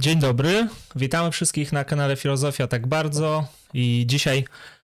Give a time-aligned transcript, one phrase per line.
[0.00, 4.44] Dzień dobry, witamy wszystkich na kanale Filozofia tak bardzo i dzisiaj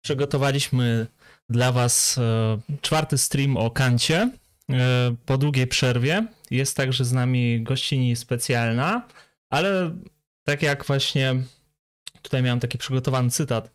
[0.01, 1.07] przygotowaliśmy
[1.50, 4.32] dla Was e, czwarty stream o Kancie
[4.70, 6.27] e, po długiej przerwie.
[6.52, 9.07] Jest także z nami gościni specjalna,
[9.50, 9.95] ale
[10.43, 11.36] tak jak właśnie
[12.21, 13.71] tutaj miałem taki przygotowany cytat,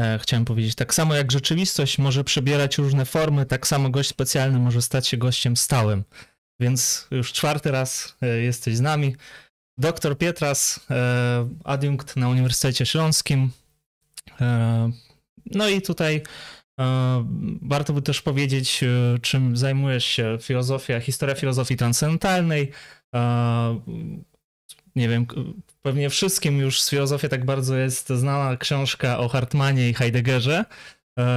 [0.00, 4.58] e, chciałem powiedzieć, tak samo jak rzeczywistość może przebierać różne formy, tak samo gość specjalny
[4.58, 6.04] może stać się gościem stałym.
[6.60, 9.16] Więc już czwarty raz jesteś z nami.
[9.78, 13.50] Doktor Pietras, e, adiunkt na Uniwersytecie Śląskim.
[14.40, 14.90] E,
[15.46, 16.22] no i tutaj
[16.80, 17.26] e,
[17.62, 18.84] warto by też powiedzieć,
[19.22, 20.38] czym zajmujesz się.
[20.40, 22.72] Filozofia, historia filozofii transcendentalnej.
[24.96, 25.26] Nie wiem,
[25.82, 30.64] pewnie wszystkim już z filozofii tak bardzo jest znana książka o Hartmanie i Heideggerze.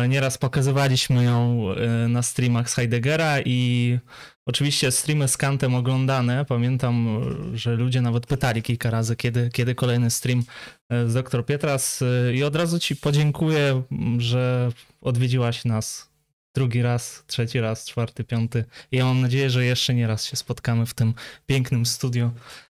[0.09, 1.65] Nieraz pokazywaliśmy ją
[2.09, 3.99] na streamach z Heideggera i
[4.49, 6.45] Oczywiście streamy z Kantem oglądane.
[6.45, 7.21] Pamiętam,
[7.53, 10.43] że ludzie nawet pytali kilka razy, kiedy, kiedy kolejny stream
[10.89, 12.01] e, z dr Pietras.
[12.01, 13.83] E, I od razu Ci podziękuję,
[14.17, 16.09] że odwiedziłaś nas
[16.55, 18.65] drugi raz, trzeci raz, czwarty, piąty.
[18.91, 21.13] I ja mam nadzieję, że jeszcze nie raz się spotkamy w tym
[21.45, 22.31] pięknym studiu.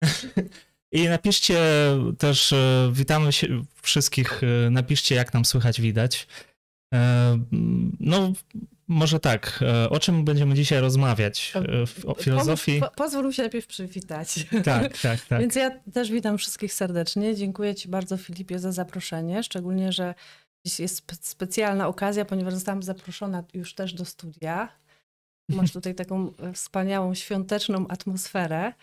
[0.91, 1.59] I napiszcie
[2.17, 4.41] też, e, witamy się wszystkich,
[4.71, 6.27] napiszcie jak nam słychać, widać.
[7.99, 8.33] No,
[8.91, 9.59] może tak.
[9.61, 11.53] E, o czym będziemy dzisiaj rozmawiać?
[11.55, 12.79] E, o filozofii?
[12.79, 14.45] Po, po, pozwól mi się najpierw przywitać.
[14.63, 15.39] Tak, tak, tak.
[15.41, 17.35] Więc ja też witam wszystkich serdecznie.
[17.35, 19.43] Dziękuję Ci bardzo, Filipie, za zaproszenie.
[19.43, 20.13] Szczególnie, że
[20.65, 24.69] dziś jest specjalna okazja, ponieważ zostałam zaproszona już też do studia.
[25.49, 28.73] Masz tutaj taką wspaniałą, świąteczną atmosferę.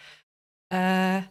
[0.73, 1.23] E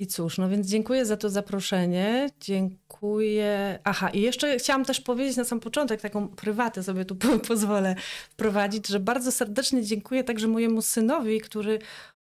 [0.00, 2.30] i cóż, no więc dziękuję za to zaproszenie.
[2.40, 3.78] Dziękuję.
[3.84, 7.16] Aha, i jeszcze chciałam też powiedzieć na sam początek, taką prywatę sobie tu
[7.48, 7.94] pozwolę
[8.30, 11.78] wprowadzić, że bardzo serdecznie dziękuję także mojemu synowi, który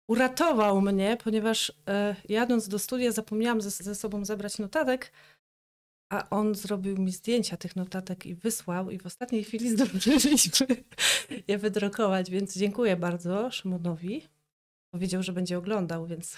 [0.09, 5.13] uratował mnie, ponieważ e, jadąc do studia zapomniałam ze, ze sobą zabrać notatek,
[6.13, 10.67] a on zrobił mi zdjęcia tych notatek i wysłał i w ostatniej chwili zdążyliśmy
[11.49, 14.23] je wydrukować, więc dziękuję bardzo Szymonowi.
[14.91, 16.37] Powiedział, że będzie oglądał, więc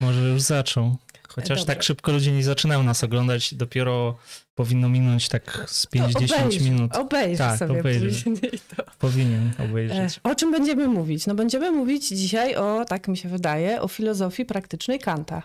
[0.00, 0.96] może już zaczął.
[1.28, 1.74] Chociaż Dobrze.
[1.74, 4.16] tak szybko ludzie nie zaczynają nas oglądać, dopiero
[4.54, 6.96] powinno minąć tak z 5-10 minut.
[6.96, 8.06] Obejrzyj tak, sobie obejrzy.
[8.06, 8.82] później to.
[8.98, 10.20] Powinien obejrzeć.
[10.24, 11.26] E, o czym będziemy mówić?
[11.26, 15.42] No będziemy mówić dzisiaj o, tak mi się wydaje, o filozofii praktycznej Kanta.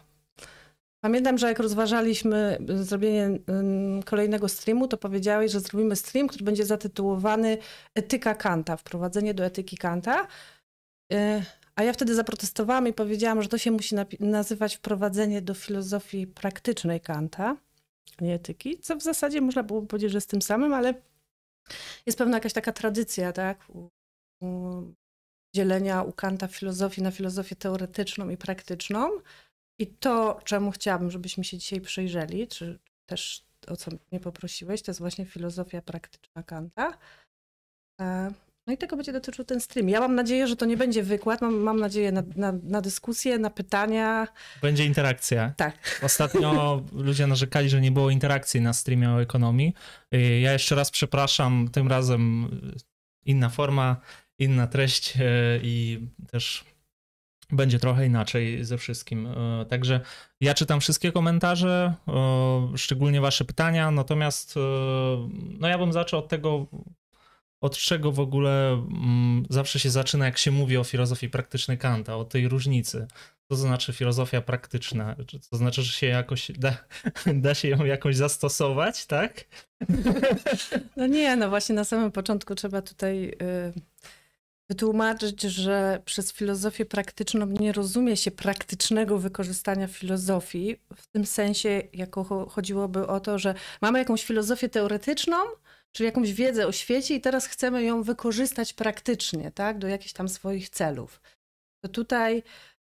[1.03, 3.29] Pamiętam, że jak rozważaliśmy zrobienie
[4.05, 7.57] kolejnego streamu, to powiedziałeś, że zrobimy stream, który będzie zatytułowany
[7.95, 10.27] Etyka Kanta, wprowadzenie do etyki Kanta.
[11.75, 16.27] E, a ja wtedy zaprotestowałam i powiedziałam, że to się musi nazywać wprowadzenie do filozofii
[16.27, 17.57] praktycznej Kanta,
[18.21, 20.93] nie etyki, co w zasadzie można było powiedzieć, że z tym samym, ale
[22.05, 23.89] jest pewna jakaś taka tradycja, tak, u,
[24.41, 24.81] u
[25.55, 29.09] dzielenia u Kanta filozofii na filozofię teoretyczną i praktyczną.
[29.79, 34.91] I to, czemu chciałabym, żebyśmy się dzisiaj przyjrzeli, czy też o co mnie poprosiłeś, to
[34.91, 36.97] jest właśnie filozofia praktyczna Kanta.
[38.67, 39.89] No i tego będzie dotyczył ten stream.
[39.89, 43.39] Ja mam nadzieję, że to nie będzie wykład, mam, mam nadzieję na, na, na dyskusję,
[43.39, 44.27] na pytania.
[44.61, 45.53] Będzie interakcja.
[45.57, 45.99] Tak.
[46.03, 49.73] Ostatnio ludzie narzekali, że nie było interakcji na streamie o ekonomii.
[50.13, 52.49] Y, ja jeszcze raz przepraszam, tym razem
[53.25, 53.97] inna forma,
[54.39, 55.19] inna treść y,
[55.63, 55.99] i
[56.31, 56.65] też
[57.51, 59.27] będzie trochę inaczej ze wszystkim.
[59.27, 59.99] Y, także
[60.41, 61.93] ja czytam wszystkie komentarze,
[62.75, 64.55] szczególnie wasze pytania, natomiast
[65.59, 66.67] no ja bym zaczął od tego,
[67.63, 72.15] od czego w ogóle mm, zawsze się zaczyna, jak się mówi o filozofii praktycznej Kanta,
[72.17, 73.07] o tej różnicy.
[73.09, 75.15] Co to znaczy filozofia praktyczna?
[75.49, 76.77] To znaczy, że się jakoś da,
[77.45, 79.45] da się ją jakoś zastosować, tak?
[80.97, 83.73] No nie, no właśnie na samym początku trzeba tutaj y,
[84.69, 92.49] wytłumaczyć, że przez filozofię praktyczną nie rozumie się praktycznego wykorzystania filozofii, w tym sensie, jako
[92.49, 95.37] chodziłoby o to, że mamy jakąś filozofię teoretyczną,
[95.93, 100.29] czyli jakąś wiedzę o świecie i teraz chcemy ją wykorzystać praktycznie, tak, do jakichś tam
[100.29, 101.21] swoich celów.
[101.83, 102.43] To tutaj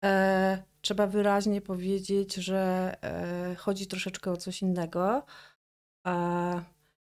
[0.04, 5.26] e, trzeba wyraźnie powiedzieć, że e, chodzi troszeczkę o coś innego.
[6.06, 6.53] A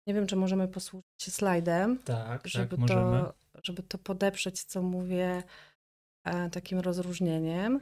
[0.07, 3.33] nie wiem, czy możemy posłużyć się slajdem, tak, tak żeby, tak, to,
[3.63, 5.43] żeby to podeprzeć, co mówię,
[6.23, 7.79] e, takim rozróżnieniem.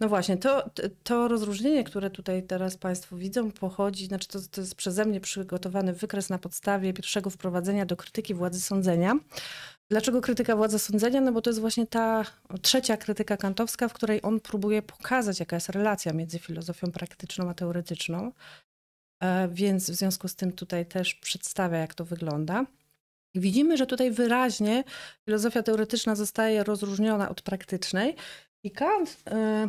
[0.00, 0.70] No właśnie, to,
[1.02, 5.92] to rozróżnienie, które tutaj teraz Państwo widzą, pochodzi, znaczy to, to jest przeze mnie przygotowany
[5.92, 9.18] wykres na podstawie pierwszego wprowadzenia do krytyki władzy sądzenia.
[9.90, 11.20] Dlaczego krytyka władzy sądzenia?
[11.20, 12.24] No bo to jest właśnie ta
[12.62, 17.54] trzecia krytyka kantowska, w której on próbuje pokazać, jaka jest relacja między filozofią praktyczną a
[17.54, 18.32] teoretyczną.
[19.22, 22.66] E, więc w związku z tym tutaj też przedstawia, jak to wygląda.
[23.34, 24.84] Widzimy, że tutaj wyraźnie
[25.24, 28.16] filozofia teoretyczna zostaje rozróżniona od praktycznej
[28.64, 29.68] i Kant y,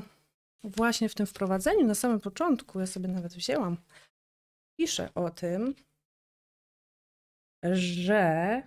[0.63, 3.77] właśnie w tym wprowadzeniu na samym początku, ja sobie nawet wzięłam,
[4.79, 5.75] pisze o tym,
[7.71, 8.61] że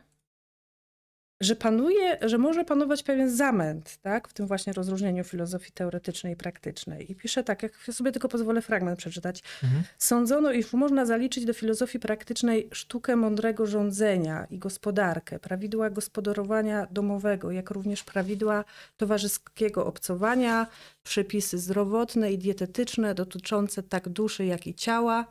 [1.41, 6.37] że panuje, że może panować pewien zamęt, tak, w tym właśnie rozróżnieniu filozofii teoretycznej i
[6.37, 7.13] praktycznej.
[7.13, 9.43] I pisze tak, jak sobie tylko pozwolę fragment przeczytać.
[9.65, 9.83] Mhm.
[9.99, 17.51] Sądzono, iż można zaliczyć do filozofii praktycznej sztukę mądrego rządzenia i gospodarkę, prawidła gospodarowania domowego,
[17.51, 18.65] jak również prawidła
[18.97, 20.67] towarzyskiego obcowania,
[21.03, 25.27] przepisy zdrowotne i dietetyczne dotyczące tak duszy, jak i ciała,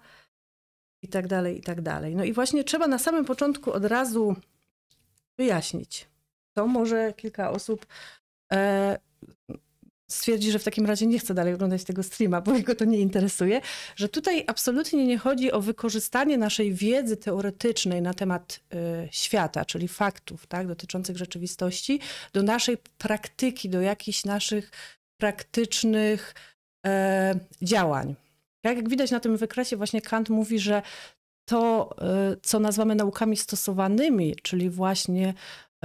[1.01, 2.15] i tak dalej, i tak dalej.
[2.15, 4.35] No i właśnie trzeba na samym początku od razu
[5.37, 6.07] wyjaśnić.
[6.53, 7.85] To może kilka osób
[8.53, 8.97] e,
[10.09, 12.99] stwierdzi, że w takim razie nie chce dalej oglądać tego streama, bo jego to nie
[12.99, 13.61] interesuje,
[13.95, 19.87] że tutaj absolutnie nie chodzi o wykorzystanie naszej wiedzy teoretycznej na temat e, świata, czyli
[19.87, 21.99] faktów tak, dotyczących rzeczywistości,
[22.33, 24.71] do naszej praktyki, do jakichś naszych
[25.17, 26.35] praktycznych
[26.85, 28.15] e, działań.
[28.61, 30.81] Tak jak widać na tym wykresie, właśnie Kant mówi, że
[31.45, 31.95] to,
[32.33, 35.33] y, co nazywamy naukami stosowanymi, czyli właśnie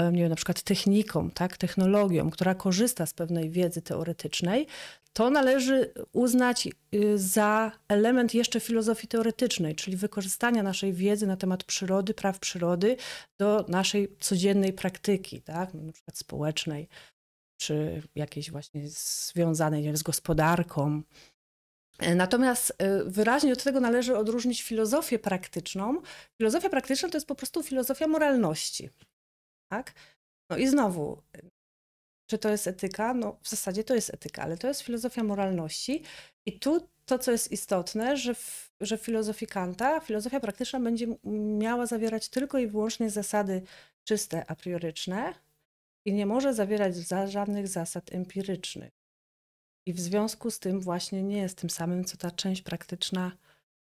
[0.01, 4.67] y, nie wiem, na przykład techniką, tak, technologią, która korzysta z pewnej wiedzy teoretycznej,
[5.13, 11.65] to należy uznać y, za element jeszcze filozofii teoretycznej, czyli wykorzystania naszej wiedzy na temat
[11.65, 12.97] przyrody, praw przyrody
[13.39, 16.89] do naszej codziennej praktyki, tak, na przykład społecznej,
[17.61, 21.03] czy jakiejś właśnie związanej wiem, z gospodarką,
[22.17, 22.75] Natomiast y,
[23.05, 26.03] wyraźnie od tego należy odróżnić filozofię praktyczną.
[26.39, 28.91] Filozofia praktyczna to jest po prostu filozofia moralności.
[29.73, 29.93] Tak?
[30.51, 31.23] No i znowu,
[32.31, 33.15] czy to jest etyka?
[33.15, 36.03] No w zasadzie to jest etyka, ale to jest filozofia moralności.
[36.47, 41.07] I tu to, co jest istotne, że w, że w filozofii Kanta filozofia praktyczna będzie
[41.59, 43.63] miała zawierać tylko i wyłącznie zasady
[44.05, 45.35] czyste, a prioryczne
[46.05, 46.95] i nie może zawierać
[47.27, 49.00] żadnych zasad empirycznych.
[49.87, 53.33] I w związku z tym właśnie nie jest tym samym, co ta część praktyczna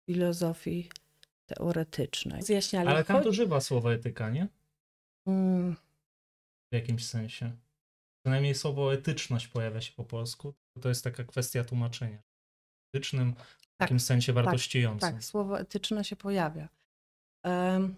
[0.06, 0.90] filozofii
[1.46, 2.42] teoretycznej.
[2.42, 2.88] Zjaśniali.
[2.88, 4.48] Ale tam używa słowa etyka, nie?
[5.26, 5.76] Mm.
[6.72, 7.56] W jakimś sensie.
[8.24, 10.54] Przynajmniej słowo etyczność pojawia się po polsku.
[10.80, 12.22] To jest taka kwestia tłumaczenia.
[12.94, 15.00] Etycznym, w tak, takim sensie wartościującym.
[15.00, 16.68] Tak, tak, słowo etyczne się pojawia.
[17.44, 17.96] Um,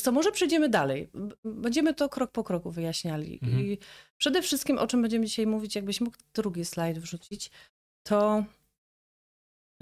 [0.00, 1.10] co, może przejdziemy dalej.
[1.44, 3.38] Będziemy to krok po kroku wyjaśniali.
[3.42, 3.62] Mhm.
[3.62, 3.78] I
[4.16, 7.50] przede wszystkim, o czym będziemy dzisiaj mówić, jakbyś mógł drugi slajd wrzucić,
[8.02, 8.44] to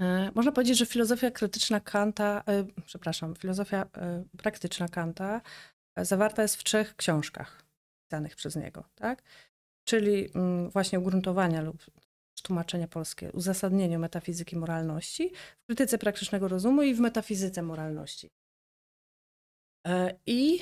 [0.01, 5.41] e, można powiedzieć, że filozofia krytyczna Kanta, e, przepraszam, filozofia e, praktyczna Kanta
[5.97, 7.63] zawarta jest w trzech książkach
[8.03, 9.23] pisanych przez niego, tak?
[9.87, 11.85] Czyli mm, właśnie ugruntowania lub
[12.41, 15.31] tłumaczenia polskie, uzasadnieniu metafizyki moralności,
[15.63, 18.29] w krytyce praktycznego rozumu i w metafizyce moralności.
[19.87, 20.59] E, I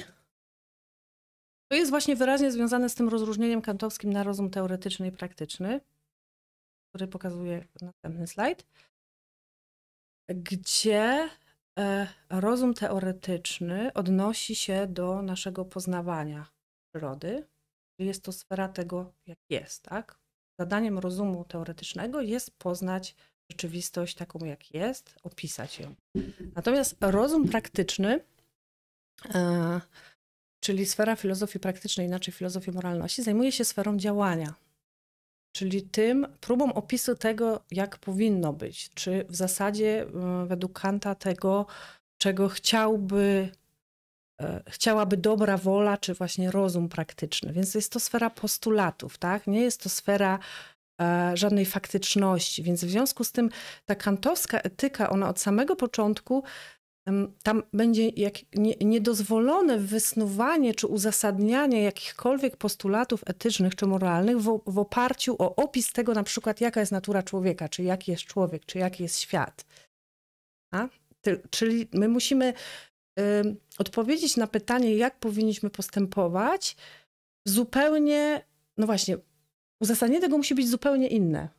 [1.72, 5.82] to jest właśnie wyraźnie związane z tym rozróżnieniem kantowskim na rozum teoretyczny i praktyczny,
[6.90, 8.66] który pokazuje następny slajd,
[10.30, 11.30] gdzie
[11.80, 16.46] e, rozum teoretyczny odnosi się do naszego poznawania
[16.90, 17.48] przyrody.
[18.00, 20.20] Jest to sfera tego, jak jest, tak?
[20.60, 23.16] Zadaniem rozumu teoretycznego jest poznać
[23.52, 25.96] rzeczywistość taką, jak jest, opisać ją.
[26.56, 28.20] Natomiast rozum praktyczny
[30.60, 34.54] czyli sfera filozofii praktycznej, inaczej filozofii moralności, zajmuje się sferą działania.
[35.56, 41.66] Czyli tym próbą opisu tego, jak powinno być, czy w zasadzie e, według Kanta tego,
[42.22, 43.50] czego chciałby,
[44.42, 47.54] e, chciałaby dobra wola, czy właśnie rozum praktyczny.
[47.54, 49.48] Więc jest to sfera postulatów, tak?
[49.48, 50.40] Nie jest to sfera
[51.34, 52.64] żadnej faktyczności.
[52.64, 53.50] Więc w związku z tym
[53.86, 56.44] ta kantowska etyka, ona od samego początku
[57.44, 65.36] tam będzie jak nie, niedozwolone wysnuwanie czy uzasadnianie jakichkolwiek postulatów etycznych czy moralnych w, oparciu
[65.40, 69.04] o opis tego na przykład jaka jest natura człowieka, czy jaki jest człowiek, czy jaki
[69.04, 69.66] jest świat.
[71.50, 72.54] Czyli my musimy
[73.20, 73.24] y,
[73.78, 76.76] odpowiedzieć na pytanie, jak powinniśmy postępować,
[77.48, 78.46] zupełnie,
[78.78, 79.18] no właśnie,
[79.82, 81.50] uzasadnienie tego musi być zupełnie inne.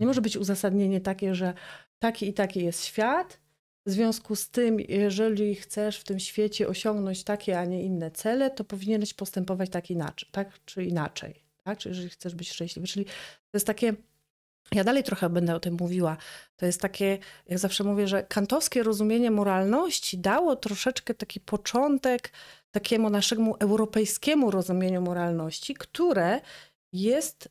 [0.00, 1.54] Nie może być uzasadnienie takie, że
[1.98, 3.45] taki i taki jest świat,
[3.86, 8.50] w związku z tym, jeżeli chcesz w tym świecie osiągnąć takie, a nie inne cele,
[8.50, 11.34] to powinieneś postępować tak inaczej, tak czy inaczej.
[11.64, 11.78] Tak?
[11.78, 12.88] Czy jeżeli chcesz być szczęśliwy.
[12.88, 13.94] Czyli to jest takie,
[14.72, 16.16] ja dalej trochę będę o tym mówiła,
[16.56, 22.32] to jest takie, jak zawsze mówię, że kantowskie rozumienie moralności dało troszeczkę taki początek
[22.70, 26.40] takiemu naszemu europejskiemu rozumieniu moralności, które
[26.92, 27.48] jest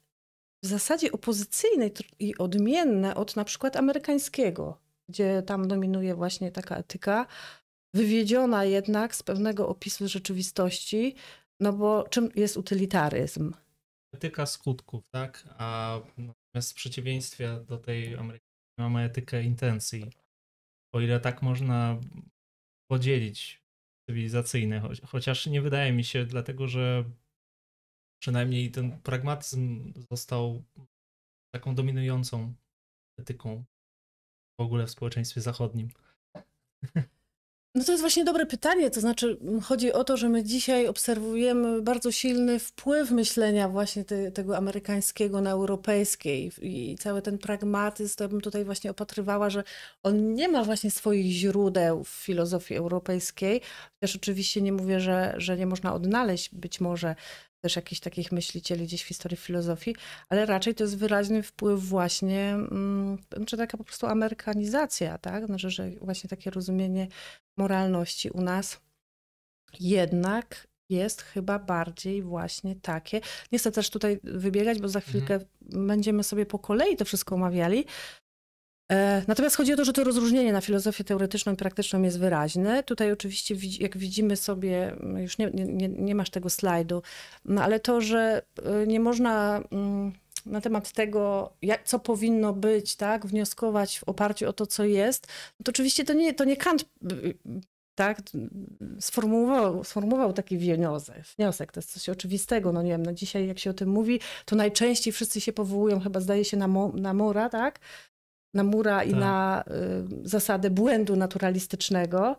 [0.63, 1.89] w zasadzie opozycyjne
[2.19, 7.27] i odmienne od na przykład amerykańskiego gdzie tam dominuje właśnie taka etyka,
[7.93, 11.15] wywiedziona jednak z pewnego opisu rzeczywistości,
[11.59, 13.53] no bo czym jest utylitaryzm?
[14.13, 15.43] Etyka skutków, tak?
[15.57, 15.99] A
[16.55, 20.11] Natomiast w przeciwieństwie do tej amerykańskiej mamy etykę intencji.
[20.93, 21.99] O ile tak można
[22.91, 23.63] podzielić
[24.09, 27.03] cywilizacyjne, chociaż nie wydaje mi się, dlatego że
[28.21, 30.63] przynajmniej ten pragmatyzm został
[31.55, 32.53] taką dominującą
[33.19, 33.63] etyką
[34.57, 35.89] w ogóle w społeczeństwie zachodnim.
[37.75, 38.91] No to jest właśnie dobre pytanie.
[38.91, 44.31] To znaczy, chodzi o to, że my dzisiaj obserwujemy bardzo silny wpływ myślenia właśnie te,
[44.31, 49.63] tego amerykańskiego na europejskie i, i cały ten pragmatyzm, to bym tutaj właśnie opatrywała, że
[50.03, 53.61] on nie ma właśnie swoich źródeł w filozofii europejskiej.
[53.99, 57.15] Też oczywiście nie mówię, że, że nie można odnaleźć być może
[57.65, 59.95] też jakichś takich myślicieli gdzieś w historii filozofii,
[60.29, 65.45] ale raczej to jest wyraźny wpływ właśnie, mm, czy taka po prostu amerykanizacja, tak?
[65.45, 67.07] Znaczy, że właśnie takie rozumienie
[67.57, 68.79] moralności u nas
[69.79, 73.21] jednak jest chyba bardziej właśnie takie.
[73.51, 75.09] Nie chcę też tutaj wybiegać, bo za mhm.
[75.09, 75.87] chwilkę mhm.
[75.87, 77.85] będziemy sobie po kolei to wszystko omawiali,
[79.27, 82.83] natomiast chodzi o to, że to rozróżnienie na filozofię teoretyczną i praktyczną jest wyraźne.
[82.83, 87.01] Tutaj oczywiście, jak widzimy sobie, mm, już nie, nie, nie masz tego slajdu,
[87.45, 90.13] no ale to, że e, nie można mm,
[90.45, 95.27] na temat tego, jak, co powinno być, tak, wnioskować w oparciu o to, co jest,
[95.59, 96.85] no to oczywiście to nie, to nie Kant
[97.95, 98.21] tak,
[98.99, 101.23] sformułował, sformułował taki wniosek.
[101.37, 101.71] wniosek.
[101.71, 102.71] To jest coś oczywistego.
[102.71, 105.99] No nie wiem, no dzisiaj jak się o tym mówi, to najczęściej wszyscy się powołują,
[105.99, 107.79] chyba zdaje się na, Mo, na Mora, tak?
[108.55, 109.19] Na Mura i tak.
[109.19, 109.63] na
[110.23, 112.37] y, zasadę błędu naturalistycznego.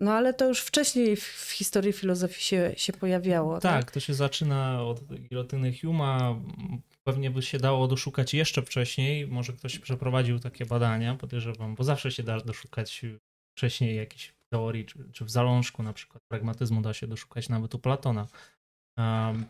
[0.00, 3.60] No ale to już wcześniej w, w historii filozofii się, się pojawiało.
[3.60, 6.36] Tak, tak, to się zaczyna od gilotyny Huma.
[7.04, 9.26] Pewnie by się dało doszukać jeszcze wcześniej.
[9.26, 13.02] Może ktoś przeprowadził takie badania, podejrzewam, bo zawsze się da doszukać
[13.56, 17.78] wcześniej jakiejś teorii, czy, czy w zalążku na przykład pragmatyzmu da się doszukać nawet u
[17.78, 18.26] Platona.
[18.98, 19.44] Um,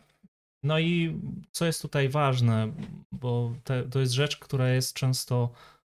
[0.63, 2.73] no i co jest tutaj ważne,
[3.13, 5.51] bo te, to jest rzecz, która jest często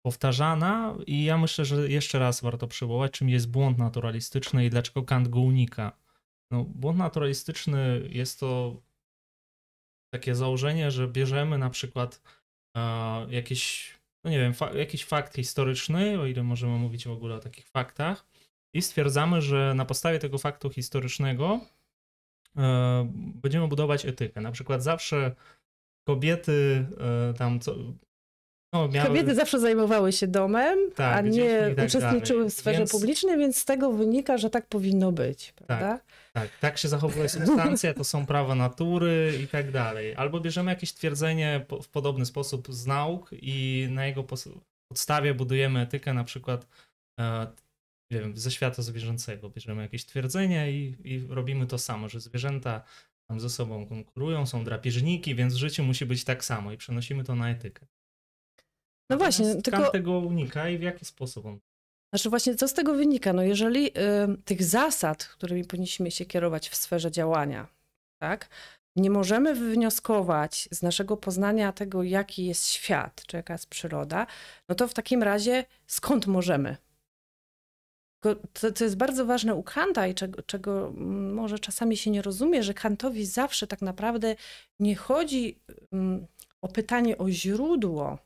[0.05, 5.03] powtarzana i ja myślę, że jeszcze raz warto przywołać, czym jest błąd naturalistyczny i dlaczego
[5.03, 5.97] Kant go unika.
[6.51, 8.81] No, błąd naturalistyczny jest to
[10.13, 12.21] takie założenie, że bierzemy na przykład
[12.77, 12.81] e,
[13.29, 13.93] jakieś,
[14.23, 17.67] no nie wiem, fa jakiś fakt historyczny, o ile możemy mówić w ogóle o takich
[17.67, 18.25] faktach,
[18.73, 21.59] i stwierdzamy, że na podstawie tego faktu historycznego
[22.57, 24.41] e, będziemy budować etykę.
[24.41, 25.35] Na przykład zawsze
[26.07, 27.75] kobiety e, tam co,
[28.73, 29.07] no, miały...
[29.07, 32.49] Kobiety zawsze zajmowały się domem, tak, a nie tak uczestniczyły dalej.
[32.49, 32.91] w sferze więc...
[32.91, 35.53] publicznej, więc z tego wynika, że tak powinno być.
[35.55, 35.97] Prawda?
[35.97, 36.03] Tak,
[36.33, 40.15] tak, tak się zachowuje substancja, to są prawa natury i tak dalej.
[40.15, 44.23] Albo bierzemy jakieś twierdzenie w podobny sposób z nauk i na jego
[44.87, 46.67] podstawie budujemy etykę, na przykład
[47.19, 47.47] e,
[48.11, 49.49] nie wiem, ze świata zwierzęcego.
[49.49, 52.83] Bierzemy jakieś twierdzenie i, i robimy to samo, że zwierzęta
[53.27, 57.23] tam ze sobą konkurują, są drapieżniki, więc w życiu musi być tak samo i przenosimy
[57.23, 57.85] to na etykę.
[59.13, 59.91] No właśnie, tylko...
[59.91, 61.59] tego unika i w jaki sposób on
[62.13, 63.33] znaczy właśnie, co z tego wynika?
[63.33, 63.91] No jeżeli y,
[64.45, 67.67] tych zasad, którymi powinniśmy się kierować w sferze działania,
[68.21, 68.49] tak,
[68.95, 74.27] nie możemy wywnioskować z naszego poznania tego, jaki jest świat, czy jaka jest przyroda,
[74.69, 76.77] no to w takim razie skąd możemy?
[78.21, 78.35] To,
[78.71, 82.63] co jest bardzo ważne u Kanta i czego, czego mm, może czasami się nie rozumie,
[82.63, 84.35] że Kantowi zawsze tak naprawdę
[84.79, 85.59] nie chodzi
[85.91, 86.27] um,
[86.61, 88.17] o pytanie o źródło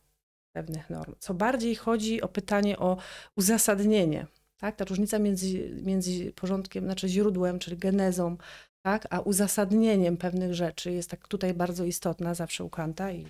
[0.57, 1.15] pewnych norm.
[1.19, 2.97] Co bardziej chodzi o pytanie o
[3.35, 4.27] uzasadnienie.
[4.57, 4.75] Tak?
[4.75, 8.37] Ta różnica między, między porządkiem, znaczy źródłem, czyli genezą,
[8.81, 9.07] tak?
[9.09, 13.27] a uzasadnieniem pewnych rzeczy jest tak tutaj bardzo istotna zawsze u Kanta i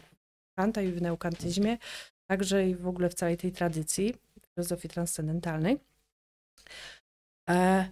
[0.56, 1.78] Kanta i w neokantyzmie,
[2.28, 4.16] także i w ogóle w całej tej tradycji
[4.54, 5.80] filozofii transcendentalnej.
[7.50, 7.90] E,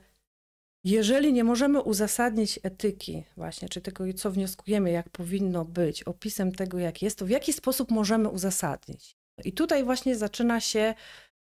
[0.83, 6.79] jeżeli nie możemy uzasadnić etyki, właśnie, czy tego, co wnioskujemy, jak powinno być, opisem tego,
[6.79, 9.17] jak jest, to w jaki sposób możemy uzasadnić?
[9.43, 10.93] I tutaj właśnie zaczyna się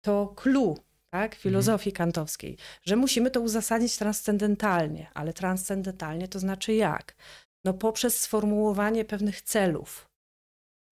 [0.06, 0.78] to clue
[1.14, 1.98] tak, filozofii mhm.
[1.98, 7.16] kantowskiej, że musimy to uzasadnić transcendentalnie, ale transcendentalnie to znaczy jak?
[7.66, 10.10] No poprzez sformułowanie pewnych celów,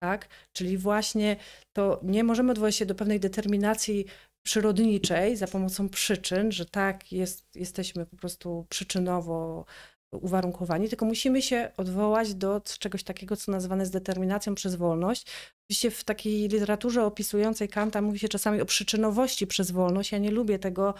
[0.02, 0.28] tak?
[0.52, 1.36] Czyli właśnie
[1.76, 4.04] to nie możemy odwołać się do pewnej determinacji
[4.46, 9.64] przyrodniczej za pomocą przyczyn, że tak, jest, jesteśmy po prostu przyczynowo
[10.12, 15.26] uwarunkowani, tylko musimy się odwołać do czegoś takiego, co nazywane jest determinacją przez wolność.
[15.64, 20.12] Oczywiście w takiej literaturze opisującej Kanta mówi się czasami o przyczynowości przez wolność.
[20.12, 20.94] Ja nie lubię tego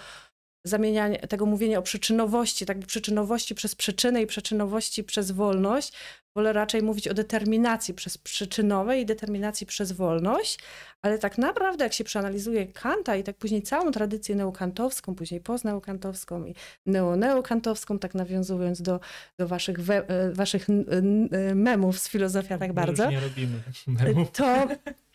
[0.69, 5.93] zamieniania, tego mówienia o przyczynowości, tak przyczynowości przez przyczynę i przyczynowości przez wolność.
[6.35, 10.59] Wolę raczej mówić o determinacji przez przyczynowe i determinacji przez wolność,
[11.03, 16.45] ale tak naprawdę jak się przeanalizuje Kanta i tak później całą tradycję neokantowską, później postneokantowską
[16.45, 16.55] i
[16.87, 19.01] neoneokantowską, tak nawiązując do,
[19.39, 20.67] do waszych, we, e, waszych
[21.55, 24.31] memów z filozofia tak bardzo, nie robimy memów.
[24.31, 24.69] to e,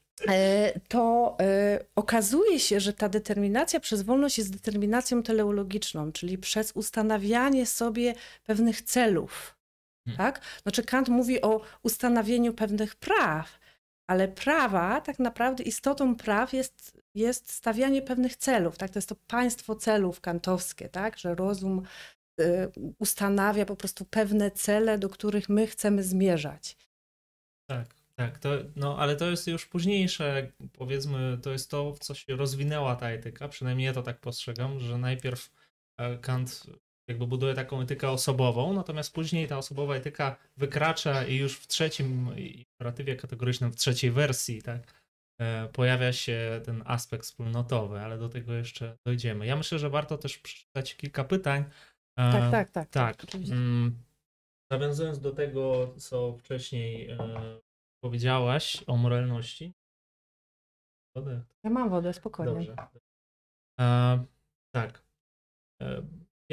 [0.87, 7.65] to e, okazuje się, że ta determinacja przez wolność jest determinacją teleologiczną, czyli przez ustanawianie
[7.65, 9.57] sobie pewnych celów.
[10.05, 10.17] Hmm.
[10.17, 10.41] Tak?
[10.63, 13.59] Znaczy Kant mówi o ustanowieniu pewnych praw,
[14.07, 18.77] ale prawa, tak naprawdę istotą praw jest, jest stawianie pewnych celów.
[18.77, 18.91] Tak?
[18.91, 21.17] To jest to państwo celów kantowskie, tak?
[21.17, 21.83] że rozum
[22.39, 26.77] y, ustanawia po prostu pewne cele, do których my chcemy zmierzać.
[27.69, 32.13] Tak, tak, to, no ale to jest już późniejsze, powiedzmy, to jest to, w co
[32.15, 35.51] się rozwinęła ta etyka, przynajmniej ja to tak postrzegam, że najpierw
[35.97, 36.67] e, Kant
[37.07, 42.37] jakby buduje taką etykę osobową, natomiast później ta osobowa etyka wykracza i już w trzecim
[42.37, 45.01] imperatywie kategorycznym, w trzeciej wersji, tak,
[45.41, 49.45] e, pojawia się ten aspekt wspólnotowy, ale do tego jeszcze dojdziemy.
[49.45, 51.63] Ja myślę, że warto też przeczytać kilka pytań.
[52.19, 52.89] E, tak, tak, tak.
[52.89, 53.35] Tak.
[53.35, 54.03] mm,
[54.71, 57.09] nawiązując do tego, co wcześniej
[58.03, 59.73] powiedziałaś o moralności.
[61.15, 61.43] Wodę?
[61.63, 62.53] Ja mam wodę, spokojnie.
[62.53, 62.75] Dobrze.
[64.75, 65.03] tak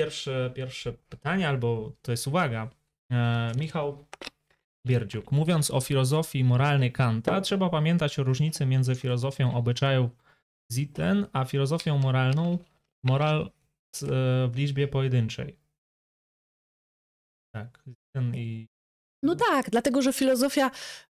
[0.00, 2.70] pierwsze, pierwsze pytanie, albo to jest uwaga.
[3.12, 4.06] E, Michał
[4.86, 5.32] Bierdziuk.
[5.32, 10.10] Mówiąc o filozofii moralnej Kanta, trzeba pamiętać o różnicy między filozofią obyczajów
[10.72, 12.58] Zitten, a filozofią moralną
[13.04, 13.48] moral e,
[14.48, 15.58] w liczbie pojedynczej.
[17.54, 18.68] Tak, Zitten i
[19.22, 20.70] no tak, dlatego że filozofia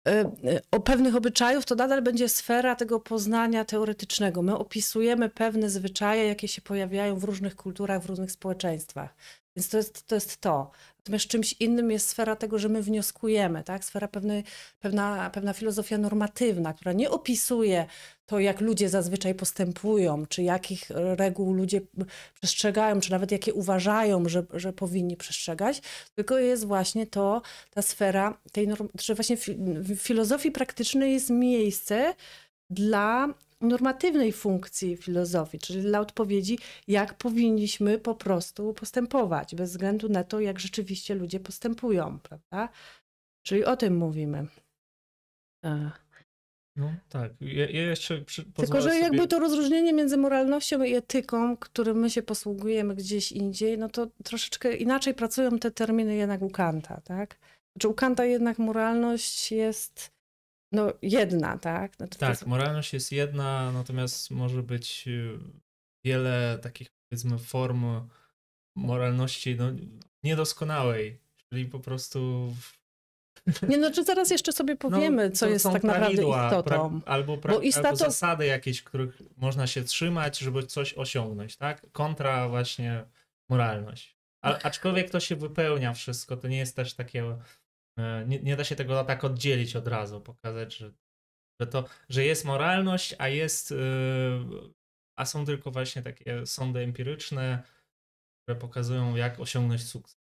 [0.07, 0.29] e, e,
[0.71, 4.41] o pewnych obyczajów to nadal będzie sfera tego poznania teoretycznego.
[4.41, 9.15] My opisujemy pewne zwyczaje, jakie się pojawiają w różnych kulturach, w różnych społeczeństwach.
[9.55, 10.15] Więc to jest to.
[10.15, 10.71] Jest to.
[11.05, 13.85] Natomiast czymś innym jest sfera tego, że my wnioskujemy, tak?
[13.85, 14.43] Sfera pewnej,
[14.79, 17.85] pewna, pewna filozofia normatywna, która nie opisuje
[18.25, 21.81] to, jak ludzie zazwyczaj postępują, czy jakich reguł ludzie
[22.33, 25.81] przestrzegają, czy nawet jakie uważają, że, że powinni przestrzegać,
[26.15, 28.67] tylko jest właśnie to, ta sfera tej,
[29.01, 32.13] że właśnie w filozofii praktycznej jest miejsce
[32.69, 33.27] dla
[33.61, 40.39] normatywnej funkcji filozofii, czyli dla odpowiedzi, jak powinniśmy po prostu postępować, bez względu na to,
[40.39, 42.69] jak rzeczywiście ludzie postępują, prawda?
[43.45, 44.47] Czyli o tym mówimy.
[46.75, 47.31] No tak.
[47.41, 49.01] Ja, ja jeszcze przy, Tylko, że sobie...
[49.01, 54.07] jakby to rozróżnienie między moralnością i etyką, którym my się posługujemy gdzieś indziej, no to
[54.23, 57.37] troszeczkę inaczej pracują te terminy jednak u Kanta, tak?
[57.75, 60.14] Znaczy u Kanta jednak moralność jest
[60.75, 61.95] no, jedna, tak?
[61.95, 62.45] Znaczy, tak, jest...
[62.45, 65.39] moralność jest jedna, natomiast może być y,
[66.05, 67.85] wiele takich, powiedzmy, form
[68.75, 69.65] moralności no,
[70.23, 72.49] niedoskonałej, czyli po prostu.
[73.69, 76.63] Nie, no, czy zaraz jeszcze sobie no, powiemy, no, co jest tak naprawdę istotą.
[76.63, 77.87] Pra, albo, pra, istato...
[77.87, 81.91] albo zasady jakieś, których można się trzymać, żeby coś osiągnąć, tak?
[81.91, 83.05] Kontra właśnie
[83.49, 84.17] moralność.
[84.41, 87.37] A, aczkolwiek to się wypełnia wszystko, to nie jest też takie
[88.27, 90.91] nie, nie da się tego tak oddzielić od razu, pokazać, że,
[91.61, 93.75] że to, że jest moralność, a jest, e,
[95.17, 97.63] a są tylko właśnie takie sądy empiryczne,
[98.43, 100.25] które pokazują, jak osiągnąć sukces.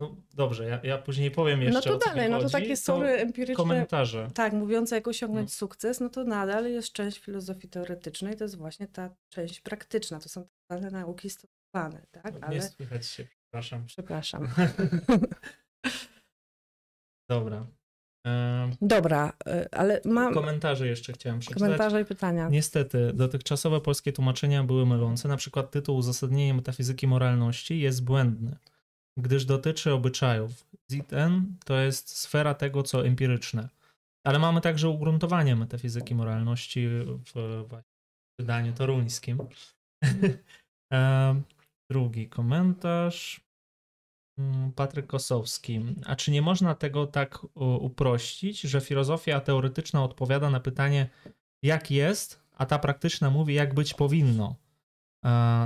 [0.00, 1.90] No dobrze, ja, ja później powiem jeszcze.
[1.90, 3.54] No to dalej, no to takie sądy empiryczne.
[3.54, 4.30] Komentarze.
[4.34, 5.54] Tak, mówiące jak osiągnąć no.
[5.54, 10.20] sukces, no to nadal jest część filozofii teoretycznej, to jest właśnie ta część praktyczna.
[10.20, 12.34] To są zwane nauki stosowane, tak?
[12.40, 12.54] Ale...
[12.54, 13.86] Nie słychać się, przepraszam.
[13.86, 14.48] Przepraszam.
[17.30, 17.66] Dobra.
[18.80, 20.34] Dobra, e, ale mam.
[20.34, 21.62] Komentarze jeszcze chciałem przeczytać.
[21.62, 22.48] Komentarze i pytania.
[22.48, 25.28] Niestety, dotychczasowe polskie tłumaczenia były mylące.
[25.28, 28.56] Na przykład tytuł Uzasadnienie metafizyki moralności jest błędny,
[29.18, 30.50] gdyż dotyczy obyczajów.
[30.90, 33.68] ZN to jest sfera tego, co empiryczne.
[34.26, 37.82] Ale mamy także ugruntowanie metafizyki moralności w, w
[38.40, 39.38] wydaniu toruńskim.
[41.90, 43.49] Drugi komentarz.
[44.40, 45.80] Mm, Patryk Kosowski.
[46.06, 47.38] A czy nie można tego tak
[47.80, 51.08] uprościć, że filozofia teoretyczna odpowiada na pytanie,
[51.62, 54.56] jak jest, a ta praktyczna mówi, jak być powinno?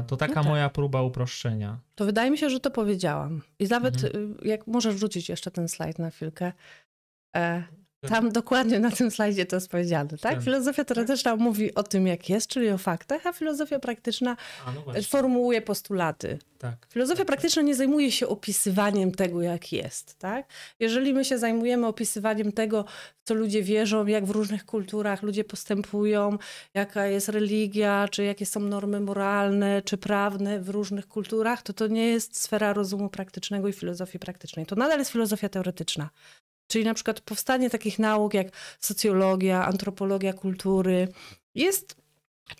[0.06, 0.46] To taka no tak.
[0.46, 1.78] moja próba uproszczenia.
[1.94, 3.42] To wydaje mi się, że to powiedziałam.
[3.58, 4.36] I nawet, mhm.
[4.42, 6.52] Y, jak możesz wrzucić jeszcze ten slajd na chwilkę.
[8.08, 10.42] Tam dokładnie na tym slajdzie to jest powiedziane, tak?
[10.42, 14.36] Filozofia teoretyczna mówi o tym, jak jest, czyli o faktach, a filozofia praktyczna
[14.66, 16.38] a, no formułuje postulaty.
[16.58, 16.86] Tak.
[16.92, 20.46] Filozofia praktyczna nie zajmuje się opisywaniem tego, jak jest, tak?
[20.80, 22.84] Jeżeli my się zajmujemy opisywaniem tego,
[23.18, 26.38] w co ludzie wierzą, jak w różnych kulturach ludzie postępują,
[26.74, 31.86] jaka jest religia, czy jakie są normy moralne, czy prawne w różnych kulturach, to to
[31.86, 34.66] nie jest sfera rozumu praktycznego i filozofii praktycznej.
[34.66, 36.10] To nadal jest filozofia teoretyczna.
[36.66, 38.46] Czyli na przykład powstanie takich nauk jak
[38.80, 41.08] socjologia, antropologia kultury
[41.54, 41.96] jest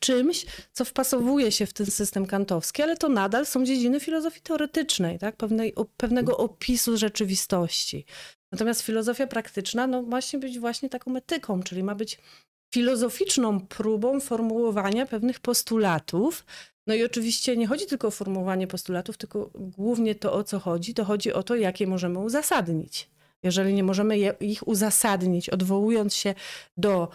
[0.01, 5.19] czymś, co wpasowuje się w ten system kantowski, ale to nadal są dziedziny filozofii teoretycznej,
[5.19, 5.37] tak?
[5.37, 8.05] Pewnej, pewnego opisu rzeczywistości.
[8.53, 12.19] Natomiast filozofia praktyczna no, ma się być właśnie taką etyką, czyli ma być
[12.75, 16.45] filozoficzną próbą formułowania pewnych postulatów.
[16.87, 20.95] No i oczywiście nie chodzi tylko o formułowanie postulatów, tylko głównie to o co chodzi,
[20.95, 23.11] to chodzi o to, jakie możemy uzasadnić.
[23.45, 26.35] Jeżeli nie możemy je, ich uzasadnić, odwołując się
[26.77, 27.09] do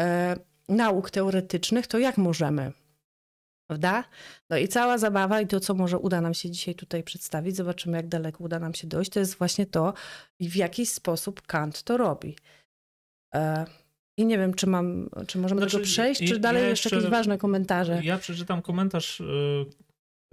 [0.00, 0.36] e,
[0.68, 2.72] nauk teoretycznych, to jak możemy?
[3.66, 4.04] Prawda?
[4.50, 7.96] No i cała zabawa i to, co może uda nam się dzisiaj tutaj przedstawić, zobaczymy,
[7.96, 9.94] jak daleko uda nam się dojść, to jest właśnie to,
[10.40, 12.36] w jaki sposób Kant to robi.
[13.34, 13.66] E,
[14.16, 16.96] I nie wiem, czy mam, czy możemy znaczy, tego przejść, czy dalej ja jeszcze, jeszcze,
[16.96, 18.00] jakieś ważne komentarze.
[18.04, 19.66] Ja przeczytam komentarz, yy,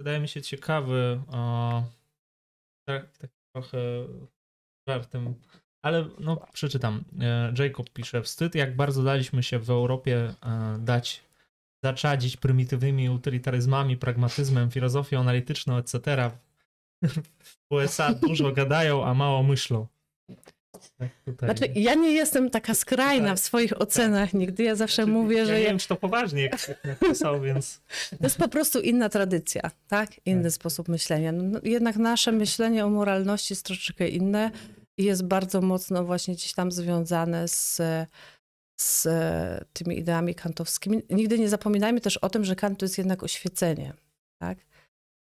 [0.00, 1.84] wydaje mi się ciekawy, o,
[2.88, 3.78] tak, tak trochę
[4.92, 5.34] żartem,
[5.82, 7.04] ale no przeczytam.
[7.20, 11.24] E, Jacob pisze, wstyd jak bardzo daliśmy się w Europie e, dać
[11.84, 16.30] zaczadzić prymitywnymi utylitaryzmami, pragmatyzmem, filozofią analityczną, etc.
[17.42, 19.86] W USA dużo gadają, a mało myślą.
[20.98, 23.82] Tak znaczy, ja nie jestem taka skrajna tak, w swoich tak.
[23.82, 24.40] ocenach tak.
[24.40, 24.62] nigdy.
[24.62, 25.52] Ja zawsze znaczy, mówię, ja że.
[25.52, 25.68] Nie ja...
[25.68, 27.80] wiem, czy to poważnie jak, jak pisał, więc.
[28.10, 30.26] To jest po prostu inna tradycja, tak?
[30.26, 30.52] Inny tak.
[30.52, 31.32] sposób myślenia.
[31.32, 34.50] No, no, jednak nasze myślenie o moralności jest troszeczkę inne
[34.98, 37.80] jest bardzo mocno właśnie gdzieś tam związane z
[38.80, 39.08] z
[39.72, 41.02] tymi ideami kantowskimi.
[41.10, 43.92] Nigdy nie zapominajmy też o tym, że Kant to jest jednak oświecenie.
[44.38, 44.58] Tak?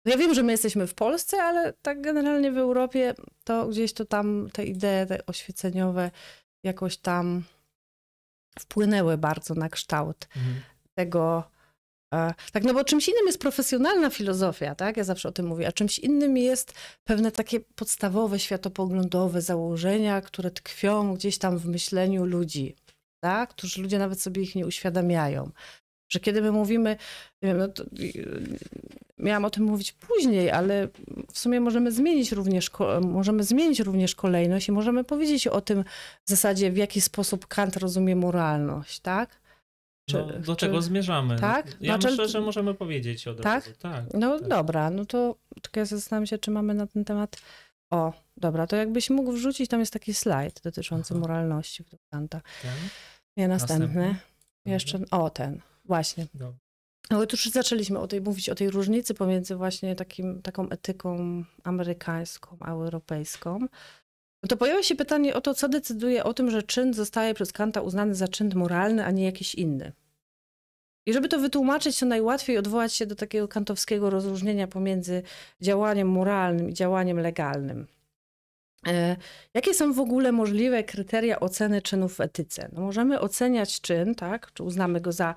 [0.04, 4.04] Ja wiem, że my jesteśmy w Polsce, ale tak generalnie w Europie to gdzieś to
[4.04, 6.10] tam te idee te oświeceniowe
[6.64, 7.44] jakoś tam
[8.58, 10.62] wpłynęły bardzo na kształt mhm.
[10.94, 11.51] tego.
[12.52, 14.96] Tak, no bo czymś innym jest profesjonalna filozofia, tak?
[14.96, 20.50] Ja zawsze o tym mówię, a czymś innym jest pewne takie podstawowe, światopoglądowe założenia, które
[20.50, 22.76] tkwią gdzieś tam w myśleniu ludzi
[23.22, 23.50] tak?
[23.50, 25.50] którzy ludzie nawet sobie ich nie uświadamiają.
[26.12, 26.96] Że kiedy my mówimy,
[27.42, 27.84] wiem, no to,
[29.18, 30.88] miałam o tym mówić później, ale
[31.32, 32.70] w sumie możemy zmienić również,
[33.00, 35.84] możemy zmienić również kolejność i możemy powiedzieć o tym
[36.24, 39.41] w zasadzie, w jaki sposób Kant rozumie moralność, tak?
[40.10, 41.38] Czy, no, do czy, czego zmierzamy?
[41.38, 41.66] Tak?
[41.80, 43.66] Ja znaczy, myślę, że możemy powiedzieć od tak?
[43.66, 43.78] razu.
[43.78, 44.04] Tak?
[44.14, 44.48] No tak.
[44.48, 47.42] dobra, no to tylko ja zastanawiam się, czy mamy na ten temat...
[47.90, 51.20] O, dobra, to jakbyś mógł wrzucić, tam jest taki slajd dotyczący Aha.
[51.20, 52.40] moralności w Kanta.
[52.62, 52.70] Ten?
[53.36, 53.86] Nie, następny.
[53.86, 54.16] następny.
[54.66, 56.26] Jeszcze, o ten, właśnie.
[56.34, 56.58] Dobra.
[57.10, 62.56] No już zaczęliśmy o tej, mówić o tej różnicy pomiędzy właśnie takim, taką etyką amerykańską
[62.60, 63.66] a europejską.
[64.48, 67.80] To pojawia się pytanie o to, co decyduje o tym, że czyn zostaje przez Kanta
[67.80, 69.92] uznany za czyn moralny, a nie jakiś inny.
[71.06, 75.22] I żeby to wytłumaczyć, to najłatwiej odwołać się do takiego kantowskiego rozróżnienia pomiędzy
[75.60, 77.86] działaniem moralnym i działaniem legalnym.
[78.86, 79.16] E,
[79.54, 82.68] jakie są w ogóle możliwe kryteria oceny czynów w etyce?
[82.72, 84.52] No możemy oceniać czyn, tak?
[84.52, 85.34] Czy uznamy go za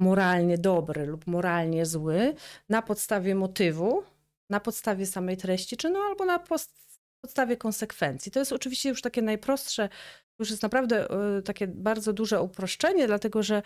[0.00, 2.34] moralnie dobry lub moralnie zły
[2.68, 4.02] na podstawie motywu,
[4.50, 6.38] na podstawie samej treści czynu albo na
[7.24, 8.32] podstawie konsekwencji.
[8.32, 9.88] To jest oczywiście już takie najprostsze,
[10.38, 13.62] już jest naprawdę e, takie bardzo duże uproszczenie, dlatego że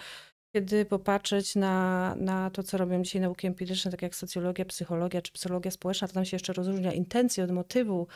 [0.55, 5.33] kiedy popatrzeć na, na to, co robią dzisiaj nauki empiryczne, tak jak socjologia, psychologia czy
[5.33, 8.07] psychologia społeczna, to tam się jeszcze rozróżnia intencję od motywu,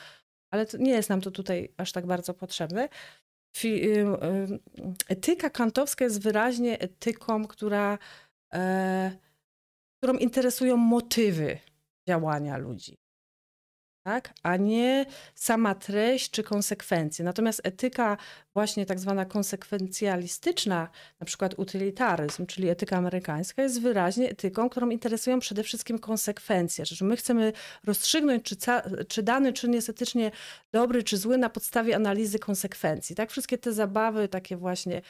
[0.50, 2.88] ale nie jest nam to tutaj aż tak bardzo potrzebne.
[5.08, 7.98] Etyka kantowska jest wyraźnie etyką, która,
[8.54, 9.18] e,
[9.98, 11.58] którą interesują motywy
[12.08, 13.01] działania ludzi
[14.02, 14.34] tak?
[14.42, 17.24] a nie sama treść czy konsekwencje.
[17.24, 18.16] Natomiast etyka
[18.54, 20.88] właśnie tak zwana konsekwencjalistyczna,
[21.20, 26.86] na przykład utylitaryzm, czyli etyka amerykańska, jest wyraźnie etyką, którą interesują przede wszystkim konsekwencje.
[26.86, 27.52] Że my chcemy
[27.84, 28.56] rozstrzygnąć, czy,
[29.08, 30.30] czy dany czyn jest etycznie
[30.72, 33.16] dobry czy zły na podstawie analizy konsekwencji.
[33.16, 33.30] Tak?
[33.30, 35.02] Wszystkie te zabawy takie właśnie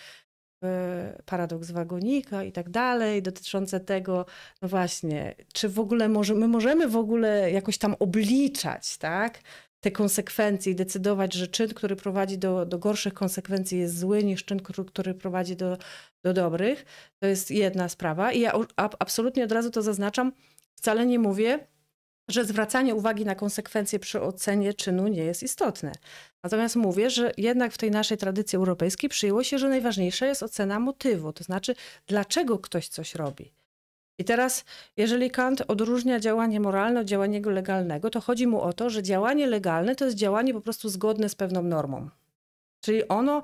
[1.24, 4.26] paradoks wagonika i tak dalej, dotyczące tego,
[4.62, 9.40] no właśnie, czy w ogóle może, my możemy w ogóle jakoś tam obliczać, tak?
[9.82, 14.44] te konsekwencje i decydować, że czyn, który prowadzi do, do gorszych konsekwencji jest zły niż
[14.44, 14.60] czyn,
[14.92, 15.78] który, prowadzi do,
[16.24, 16.84] do dobrych.
[17.18, 18.32] To jest jedna sprawa.
[18.32, 20.32] I ja absolutnie od razu to zaznaczam.
[20.74, 21.66] Wcale nie mówię,
[22.32, 25.92] że zwracanie uwagi na konsekwencje przy ocenie czynu nie jest istotne.
[26.42, 30.80] Natomiast mówię, że jednak w tej naszej tradycji europejskiej przyjęło się, że najważniejsza jest ocena
[30.80, 31.74] motywu, to znaczy
[32.06, 33.52] dlaczego ktoś coś robi.
[34.18, 34.64] I teraz,
[34.96, 39.46] jeżeli Kant odróżnia działanie moralne od działania legalnego, to chodzi mu o to, że działanie
[39.46, 42.08] legalne to jest działanie po prostu zgodne z pewną normą.
[42.80, 43.42] Czyli ono,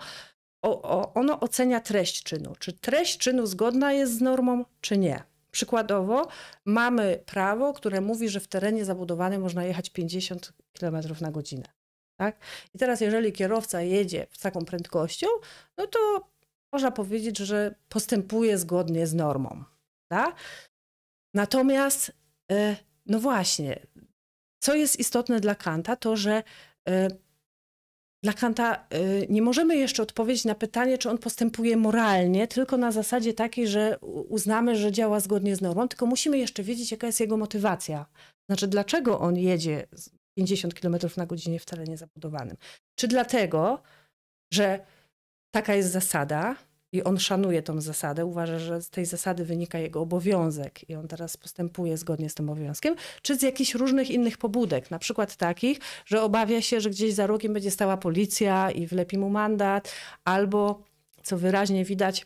[0.62, 2.54] o, o, ono ocenia treść czynu.
[2.58, 5.22] Czy treść czynu zgodna jest z normą, czy nie.
[5.50, 6.28] Przykładowo
[6.64, 11.64] mamy prawo, które mówi, że w terenie zabudowanym można jechać 50 km na godzinę.
[12.16, 12.38] Tak?
[12.74, 15.26] I teraz, jeżeli kierowca jedzie z taką prędkością,
[15.76, 16.28] no to
[16.72, 19.64] można powiedzieć, że postępuje zgodnie z normą.
[20.08, 20.36] Tak?
[21.34, 22.12] Natomiast,
[22.52, 23.86] e, no właśnie,
[24.58, 26.42] co jest istotne dla Kanta, to że
[26.88, 27.08] e,
[28.22, 32.92] dla Kanta y, nie możemy jeszcze odpowiedzieć na pytanie, czy on postępuje moralnie, tylko na
[32.92, 37.20] zasadzie takiej, że uznamy, że działa zgodnie z normą, tylko musimy jeszcze wiedzieć, jaka jest
[37.20, 38.06] jego motywacja.
[38.50, 39.86] Znaczy, dlaczego on jedzie
[40.38, 42.56] 50 km na godzinę w terenie zabudowanym?
[42.98, 43.82] Czy dlatego,
[44.52, 44.86] że
[45.54, 46.56] taka jest zasada,
[46.92, 51.08] i on szanuje tą zasadę, uważa, że z tej zasady wynika jego obowiązek i on
[51.08, 55.78] teraz postępuje zgodnie z tym obowiązkiem, czy z jakichś różnych innych pobudek, na przykład takich,
[56.06, 60.82] że obawia się, że gdzieś za rogiem będzie stała policja i wlepi mu mandat, albo,
[61.22, 62.24] co wyraźnie widać,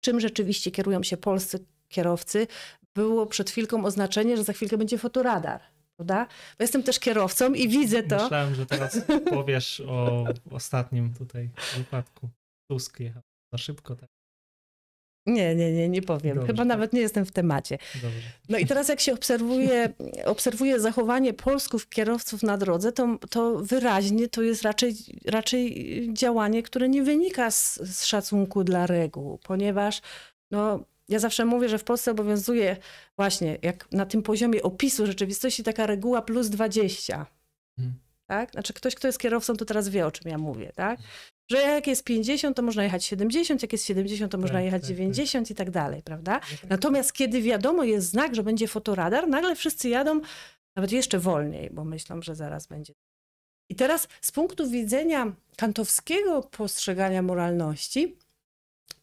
[0.00, 2.46] czym rzeczywiście kierują się polscy kierowcy,
[2.94, 5.60] było przed chwilką oznaczenie, że za chwilkę będzie fotoradar.
[5.96, 6.26] Prawda?
[6.58, 8.22] Bo jestem też kierowcą i widzę to.
[8.22, 12.28] Myślałem, że teraz powiesz o ostatnim tutaj wypadku.
[12.70, 13.22] Tusk jechał.
[13.52, 14.08] Za szybko, tak?
[15.28, 16.34] Nie, nie, nie, nie powiem.
[16.34, 16.68] Dobrze, Chyba tak.
[16.68, 17.78] nawet nie jestem w temacie.
[17.94, 18.28] Dobrze.
[18.48, 19.92] No i teraz jak się obserwuje,
[20.24, 26.88] obserwuje zachowanie Polsków kierowców na drodze, to, to wyraźnie to jest raczej, raczej działanie, które
[26.88, 30.00] nie wynika z, z szacunku dla reguł, ponieważ
[30.50, 32.76] no, ja zawsze mówię, że w Polsce obowiązuje
[33.16, 37.26] właśnie jak na tym poziomie opisu rzeczywistości taka reguła plus 20.
[37.76, 37.94] Hmm.
[38.28, 38.50] Tak?
[38.50, 40.72] Znaczy ktoś, kto jest kierowcą, to teraz wie, o czym ja mówię.
[40.74, 40.98] Tak?
[41.50, 44.82] że jak jest 50, to można jechać 70, jak jest 70, to tak, można jechać
[44.82, 45.50] tak, 90 tak.
[45.50, 46.40] i tak dalej, prawda?
[46.40, 46.70] Tak.
[46.70, 50.20] Natomiast kiedy wiadomo jest znak, że będzie fotoradar, nagle wszyscy jadą
[50.76, 52.94] nawet jeszcze wolniej, bo myślą, że zaraz będzie.
[53.68, 58.16] I teraz z punktu widzenia kantowskiego postrzegania moralności,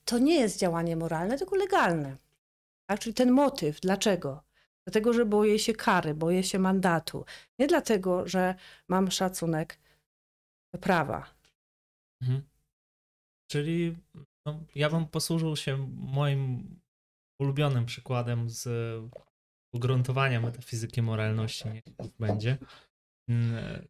[0.06, 2.18] to nie jest działanie moralne, tylko legalne.
[2.86, 3.00] Tak?
[3.00, 4.44] Czyli ten motyw, dlaczego?
[4.88, 7.26] Dlatego, że boję się kary, boję się mandatu.
[7.60, 8.56] Nie dlatego, że
[8.88, 9.80] mam szacunek
[10.74, 11.36] do prawa.
[12.22, 12.42] Mhm.
[13.52, 13.96] Czyli
[14.46, 16.76] no, ja bym posłużył się moim
[17.42, 18.68] ulubionym przykładem z
[19.74, 21.84] ugruntowania metafizyki moralności, niech
[22.20, 22.58] będzie.
[23.30, 23.88] Mm,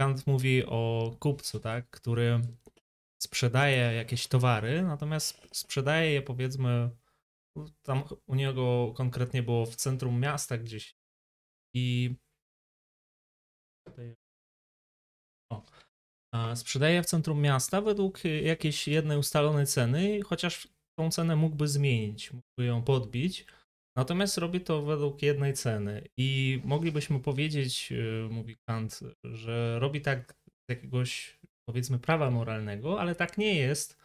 [0.00, 2.40] Kant mówi o kupcu, tak, który
[3.22, 6.90] sprzedaje jakieś towary, natomiast sprzedaje je powiedzmy
[7.82, 10.94] tam u niego konkretnie było w centrum miasta gdzieś
[11.74, 12.14] i
[15.52, 15.64] o,
[16.56, 22.64] sprzedaje w centrum miasta według jakiejś jednej ustalonej ceny, chociaż tą cenę mógłby zmienić, mógłby
[22.64, 23.46] ją podbić.
[23.96, 26.08] Natomiast robi to według jednej ceny.
[26.16, 31.38] I moglibyśmy powiedzieć, y, mówi Kant, że robi tak z jakiegoś
[31.68, 34.01] powiedzmy prawa moralnego, ale tak nie jest.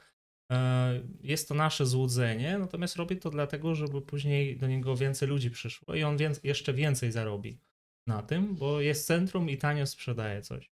[0.52, 5.52] E, jest to nasze złudzenie, natomiast robi to dlatego, żeby później do niego więcej ludzi
[5.52, 7.60] przyszło i on jeszcze więcej zarobi
[8.08, 10.72] na tym, bo jest centrum i tanio sprzedaje coś.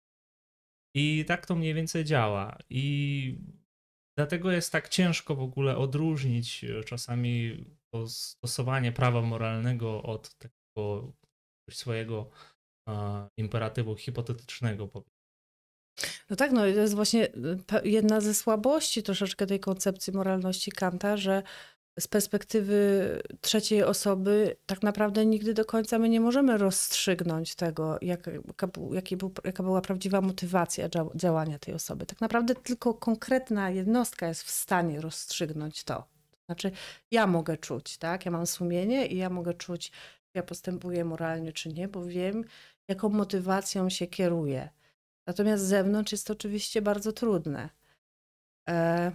[0.94, 2.58] I tak to mniej więcej działa.
[2.70, 3.38] I
[4.18, 11.12] dlatego jest tak ciężko w ogóle odróżnić e, czasami to stosowanie prawa moralnego od takiego
[11.70, 12.30] swojego
[12.86, 14.88] uh, imperatywu hipotetycznego.
[16.30, 17.28] No tak, no to jest właśnie
[17.72, 21.42] e, jedna ze słabości troszeczkę tej koncepcji moralności Kanta, że
[22.00, 28.30] z perspektywy trzeciej osoby tak naprawdę nigdy do końca my nie możemy rozstrzygnąć tego, jak,
[28.46, 28.94] jaka, był,
[29.44, 32.06] jaka była prawdziwa motywacja działania tej osoby.
[32.06, 36.04] Tak naprawdę tylko konkretna jednostka jest w stanie rozstrzygnąć to.
[36.46, 36.70] Znaczy,
[37.10, 38.24] ja mogę czuć, tak?
[38.24, 42.44] Ja mam sumienie i ja mogę czuć, czy ja postępuję moralnie, czy nie, bo wiem,
[42.88, 44.68] jaką motywacją się kieruję.
[45.26, 47.68] Natomiast z zewnątrz jest to oczywiście bardzo trudne.
[48.68, 49.12] E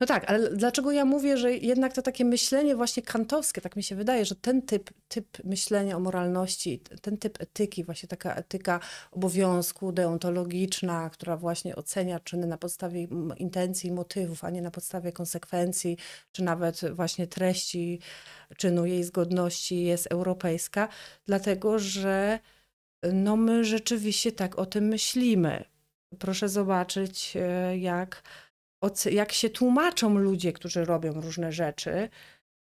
[0.00, 3.82] no tak, ale dlaczego ja mówię, że jednak to takie myślenie właśnie kantowskie, tak mi
[3.82, 8.80] się wydaje, że ten typ, typ myślenia o moralności, ten typ etyki, właśnie taka etyka
[9.12, 13.06] obowiązku deontologiczna, która właśnie ocenia czyny na podstawie
[13.36, 15.96] intencji i motywów, a nie na podstawie konsekwencji,
[16.32, 18.00] czy nawet właśnie treści
[18.56, 20.88] czynu, jej zgodności jest europejska,
[21.26, 22.38] dlatego że
[23.12, 25.64] no my rzeczywiście tak o tym myślimy.
[26.18, 28.22] Proszę zobaczyć, e, jak
[29.10, 32.08] jak się tłumaczą ludzie, którzy robią różne rzeczy,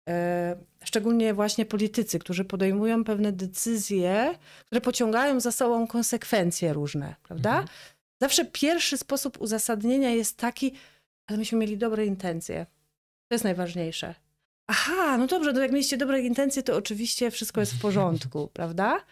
[0.10, 7.50] e, szczególnie właśnie politycy, którzy podejmują pewne decyzje, które pociągają za sobą konsekwencje różne, prawda?
[7.50, 7.68] Mhm.
[8.22, 10.74] Zawsze pierwszy sposób uzasadnienia jest taki,
[11.28, 12.66] ale myśmy mieli dobre intencje.
[13.28, 14.16] To jest najważniejsze.
[14.68, 19.06] Aha, no dobrze, to jak mieliście dobre intencje, to oczywiście wszystko jest w porządku, prawda?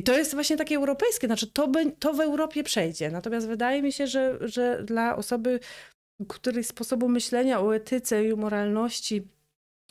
[0.00, 3.10] I to jest właśnie takie europejskie, znaczy to, by, to w Europie przejdzie.
[3.10, 5.60] Natomiast wydaje mi się, że, że dla osoby
[6.28, 9.28] których sposobu myślenia o etyce i moralności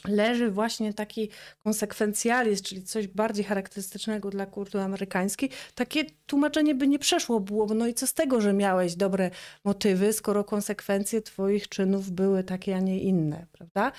[0.08, 1.30] leży właśnie taki
[1.64, 7.66] konsekwencjalizm, czyli coś bardziej charakterystycznego dla kultury amerykańskiej, takie tłumaczenie by nie przeszło było.
[7.66, 9.32] No i co z tego, że miałeś dobre
[9.64, 13.92] motywy, skoro konsekwencje twoich czynów były takie, a nie inne, prawda?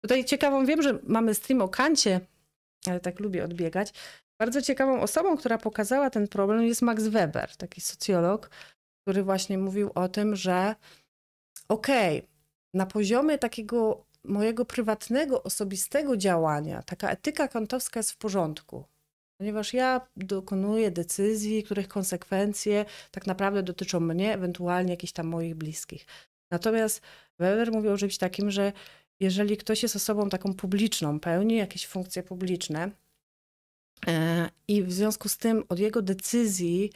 [0.00, 2.20] Tutaj ciekawą, wiem, że mamy stream o Kancie,
[2.86, 3.92] ale tak lubię odbiegać.
[4.40, 8.50] Bardzo ciekawą osobą, która pokazała ten problem jest Max Weber, taki socjolog,
[9.02, 10.74] który właśnie mówił o tym, że
[11.68, 12.28] okej, okay,
[12.74, 18.84] na poziomie takiego mojego prywatnego, osobistego działania, taka etyka kantowska jest w porządku.
[19.40, 26.06] Ponieważ ja dokonuję decyzji, których konsekwencje tak naprawdę dotyczą mnie, ewentualnie jakichś tam moich bliskich.
[26.50, 27.02] Natomiast
[27.38, 28.72] Weber mówił o czymś takim, że
[29.20, 32.90] jeżeli ktoś jest osobą taką publiczną, pełni jakieś funkcje publiczne
[34.68, 36.92] i w związku z tym od jego decyzji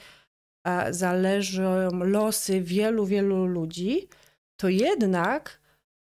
[0.66, 4.08] e, zależą losy wielu, wielu ludzi,
[4.56, 5.61] to jednak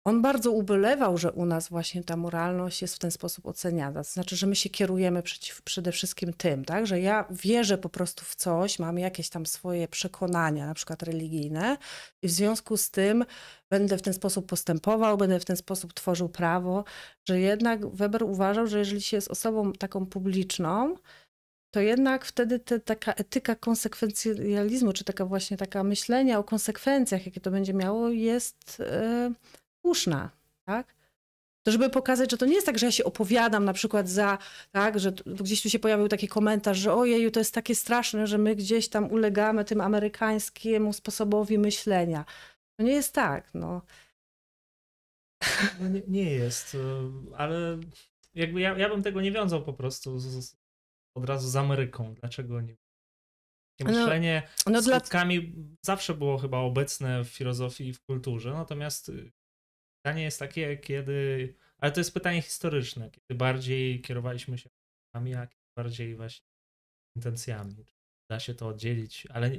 [0.05, 4.05] on bardzo ubolewał, że u nas właśnie ta moralność jest w ten sposób oceniana.
[4.05, 6.87] To znaczy, że my się kierujemy przeciw, przede wszystkim tym, tak?
[6.87, 11.77] że ja wierzę po prostu w coś, mam jakieś tam swoje przekonania, na przykład religijne,
[12.23, 13.25] i w związku z tym
[13.71, 16.85] będę w ten sposób postępował, będę w ten sposób tworzył prawo,
[17.29, 20.97] że jednak Weber uważał, że jeżeli się jest osobą taką publiczną,
[21.75, 27.41] to jednak wtedy te, taka etyka konsekwencjalizmu, czy taka właśnie taka myślenia o konsekwencjach, jakie
[27.41, 28.83] to będzie miało, jest.
[29.81, 30.31] Słuszna,
[30.65, 30.95] tak?
[31.63, 34.39] To żeby pokazać, że to nie jest tak, że ja się opowiadam na przykład za,
[34.71, 38.39] tak, że gdzieś tu się pojawił taki komentarz, że ojeju, to jest takie straszne, że
[38.39, 42.25] my gdzieś tam ulegamy tym amerykańskiemu sposobowi myślenia.
[42.77, 43.83] To nie jest tak, no.
[45.81, 46.77] no nie, nie, jest,
[47.37, 47.81] ale
[48.35, 50.57] jakby ja, ja bym tego nie wiązał po prostu z, z,
[51.15, 52.15] od razu z Ameryką.
[52.15, 52.77] Dlaczego nie?
[53.81, 55.77] No, myślenie no, no skutkami dla...
[55.83, 59.13] zawsze było chyba obecne w filozofii i w kulturze, natomiast
[60.03, 61.55] Pytanie jest takie, kiedy.
[61.79, 64.71] Ale to jest pytanie historyczne, kiedy bardziej kierowaliśmy się
[65.15, 66.47] nami, a bardziej właśnie
[67.17, 67.85] intencjami.
[68.31, 69.51] Da się to oddzielić, ale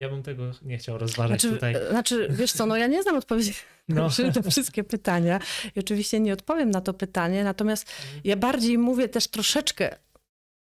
[0.00, 1.74] ja bym tego nie chciał rozważać znaczy, tutaj.
[1.90, 3.54] Znaczy, wiesz co, no ja nie znam odpowiedzi
[3.88, 4.08] no.
[4.44, 5.40] na wszystkie pytania
[5.76, 8.20] i oczywiście nie odpowiem na to pytanie, natomiast mhm.
[8.24, 9.96] ja bardziej mówię też troszeczkę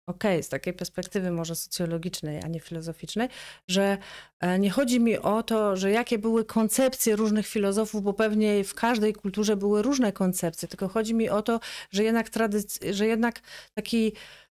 [0.07, 3.29] okej, okay, z takiej perspektywy może socjologicznej, a nie filozoficznej,
[3.67, 3.97] że
[4.39, 8.73] e, nie chodzi mi o to, że jakie były koncepcje różnych filozofów, bo pewnie w
[8.73, 11.59] każdej kulturze były różne koncepcje, tylko chodzi mi o to,
[11.91, 13.41] że jednak, tradyc- że jednak
[13.73, 14.13] taki,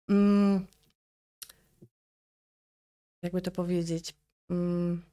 [0.09, 0.67] mm,
[3.23, 4.15] jakby to powiedzieć,
[4.49, 5.03] mm,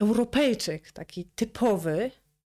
[0.00, 2.10] Europejczyk, taki typowy,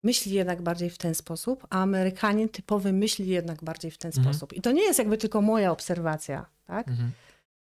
[0.05, 4.35] myśli jednak bardziej w ten sposób, a Amerykanin typowy myśli jednak bardziej w ten mhm.
[4.35, 4.53] sposób.
[4.53, 6.89] I to nie jest jakby tylko moja obserwacja, tak?
[6.89, 7.11] Mhm.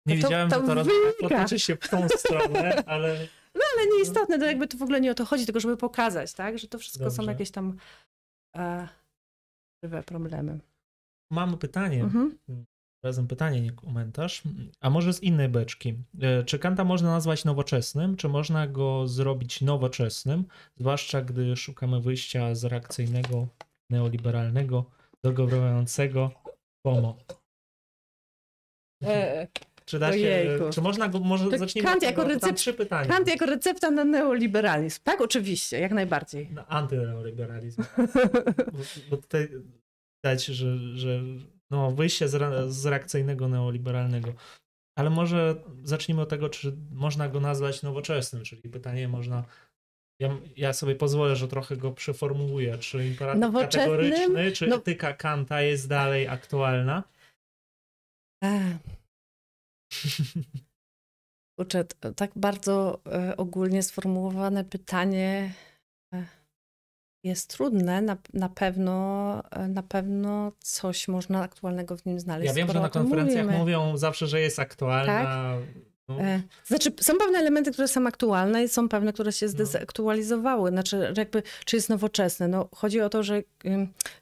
[0.07, 3.29] Nie to, widziałem, to, to że to potoczy się w tą stronę, ale...
[3.55, 6.35] No ale nieistotne, to jakby to w ogóle nie o to chodzi, tylko żeby pokazać,
[6.35, 6.59] tak?
[6.59, 7.17] Że to wszystko Dobrze.
[7.17, 7.77] są jakieś tam
[8.57, 8.89] e,
[10.07, 10.59] problemy.
[11.31, 12.03] Mam pytanie.
[12.03, 12.39] Mhm
[13.07, 14.43] razem pytanie, nie komentarz.
[14.81, 15.95] A może z innej beczki.
[16.21, 18.17] E, czy Kanta można nazwać nowoczesnym?
[18.17, 20.45] Czy można go zrobić nowoczesnym?
[20.77, 23.49] Zwłaszcza gdy szukamy wyjścia z reakcyjnego,
[23.91, 24.91] neoliberalnego,
[25.25, 26.31] dogorującego
[26.87, 27.19] FOMO.
[29.05, 29.47] E,
[29.85, 33.09] czy da się, czy można go, może to zacznijmy Kant jako, recept, trzy pytania.
[33.09, 35.01] Kant jako recepta na neoliberalizm.
[35.05, 36.51] Tak, oczywiście, jak najbardziej.
[36.51, 37.83] Na antyneoliberalizm.
[38.73, 38.79] bo,
[39.11, 39.49] bo tutaj
[40.25, 41.23] widać, że, że
[41.71, 44.33] no, wyjście z, z reakcyjnego neoliberalnego.
[44.99, 49.45] Ale może zacznijmy od tego, czy można go nazwać nowoczesnym, czyli pytanie można.
[50.21, 52.79] Ja, ja sobie pozwolę, że trochę go przeformułuję.
[52.79, 54.77] Czy imperatyw kategoryczny, czy no...
[54.77, 57.03] etyka Kanta jest dalej aktualna?
[61.59, 61.85] Uczę,
[62.17, 65.55] tak bardzo e, ogólnie sformułowane pytanie
[67.27, 72.47] jest trudne, na, na, pewno, na pewno coś można aktualnego w nim znaleźć.
[72.47, 73.59] Ja wiem, że na konferencjach mówimy.
[73.59, 75.25] mówią zawsze, że jest aktualna.
[75.25, 75.59] Tak?
[76.09, 76.21] No.
[76.21, 79.53] E, znaczy, są pewne elementy, które są aktualne i są pewne, które się no.
[79.53, 80.71] zdezaktualizowały.
[80.71, 82.49] Znaczy, jakby, czy jest nowoczesne?
[82.49, 83.43] No, chodzi o to, że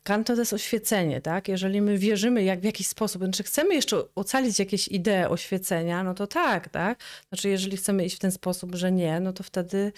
[0.03, 1.49] Kant to jest oświecenie, tak?
[1.49, 6.15] Jeżeli my wierzymy jak w jakiś sposób, znaczy chcemy jeszcze ocalić jakieś idee oświecenia, no
[6.15, 6.99] to tak, tak?
[7.29, 9.93] Znaczy, jeżeli chcemy iść w ten sposób, że nie, no to wtedy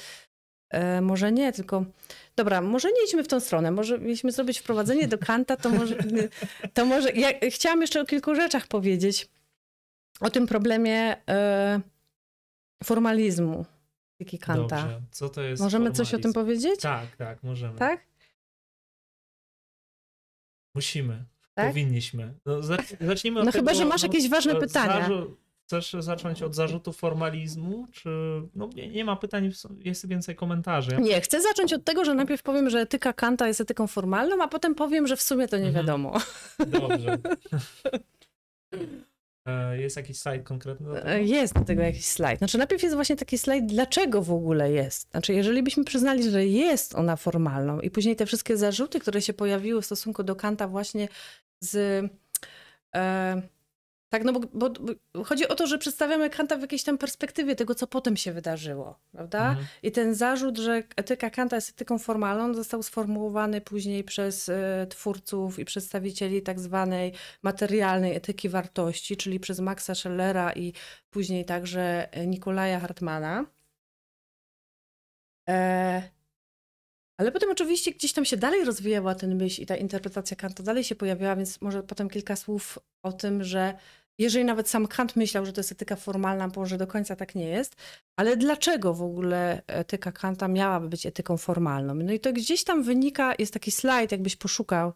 [0.77, 1.85] E, może nie, tylko
[2.37, 3.71] dobra, może nie idźmy w tą stronę.
[3.71, 5.97] Może mieliśmy zrobić wprowadzenie do Kanta, to może,
[6.75, 9.29] to może ja chciałam jeszcze o kilku rzeczach powiedzieć.
[10.21, 11.81] O tym problemie e,
[12.85, 13.64] formalizmu
[14.20, 14.77] Wiki Kanta.
[14.83, 15.01] Dobrze.
[15.11, 16.05] Co to jest Możemy formalizm?
[16.05, 16.81] coś o tym powiedzieć?
[16.81, 17.79] Tak, tak, możemy.
[17.79, 18.07] Tak?
[20.74, 21.24] Musimy.
[21.55, 21.68] Tak?
[21.68, 22.35] Powinniśmy.
[22.47, 22.62] No,
[23.01, 25.09] zacznijmy od No tego, chyba, że masz no, jakieś ważne pytania.
[25.67, 28.09] Chcesz zacząć od zarzutu formalizmu, czy
[28.55, 29.53] no, nie, nie, ma pytań,
[29.85, 30.97] jest więcej komentarzy?
[31.01, 34.49] Nie, chcę zacząć od tego, że najpierw powiem, że etyka Kanta jest etyką formalną, a
[34.49, 35.87] potem powiem, że w sumie to nie mhm.
[35.87, 36.21] wiadomo.
[36.67, 37.19] Dobrze.
[39.47, 40.87] E, jest jakiś slajd konkretny?
[40.87, 42.39] Do e, jest do tego jakiś slajd.
[42.39, 45.11] Znaczy najpierw jest właśnie taki slajd, dlaczego w ogóle jest.
[45.11, 49.33] Znaczy jeżeli byśmy przyznali, że jest ona formalną i później te wszystkie zarzuty, które się
[49.33, 51.09] pojawiły w stosunku do Kanta właśnie
[51.61, 51.77] z...
[52.97, 53.43] E,
[54.17, 57.57] Tak, no bo, bo, bo, chodzi o to, że przedstawiamy Kanta w jakiejś tam perspektywie
[57.57, 59.49] tego, co potem się wydarzyło, prawda?
[59.49, 59.67] Mhm.
[59.83, 65.59] I ten zarzut, że etyka Kanta jest etyką formalną, został sformułowany później przez y, twórców
[65.59, 67.12] i przedstawicieli tak zwanej
[67.43, 70.73] materialnej etyki wartości, czyli przez Maxa Schellera i
[71.11, 73.47] później także Nikolaja Hartmana.
[75.49, 76.03] E,
[77.19, 80.85] ale potem oczywiście gdzieś tam się dalej rozwijała ten myśl i ta interpretacja Kanta dalej
[80.85, 83.75] się pojawiała, więc może potem kilka słów o tym, że
[84.19, 87.49] jeżeli nawet sam Kant myślał, że to jest etyka formalna, może do końca tak nie
[87.49, 87.77] jest,
[88.19, 91.95] ale dlaczego w ogóle etyka Kanta miałaby być etyką formalną?
[91.95, 94.93] No i to gdzieś tam wynika, jest taki slajd, jakbyś poszukał,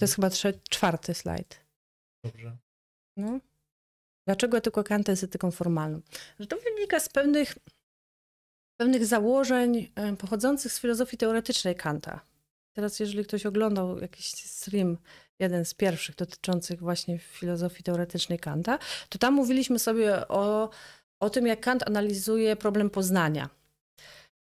[0.00, 1.60] to jest chyba trzeci, czwarty slajd.
[2.24, 2.56] Dobrze.
[3.16, 3.40] No.
[4.26, 6.00] Dlaczego etyka Kanta jest etyką formalną?
[6.40, 7.54] Że to wynika z pewnych
[8.80, 12.20] pewnych założeń e, pochodzących z filozofii teoretycznej Kanta.
[12.76, 14.96] Teraz, jeżeli ktoś oglądał jakiś stream,
[15.40, 18.78] jeden z pierwszych dotyczących właśnie filozofii teoretycznej Kanta,
[19.08, 20.70] to tam mówiliśmy sobie o,
[21.20, 23.48] o tym, jak Kant analizuje problem poznania.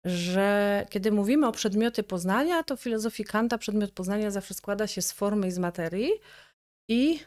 [0.04, 5.02] Że kiedy mówimy o przedmioty poznania, to w filozofii Kanta przedmiot poznania zawsze składa się
[5.02, 6.10] z formy i z materii.
[6.90, 7.20] I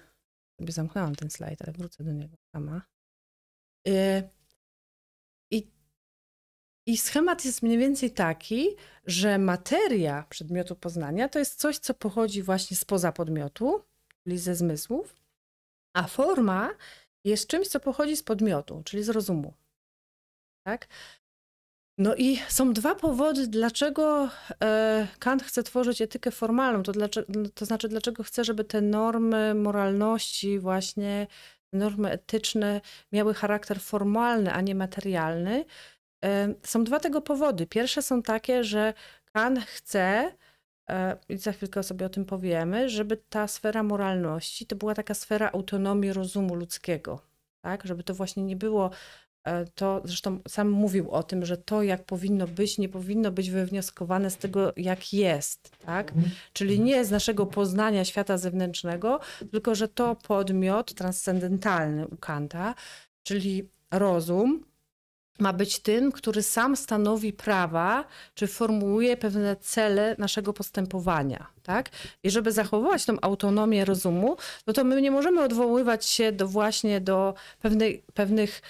[0.67, 2.81] zamknęłam ten slajd, ale wrócę do niego sama.
[3.87, 4.29] Y,
[6.89, 8.75] i schemat jest mniej więcej taki,
[9.05, 13.83] że materia przedmiotu poznania to jest coś, co pochodzi właśnie spoza podmiotu,
[14.23, 15.15] czyli ze zmysłów,
[15.93, 16.69] a forma
[17.23, 19.53] jest czymś, co pochodzi z podmiotu, czyli z rozumu.
[20.63, 20.87] Tak?
[21.97, 24.29] No i są dwa powody, dlaczego
[24.63, 26.83] e, Kant chce tworzyć etykę formalną.
[26.83, 31.27] To, dlaczego, to znaczy, dlaczego chce, żeby te normy moralności, właśnie
[31.73, 32.81] normy etyczne
[33.11, 35.65] miały charakter formalny, a nie materialny.
[36.63, 37.67] Są dwa tego powody.
[37.67, 38.93] Pierwsze są takie, że
[39.33, 40.31] Kant chce,
[40.89, 45.13] e, i za chwilkę sobie o tym powiemy, żeby ta sfera moralności to była taka
[45.13, 47.21] sfera autonomii rozumu ludzkiego.
[47.61, 47.83] Tak?
[47.85, 48.91] Żeby to właśnie nie było
[49.43, 53.51] e, to, zresztą sam mówił o tym, że to, jak powinno być, nie powinno być
[53.51, 55.77] wywnioskowane z tego, jak jest.
[55.77, 56.13] Tak?
[56.53, 59.19] Czyli nie z naszego poznania świata zewnętrznego,
[59.51, 62.75] tylko że to podmiot transcendentalny u Kanta,
[63.23, 64.68] czyli rozum,
[65.41, 71.47] ma być tym, który sam stanowi prawa, czy formułuje pewne cele naszego postępowania.
[71.63, 71.89] Tak?
[72.23, 74.37] I żeby zachowywać tą autonomię rozumu,
[74.67, 78.61] no to my nie możemy odwoływać się do właśnie do pewnej, pewnych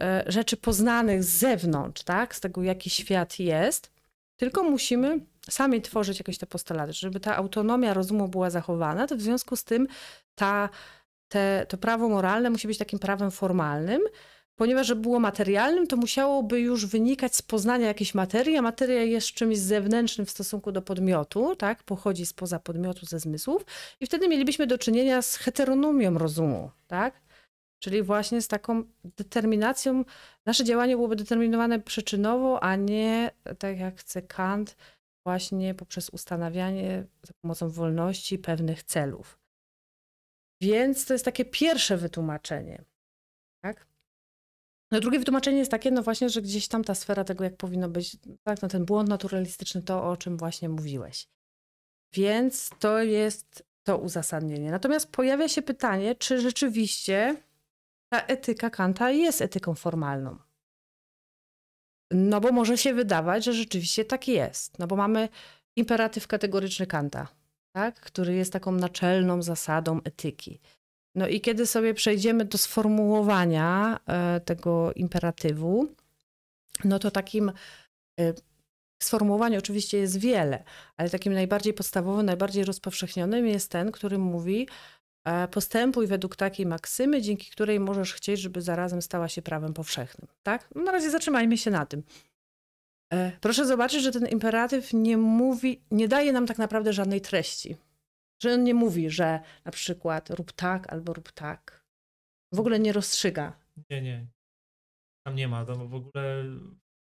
[0.00, 2.34] e, rzeczy poznanych z zewnątrz, tak?
[2.36, 3.90] z tego, jaki świat jest,
[4.36, 5.20] tylko musimy
[5.50, 6.92] sami tworzyć jakieś te postulaty.
[6.92, 9.88] Żeby ta autonomia rozumu była zachowana, to w związku z tym
[10.34, 10.68] ta,
[11.28, 14.02] te, to prawo moralne musi być takim prawem formalnym,
[14.56, 19.58] ponieważ było materialnym, to musiałoby już wynikać z poznania jakiejś materii, a materia jest czymś
[19.58, 21.82] zewnętrznym w stosunku do podmiotu, tak?
[21.82, 23.66] pochodzi spoza podmiotu, ze zmysłów
[24.00, 27.22] i wtedy mielibyśmy do czynienia z heteronomią rozumu, tak?
[27.82, 30.04] Czyli właśnie z taką determinacją,
[30.46, 34.76] nasze działanie byłoby determinowane przyczynowo, a nie tak jak chce Kant,
[35.26, 39.38] właśnie poprzez ustanawianie za pomocą wolności pewnych celów.
[40.60, 42.84] Więc to jest takie pierwsze wytłumaczenie.
[43.62, 43.91] Tak?
[44.92, 47.88] No drugie wytłumaczenie jest takie, no właśnie, że gdzieś tam ta sfera tego, jak powinno
[47.88, 51.28] być, tak, no ten błąd naturalistyczny, to o czym właśnie mówiłeś.
[52.14, 54.70] Więc to jest to uzasadnienie.
[54.70, 57.42] Natomiast pojawia się pytanie, czy rzeczywiście
[58.12, 60.38] ta etyka Kanta jest etyką formalną.
[62.10, 64.78] No bo może się wydawać, że rzeczywiście tak jest.
[64.78, 65.28] No bo mamy
[65.76, 67.28] imperatyw kategoryczny Kanta,
[67.74, 68.00] tak?
[68.00, 70.60] który jest taką naczelną zasadą etyki.
[71.14, 75.88] No i kiedy sobie przejdziemy do sformułowania e, tego imperatywu,
[76.84, 77.52] no to takim
[78.20, 78.34] e,
[79.02, 80.64] sformułowań oczywiście jest wiele,
[80.96, 84.68] ale takim najbardziej podstawowym, najbardziej rozpowszechnionym jest ten, który mówi
[85.24, 90.28] e, postępuj według takiej maksymy, dzięki której możesz chcieć, żeby zarazem stała się prawem powszechnym.
[90.42, 90.68] Tak?
[90.74, 92.02] No na razie zatrzymajmy się na tym.
[93.40, 97.76] Proszę zobaczyć, że ten imperatyw nie mówi, nie daje nam tak naprawdę żadnej treści.
[98.42, 101.86] Że on nie mówi, że na przykład rób tak albo rób tak.
[102.54, 103.58] W ogóle nie rozstrzyga.
[103.90, 104.26] Nie, nie.
[105.26, 105.64] Tam nie ma.
[105.64, 106.44] To w ogóle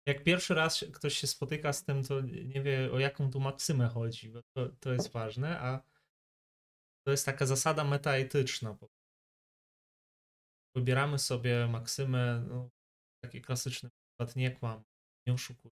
[0.07, 3.89] jak pierwszy raz ktoś się spotyka z tym, to nie wie o jaką tu maksymę
[3.89, 5.82] chodzi, bo to, to jest ważne, a
[7.07, 8.76] to jest taka zasada metaetyczna.
[10.76, 12.70] Wybieramy sobie maksymę, no,
[13.24, 14.84] taki klasyczny przykład, nie kłam,
[15.26, 15.70] nie oszukuj.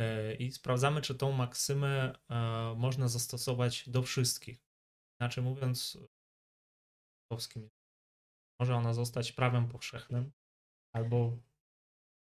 [0.00, 4.64] E, I sprawdzamy, czy tą maksymę e, można zastosować do wszystkich.
[5.20, 5.98] Inaczej mówiąc,
[7.30, 7.70] polskim
[8.60, 10.32] może ona zostać prawem powszechnym
[10.94, 11.38] albo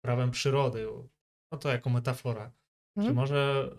[0.05, 0.87] prawem przyrody.
[1.51, 2.51] No to jako metafora.
[2.97, 3.07] Mhm.
[3.07, 3.71] Czy może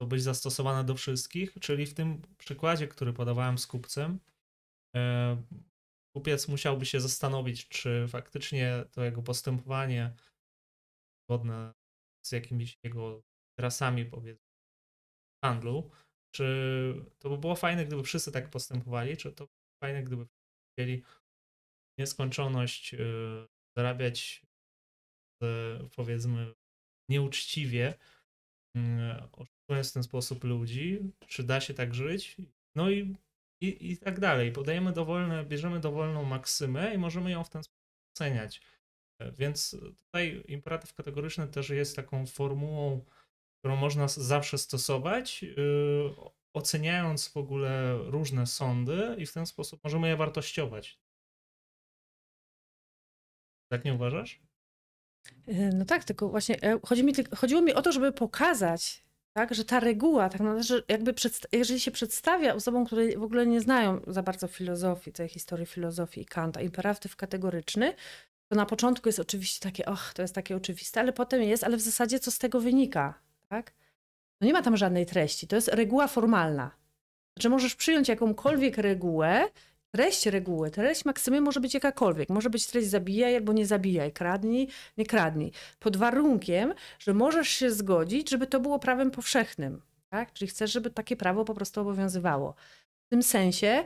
[0.00, 1.54] to być zastosowane do wszystkich?
[1.60, 4.20] Czyli w tym przykładzie, który podawałem z kupcem,
[4.96, 5.42] e,
[6.16, 10.16] kupiec musiałby się zastanowić, czy faktycznie to jego postępowanie
[11.24, 11.74] zgodne
[12.26, 13.22] z jakimiś jego
[13.58, 14.52] trasami, powiedzmy,
[15.44, 15.90] handlu,
[16.32, 20.26] czy to by było fajne, gdyby wszyscy tak postępowali, czy to by było fajne, gdyby
[20.72, 21.02] chcieli
[21.98, 24.42] nieskończoność yy, zarabiać
[25.96, 26.54] powiedzmy
[27.10, 27.94] nieuczciwie,
[28.74, 28.82] yy,
[29.32, 32.36] oszukując w ten sposób ludzi, czy da się tak żyć,
[32.76, 33.16] no i,
[33.60, 34.52] i, i tak dalej.
[34.52, 37.82] Podajemy dowolne, bierzemy dowolną maksymę i możemy ją w ten sposób
[38.14, 38.60] oceniać.
[39.38, 43.04] Więc tutaj imperatyw kategoryczny też jest taką formułą,
[43.62, 46.14] którą można zawsze stosować, yy,
[46.52, 51.00] oceniając w ogóle różne sądy i w ten sposób możemy je wartościować.
[53.72, 54.40] Tak nie uważasz?
[55.46, 59.54] Yy, no tak, tylko właśnie e, chodzi mi, chodziło mi o to, żeby pokazać, tak,
[59.54, 61.14] że ta reguła, tak naprawdę, że jakby
[61.52, 66.20] jeżeli się przedstawia osobom, które w ogóle nie znają za bardzo filozofii, tej historii filozofii
[66.20, 67.94] i Kanta, imperatyw kategoryczny,
[68.48, 71.76] to na początku jest oczywiście takie, och, to jest takie oczywiste, ale potem jest, ale
[71.76, 73.22] w zasadzie co z tego wynika,
[73.52, 73.72] tak?
[74.40, 76.70] No nie ma tam żadnej treści, to jest reguła formalna.
[77.36, 79.48] Znaczy możesz przyjąć jakąkolwiek regułę,
[79.94, 82.28] treść reguły, treść maksymy może być jakakolwiek.
[82.28, 85.52] Może być treść zabijaj albo nie zabijaj, kradnij, nie kradnij.
[85.78, 89.82] Pod warunkiem, że możesz się zgodzić, żeby to było prawem powszechnym.
[90.08, 90.32] Tak?
[90.32, 92.54] Czyli chcesz, żeby takie prawo po prostu obowiązywało.
[93.06, 93.84] W tym sensie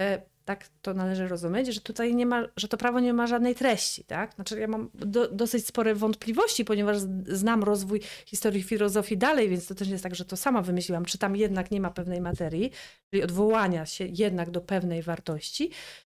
[0.00, 3.54] e, tak to należy rozumieć, że tutaj nie ma, że to prawo nie ma żadnej
[3.54, 4.34] treści, tak?
[4.34, 9.74] Znaczy ja mam do, dosyć spore wątpliwości, ponieważ znam rozwój historii filozofii dalej, więc to
[9.74, 12.70] też nie jest tak, że to sama wymyśliłam, czy tam jednak nie ma pewnej materii,
[13.10, 15.70] czyli odwołania się jednak do pewnej wartości.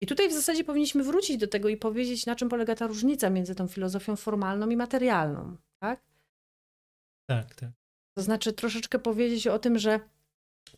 [0.01, 3.31] I tutaj w zasadzie powinniśmy wrócić do tego i powiedzieć, na czym polega ta różnica
[3.31, 6.01] między tą filozofią formalną i materialną, tak?
[7.27, 7.70] Tak, tak.
[8.16, 10.01] To znaczy troszeczkę powiedzieć o tym, że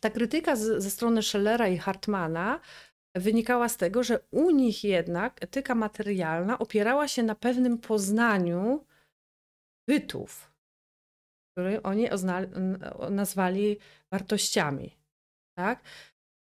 [0.01, 2.59] ta krytyka z, ze strony Schellera i Hartmana
[3.19, 8.85] wynikała z tego, że u nich jednak etyka materialna opierała się na pewnym poznaniu
[9.87, 10.51] bytów,
[11.51, 12.07] które oni
[13.09, 13.77] nazwali
[14.11, 14.97] wartościami.
[15.57, 15.81] Tak?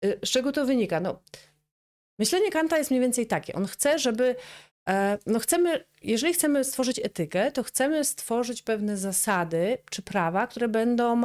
[0.05, 0.99] Y, z czego to wynika?
[0.99, 1.21] No,
[2.19, 3.53] myślenie Kanta jest mniej więcej takie.
[3.53, 4.35] On chce, żeby
[4.89, 10.67] e, no chcemy, jeżeli chcemy stworzyć etykę, to chcemy stworzyć pewne zasady czy prawa, które
[10.67, 11.21] będą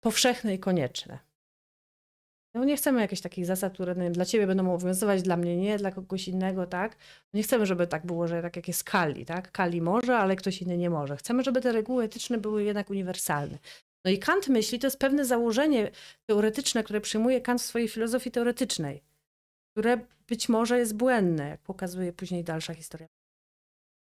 [0.00, 1.25] powszechne i konieczne.
[2.56, 5.78] No nie chcemy jakichś takich zasad, które wiem, dla ciebie będą obowiązywać, dla mnie nie,
[5.78, 6.96] dla kogoś innego, tak?
[7.34, 9.52] Nie chcemy, żeby tak było, że tak jak jest Kali, tak?
[9.52, 11.16] Kali może, ale ktoś inny nie może.
[11.16, 13.58] Chcemy, żeby te reguły etyczne były jednak uniwersalne.
[14.04, 15.90] No i Kant myśli, to jest pewne założenie
[16.26, 19.02] teoretyczne, które przyjmuje Kant w swojej filozofii teoretycznej,
[19.72, 23.08] które być może jest błędne, jak pokazuje później dalsza historia.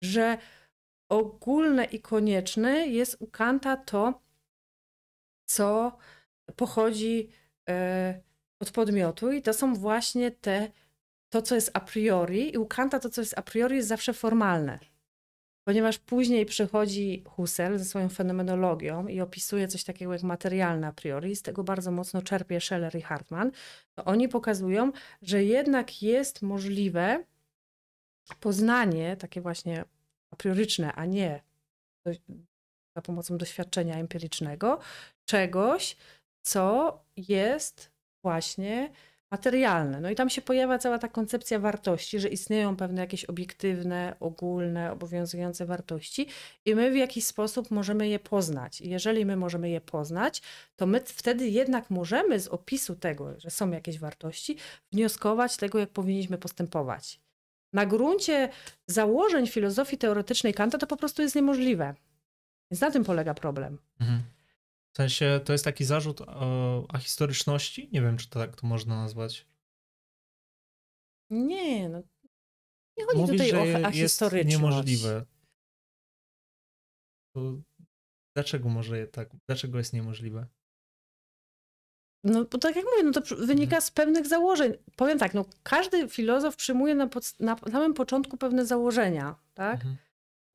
[0.04, 0.38] Że
[1.10, 4.22] ogólne i konieczne jest u Kanta to,
[5.46, 5.98] co
[6.56, 7.30] pochodzi
[7.70, 8.25] e,
[8.60, 10.72] od podmiotu i to są właśnie te,
[11.30, 14.14] to co jest a priori i u Kanta to co jest a priori jest zawsze
[14.14, 14.80] formalne.
[15.68, 21.36] Ponieważ później przychodzi Husserl ze swoją fenomenologią i opisuje coś takiego jak materialne a priori,
[21.36, 23.52] z tego bardzo mocno czerpie Scheller i Hartmann,
[23.96, 24.92] to oni pokazują,
[25.22, 27.24] że jednak jest możliwe
[28.40, 29.86] poznanie takie właśnie
[30.32, 31.44] a prioryczne, a nie
[32.96, 34.80] za pomocą doświadczenia empirycznego,
[35.26, 35.98] czegoś,
[36.42, 37.95] co jest
[38.26, 38.90] właśnie
[39.32, 40.02] materialne.
[40.02, 44.92] No i tam się pojawia cała ta koncepcja wartości, że istnieją pewne jakieś obiektywne, ogólne,
[44.92, 46.28] obowiązujące wartości
[46.66, 48.82] i my w jakiś sposób możemy je poznać.
[48.82, 50.42] I jeżeli my możemy je poznać,
[50.76, 54.58] to my wtedy jednak możemy z opisu tego, że są jakieś wartości,
[54.92, 57.20] wnioskować tego, jak powinniśmy postępować.
[57.74, 58.50] Na gruncie
[58.88, 61.96] założeń filozofii teoretycznej Kanta to po prostu jest niemożliwe.
[62.72, 63.78] Więc na tym polega problem.
[64.00, 64.35] Mhm.
[64.96, 67.90] W sensie to jest taki zarzut o ahistoryczności?
[67.94, 69.48] Nie wiem, czy to tak to można nazwać.
[71.30, 72.04] Nie, no.
[72.98, 74.52] Nie chodzi Mówisz, tutaj o ahistoryczność.
[74.52, 75.26] jest niemożliwe.
[77.36, 77.62] To
[78.36, 79.30] dlaczego może je tak?
[79.50, 80.48] Dlaczego jest niemożliwe?
[82.24, 83.82] No, bo tak jak mówię, no to wynika mhm.
[83.82, 84.74] z pewnych założeń.
[84.96, 89.76] Powiem tak, no każdy filozof przyjmuje na, na samym początku pewne założenia, tak?
[89.76, 89.98] Mhm.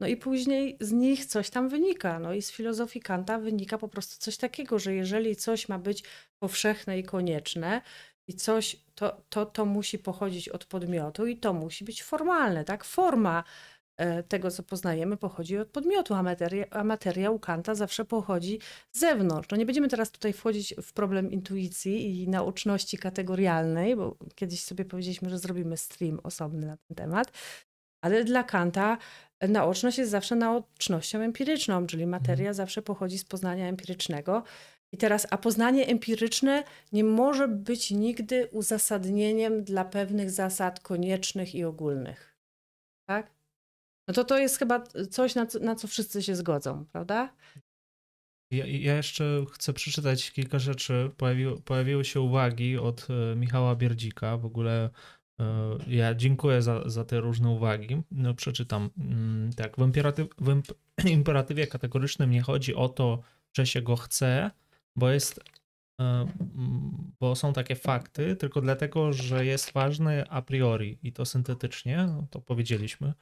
[0.01, 2.19] No i później z nich coś tam wynika.
[2.19, 6.05] No i z filozofii Kanta wynika po prostu coś takiego, że jeżeli coś ma być
[6.39, 7.83] powszechne i konieczne,
[8.29, 12.85] i coś, to, to, to musi pochodzić od podmiotu i to musi być formalne, tak?
[12.85, 13.45] Forma
[13.97, 18.59] e, tego, co poznajemy, pochodzi od podmiotu, a materia, a materia u Kanta zawsze pochodzi
[18.93, 19.49] z zewnątrz.
[19.51, 24.85] No nie będziemy teraz tutaj wchodzić w problem intuicji i nauczności kategorialnej, bo kiedyś sobie
[24.85, 27.33] powiedzieliśmy, że zrobimy stream osobny na ten temat,
[28.05, 28.99] ale dla Kanta
[29.49, 32.55] naoczność jest zawsze naocznością empiryczną, czyli materia mhm.
[32.55, 34.43] zawsze pochodzi z poznania empirycznego.
[34.93, 41.65] I teraz, a poznanie empiryczne nie może być nigdy uzasadnieniem dla pewnych zasad koniecznych i
[41.65, 42.37] ogólnych.
[43.09, 43.31] Tak?
[44.09, 47.33] No to to jest chyba coś, na co, na co wszyscy się zgodzą, prawda?
[48.51, 51.11] Ja, ja, jeszcze chcę przeczytać kilka rzeczy.
[51.17, 54.37] Pojawił, pojawiły się uwagi od e, Michała Bierdzika.
[54.37, 54.91] W ogóle
[55.87, 58.03] ja dziękuję za, za te różne uwagi.
[58.11, 58.91] No, przeczytam.
[58.99, 60.63] Mm, tak, w, imperatyw, w
[61.09, 63.23] imperatywie kategorycznym nie chodzi o to,
[63.53, 64.51] że się go chce,
[64.97, 65.41] bo jest
[66.01, 66.27] e,
[67.21, 72.27] bo są takie fakty, tylko dlatego, że jest ważny a priori i to syntetycznie, no
[72.31, 73.13] to powiedzieliśmy.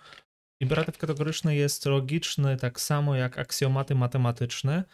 [0.60, 4.84] Imperatyw kategoryczny jest logiczny tak samo jak aksjomaty matematyczne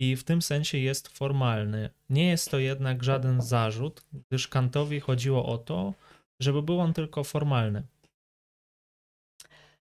[0.00, 1.90] i w tym sensie jest formalny.
[2.10, 5.94] Nie jest to jednak żaden zarzut, gdyż Kantowi chodziło o to,
[6.42, 7.82] żeby był on tylko formalny.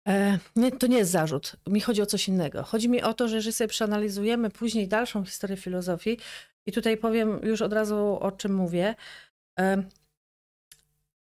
[0.08, 1.56] E, nie, to nie jest zarzut.
[1.68, 2.64] Mi chodzi o coś innego.
[2.64, 6.18] Chodzi mi o to, że jeżeli sobie przeanalizujemy później dalszą historię filozofii,
[6.66, 8.96] i tutaj powiem już od razu o czym mówię.
[9.60, 9.84] E,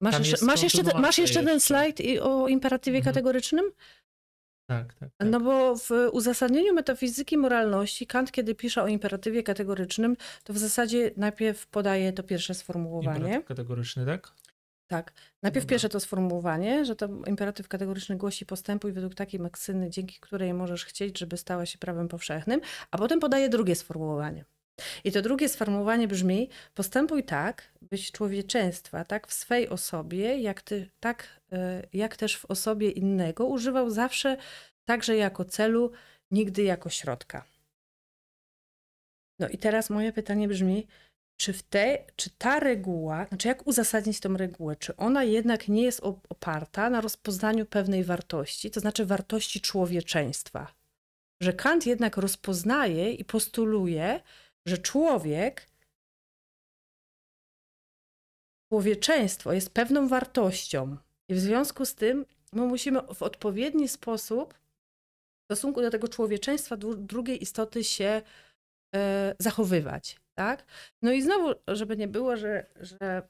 [0.02, 3.14] masz, jeszcze, masz, jeszcze, masz jeszcze ten slajd o imperatywie mhm.
[3.14, 3.72] kategorycznym?
[4.70, 5.30] Tak, tak, tak.
[5.30, 11.12] No bo w uzasadnieniu metafizyki moralności Kant, kiedy pisze o imperatywie kategorycznym, to w zasadzie
[11.18, 13.20] najpierw podaje to pierwsze sformułowanie.
[13.20, 14.34] Imperatyw kategoryczny, tak?
[14.88, 15.14] Tak.
[15.44, 20.54] Najpierw pierwsze to sformułowanie, że to imperatyw kategoryczny głosi postępuj według takiej maksyny, dzięki której
[20.54, 22.62] możesz chcieć, żeby stała się prawem powszechnym,
[22.92, 24.46] a potem podaje drugie sformułowanie.
[25.04, 30.90] I to drugie sformułowanie brzmi: postępuj tak, byś człowieczeństwa, tak w swej osobie, jak, ty,
[31.00, 34.38] tak, e, jak też w osobie innego, używał zawsze
[34.86, 35.92] także jako celu,
[36.32, 37.46] nigdy jako środka.
[39.40, 40.88] No i teraz moje pytanie brzmi:
[41.38, 45.84] czy, w te, czy ta reguła, znaczy jak uzasadnić tę regułę, czy ona jednak nie
[45.84, 50.74] jest oparta na rozpoznaniu pewnej wartości, to znaczy wartości człowieczeństwa?
[51.42, 54.22] Że Kant jednak rozpoznaje i postuluje,
[54.66, 55.68] że człowiek,
[58.70, 60.98] człowieczeństwo jest pewną wartością
[61.30, 66.78] i w związku z tym my musimy w odpowiedni sposób w stosunku do tego człowieczeństwa
[66.98, 68.22] drugiej istoty się
[68.96, 70.23] e, zachowywać.
[70.38, 70.66] Tak?
[71.02, 73.28] No i znowu, żeby nie było, że, że,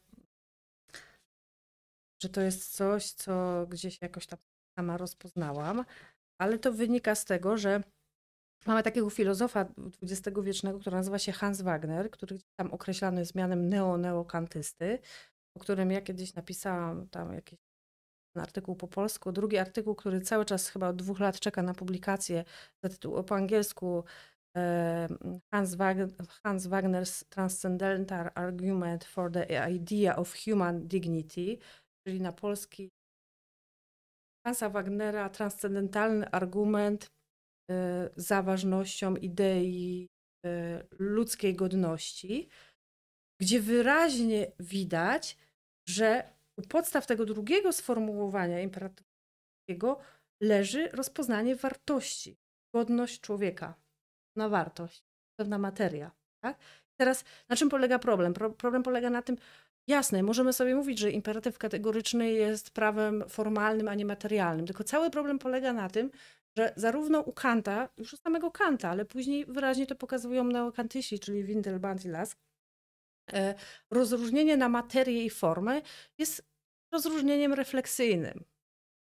[2.23, 4.39] że to jest coś, co gdzieś jakoś tam
[4.79, 5.85] sama rozpoznałam,
[6.41, 7.83] ale to wynika z tego, że
[8.65, 9.65] Mamy takiego filozofa
[10.03, 14.99] XX-wiecznego, który nazywa się Hans Wagner, który tam określany jest mianem neo-neokantysty,
[15.57, 17.59] o którym ja kiedyś napisałam tam jakiś
[18.35, 19.31] artykuł po polsku.
[19.31, 22.45] Drugi artykuł, który cały czas chyba od dwóch lat czeka na publikację,
[22.83, 24.03] zatytuł po angielsku
[25.53, 26.07] Hans, Wagner,
[26.43, 31.57] Hans Wagner's Transcendental Argument for the Idea of Human Dignity,
[32.07, 32.89] czyli na polski
[34.45, 37.11] Hansa Wagnera Transcendentalny Argument
[37.71, 40.09] Y, za ważnością idei
[40.45, 40.49] y,
[40.99, 42.49] ludzkiej godności,
[43.41, 45.37] gdzie wyraźnie widać,
[45.89, 49.99] że u podstaw tego drugiego sformułowania imperatywnego
[50.41, 52.37] leży rozpoznanie wartości,
[52.75, 53.82] godność człowieka
[54.35, 55.03] na wartość,
[55.39, 56.11] pewna materia.
[56.43, 56.57] Tak?
[56.97, 58.33] Teraz na czym polega problem?
[58.33, 59.37] Pro, problem polega na tym,
[59.87, 65.09] jasne, możemy sobie mówić, że imperatyw kategoryczny jest prawem formalnym, a nie materialnym, tylko cały
[65.09, 66.11] problem polega na tym,
[66.57, 71.43] że zarówno u Kanta, już u samego Kanta, ale później wyraźnie to pokazują neokantyści, czyli
[71.43, 72.39] Windelband i Lask,
[73.33, 73.55] e,
[73.91, 75.81] rozróżnienie na materię i formę
[76.17, 76.45] jest
[76.91, 78.43] rozróżnieniem refleksyjnym.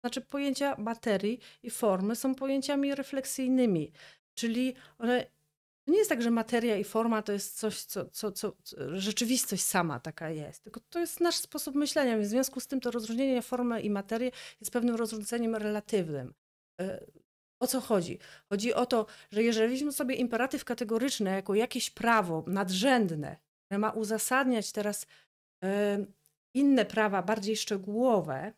[0.03, 3.91] Znaczy pojęcia materii i formy są pojęciami refleksyjnymi,
[4.37, 5.25] czyli one
[5.85, 8.53] to nie jest tak, że materia i forma to jest coś, co, co, co,
[8.93, 12.17] rzeczywistość sama taka jest, tylko to jest nasz sposób myślenia.
[12.17, 14.31] W związku z tym to rozróżnienie formy i materii
[14.61, 16.33] jest pewnym rozróżnieniem relatywnym.
[16.81, 17.05] E,
[17.59, 18.19] o co chodzi?
[18.49, 23.91] Chodzi o to, że jeżeli weźmiemy sobie imperatyw kategoryczny jako jakieś prawo nadrzędne, które ma
[23.91, 25.67] uzasadniać teraz y,
[26.53, 28.53] inne prawa bardziej szczegółowe,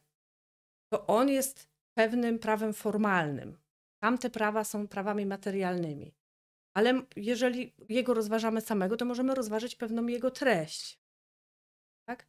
[0.93, 3.57] to on jest pewnym prawem formalnym.
[3.99, 6.13] Tamte prawa są prawami materialnymi.
[6.73, 10.99] Ale jeżeli jego rozważamy samego, to możemy rozważyć pewną jego treść.
[12.05, 12.27] Tak?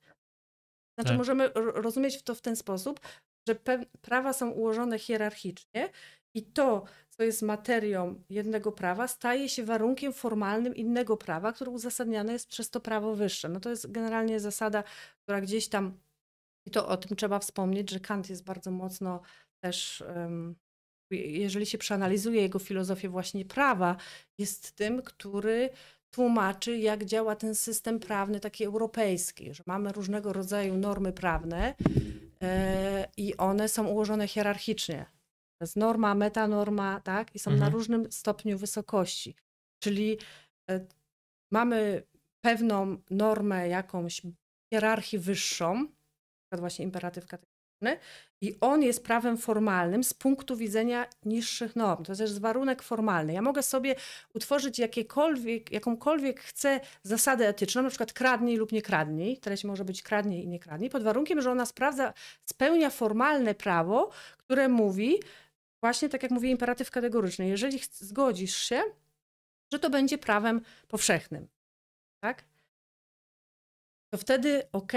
[0.95, 1.18] Znaczy, tak.
[1.18, 3.01] możemy rozumieć to w ten sposób,
[3.49, 3.55] że
[4.03, 5.91] prawa są ułożone hierarchicznie
[6.35, 12.33] i to, co jest materią jednego prawa, staje się warunkiem formalnym innego prawa, które uzasadniane
[12.33, 13.49] jest przez to prawo wyższe.
[13.49, 14.85] No to jest generalnie zasada,
[15.23, 16.01] która gdzieś tam,
[16.66, 19.21] i to o tym trzeba wspomnieć, że Kant jest bardzo mocno
[19.61, 20.05] też,
[21.11, 23.97] jeżeli się przeanalizuje jego filozofię właśnie prawa,
[24.39, 25.71] jest tym, który
[26.11, 31.75] tłumaczy, jak działa ten system prawny taki europejski, że mamy różnego rodzaju normy prawne
[32.43, 35.07] e, i one są ułożone hierarchicznie
[35.61, 37.35] to jest norma, metanorma, tak?
[37.35, 37.71] I są mhm.
[37.71, 39.35] na różnym stopniu wysokości.
[39.83, 40.19] Czyli
[40.71, 40.87] e,
[41.53, 42.03] mamy
[42.45, 44.23] pewną normę, jakąś
[44.73, 45.89] hierarchię wyższą, na
[46.43, 47.27] przykład właśnie imperatyw
[48.41, 52.05] i on jest prawem formalnym z punktu widzenia niższych norm.
[52.05, 53.33] To jest warunek formalny.
[53.33, 53.95] Ja mogę sobie
[54.35, 59.39] utworzyć jakiekolwiek, jakąkolwiek chcę zasadę etyczną, na przykład kradnij lub nie kradnij.
[59.39, 62.12] Treść może być kradnij i nie kradnij, pod warunkiem, że ona sprawdza,
[62.45, 65.20] spełnia formalne prawo, które mówi,
[65.83, 68.83] właśnie tak jak mówi imperatyw kategoryczny, jeżeli zgodzisz się,
[69.72, 71.49] że to będzie prawem powszechnym.
[72.22, 72.45] Tak?
[74.12, 74.93] To wtedy, ok,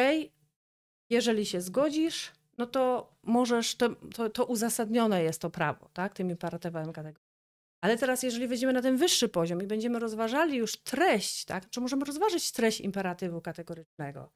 [1.10, 6.30] jeżeli się zgodzisz, no to możesz, to, to, to uzasadnione jest to prawo, tak, tym
[6.30, 7.34] imperatywem kategorii.
[7.82, 11.82] Ale teraz, jeżeli wejdziemy na ten wyższy poziom i będziemy rozważali już treść, tak, czy
[11.82, 14.32] możemy rozważyć treść imperatywu kategorycznego?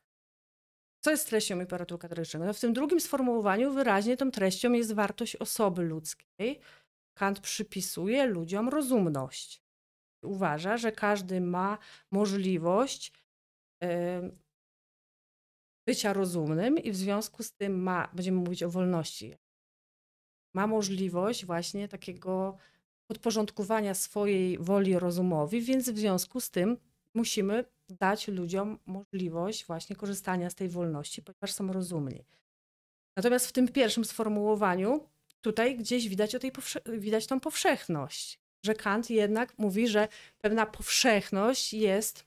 [1.03, 2.45] Co jest treścią imperatywu kategorycznego?
[2.45, 6.59] No w tym drugim sformułowaniu wyraźnie tą treścią jest wartość osoby ludzkiej.
[7.17, 9.61] Kant przypisuje ludziom rozumność.
[10.23, 11.77] Uważa, że każdy ma
[12.11, 13.13] możliwość
[15.87, 19.35] bycia rozumnym i w związku z tym ma, będziemy mówić o wolności,
[20.53, 22.57] ma możliwość właśnie takiego
[23.07, 26.77] podporządkowania swojej woli rozumowi, więc w związku z tym
[27.13, 32.25] musimy dać ludziom możliwość właśnie korzystania z tej wolności, ponieważ są rozumni.
[33.15, 35.09] Natomiast w tym pierwszym sformułowaniu
[35.41, 36.51] tutaj gdzieś widać, o tej
[36.85, 40.07] widać tą powszechność, że Kant jednak mówi, że
[40.41, 42.25] pewna powszechność jest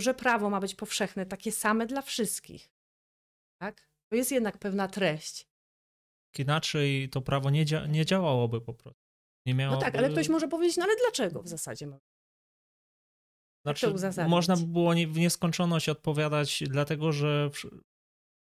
[0.00, 2.70] że prawo ma być powszechne, takie same dla wszystkich.
[3.60, 3.90] Tak?
[4.12, 5.46] To jest jednak pewna treść.
[6.38, 9.00] Inaczej to prawo nie, dzia nie działałoby po prostu.
[9.46, 9.76] Nie miałoby...
[9.76, 12.00] No tak, ale ktoś może powiedzieć, no ale dlaczego w zasadzie mamy?
[13.64, 13.94] Znaczy,
[14.28, 17.50] można by było w nieskończoność odpowiadać, dlatego że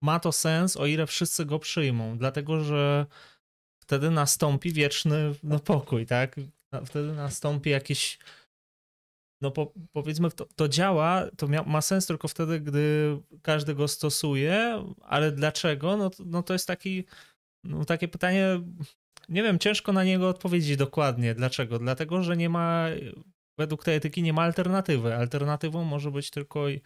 [0.03, 3.05] ma to sens, o ile wszyscy go przyjmą, dlatego że
[3.83, 6.35] wtedy nastąpi wieczny no, pokój, tak?
[6.85, 8.19] Wtedy nastąpi jakieś
[9.41, 14.85] no po, powiedzmy, to, to działa, to ma sens tylko wtedy, gdy każdy go stosuje,
[15.01, 15.97] ale dlaczego?
[15.97, 17.05] No, no to jest taki,
[17.63, 18.61] no takie pytanie,
[19.29, 21.35] nie wiem, ciężko na niego odpowiedzieć dokładnie.
[21.35, 21.79] Dlaczego?
[21.79, 22.85] Dlatego, że nie ma,
[23.57, 25.15] według tej etyki nie ma alternatywy.
[25.15, 26.81] Alternatywą może być tylko y,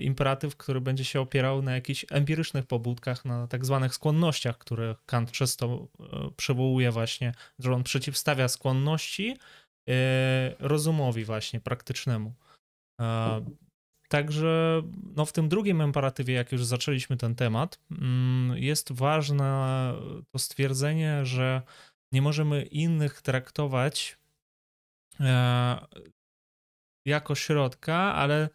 [0.00, 5.30] imperatyw, który będzie się opierał na jakichś empirycznych pobudkach, na tak zwanych skłonnościach, które Kant
[5.30, 6.06] często y,
[6.36, 9.36] przywołuje właśnie, że on przeciwstawia skłonności
[10.58, 12.34] rozumowi właśnie, praktycznemu.
[14.08, 14.82] Także
[15.16, 19.44] no w tym drugim imperatywie, jak już zaczęliśmy ten temat, mm, jest ważne
[20.32, 21.62] to stwierdzenie, że
[22.12, 24.18] nie możemy innych traktować
[25.20, 25.86] e,
[27.06, 28.48] jako środka, ale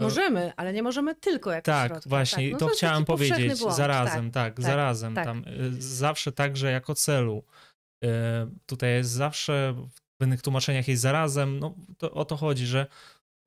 [0.00, 2.10] Możemy, ale nie możemy tylko jako tak, środka.
[2.10, 3.58] Właśnie, tak, no to, to chciałem powiedzieć.
[3.58, 3.76] Błąd.
[3.76, 5.14] Zarazem, tak, tak, tak zarazem.
[5.14, 5.24] Tak.
[5.24, 5.44] Tam,
[5.78, 7.44] zawsze także jako celu.
[8.66, 9.74] Tutaj jest zawsze
[10.20, 11.58] w innych tłumaczeniach jest zarazem.
[11.58, 12.86] No, to, o to chodzi, że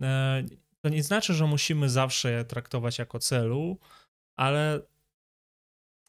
[0.02, 0.44] e,
[0.82, 3.78] to nie znaczy, że musimy zawsze je traktować jako celu,
[4.36, 4.80] ale.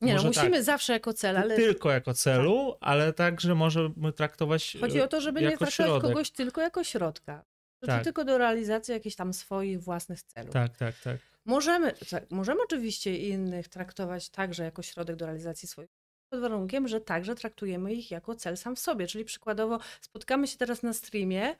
[0.00, 1.56] Nie, no musimy tak, zawsze jako cel, ale.
[1.56, 2.88] Tylko jako celu, tak.
[2.88, 4.76] ale także możemy traktować.
[4.80, 6.02] Chodzi o to, żeby nie traktować środek.
[6.02, 7.44] kogoś tylko jako środka.
[7.86, 8.04] Tak.
[8.04, 10.52] tylko do realizacji jakichś tam swoich własnych celów.
[10.52, 11.16] Tak, tak, tak.
[11.44, 15.90] Możemy, tak, możemy oczywiście innych traktować także jako środek do realizacji swoich
[16.35, 19.07] pod warunkiem, że także traktujemy ich jako cel sam w sobie.
[19.07, 21.57] Czyli przykładowo spotkamy się teraz na streamie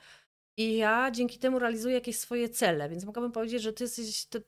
[0.59, 4.39] i ja dzięki temu realizuję jakieś swoje cele, więc mogłabym powiedzieć, że ty jesteś, to,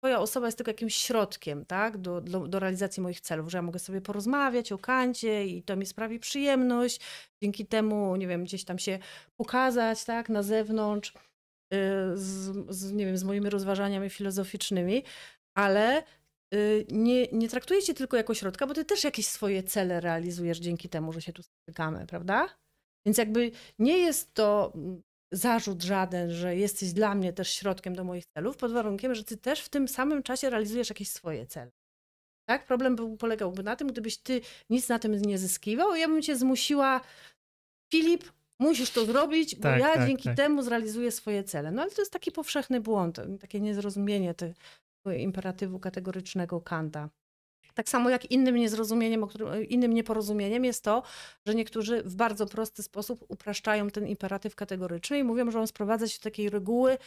[0.00, 3.62] twoja osoba jest tylko jakimś środkiem tak, do, do, do, realizacji moich celów, że ja
[3.62, 7.00] mogę sobie porozmawiać o kancie i to mi sprawi przyjemność,
[7.42, 8.98] dzięki temu, nie wiem, gdzieś tam się
[9.36, 11.12] pokazać tak, na zewnątrz.
[11.74, 11.76] Y,
[12.14, 15.04] z, z, nie wiem, z moimi rozważaniami filozoficznymi,
[15.54, 16.02] ale
[16.88, 20.88] nie, nie traktuje cię tylko jako środka, bo ty też jakieś swoje cele realizujesz dzięki
[20.88, 22.48] temu, że się tu spotykamy, prawda?
[23.06, 28.04] Więc jakby nie jest to mm, zarzut żaden, że jesteś dla mnie też środkiem do
[28.04, 31.70] moich celów, pod warunkiem, że ty też w tym samym czasie realizujesz jakieś swoje cele.
[32.48, 32.66] Tak?
[32.66, 34.40] Problem był, polegałby na tym, gdybyś ty
[34.70, 37.00] nic na tym nie zyskiwał, ja bym cię zmusiła,
[37.92, 38.24] Filip,
[38.58, 40.36] musisz to zrobić, bo tak, ja tak, dzięki tak.
[40.36, 41.70] temu zrealizuję swoje cele.
[41.70, 44.56] No ale to jest taki powszechny błąd, takie niezrozumienie tych
[45.06, 47.10] imperatywu kategorycznego Kanta.
[47.74, 49.26] Tak samo jak innym niezrozumieniem,
[49.68, 51.02] innym nieporozumieniem jest to,
[51.46, 56.08] że niektórzy w bardzo prosty sposób upraszczają ten imperatyw kategoryczny i mówią, że on sprowadza
[56.08, 56.98] się do takiej reguły,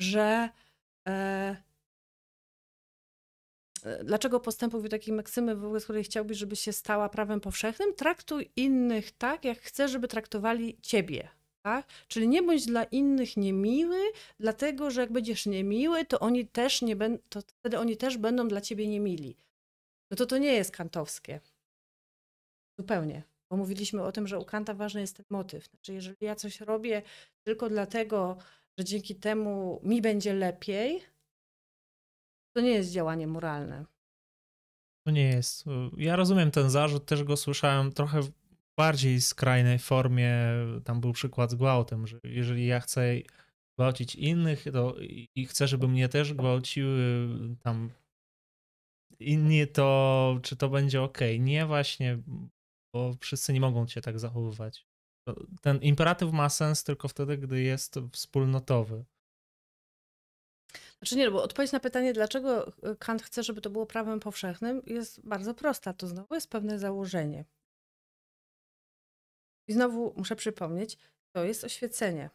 [0.00, 0.48] że
[1.08, 1.56] e,
[3.84, 7.94] e dlaczego postępuj takiej maksymy, wobec której chciałbyś, żeby się stała prawem powszechnym?
[7.94, 11.39] Traktuj innych tak, jak chcesz, żeby traktowali ciebie.
[11.62, 11.86] Tak?
[12.08, 13.98] Czyli nie bądź dla innych niemiły,
[14.38, 18.48] dlatego że jak będziesz niemiły, to oni też nie będą, to wtedy oni też będą
[18.48, 19.36] dla ciebie niemili.
[20.10, 21.40] No to to nie jest kantowskie.
[22.78, 23.22] Zupełnie.
[23.50, 25.66] Bo mówiliśmy o tym, że u Kanta ważny jest ten motyw.
[25.66, 27.02] Znaczy, jeżeli ja coś robię
[27.46, 28.36] tylko dlatego,
[28.78, 31.02] że dzięki temu mi będzie lepiej,
[32.56, 33.84] to nie jest działanie moralne.
[35.06, 35.64] To nie jest.
[35.96, 38.20] Ja rozumiem ten zarzut, też go słyszałem trochę
[38.80, 40.32] bardziej skrajnej formie.
[40.84, 43.14] Tam był przykład z gwałtem, że jeżeli ja chcę
[43.78, 44.94] gwałcić innych to
[45.34, 47.28] i chcę, żeby mnie też gwałciły
[47.62, 47.90] tam
[49.18, 51.18] inni, to czy to będzie ok?
[51.38, 52.18] Nie właśnie,
[52.94, 54.86] bo wszyscy nie mogą cię tak zachowywać.
[55.60, 59.04] Ten imperatyw ma sens tylko wtedy, gdy jest wspólnotowy.
[60.98, 64.82] Znaczy nie, no bo odpowiedź na pytanie, dlaczego Kant chce, żeby to było prawem powszechnym,
[64.86, 65.92] jest bardzo prosta.
[65.92, 67.44] To znowu jest pewne założenie.
[69.70, 70.98] I znowu muszę przypomnieć,
[71.32, 72.30] to jest oświecenie.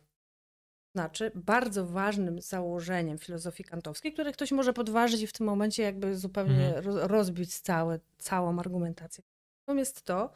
[0.95, 6.17] Znaczy, bardzo ważnym założeniem filozofii kantowskiej, które ktoś może podważyć i w tym momencie jakby
[6.17, 6.97] zupełnie mhm.
[6.97, 9.23] rozbić całe, całą argumentację,
[9.69, 10.31] jest to,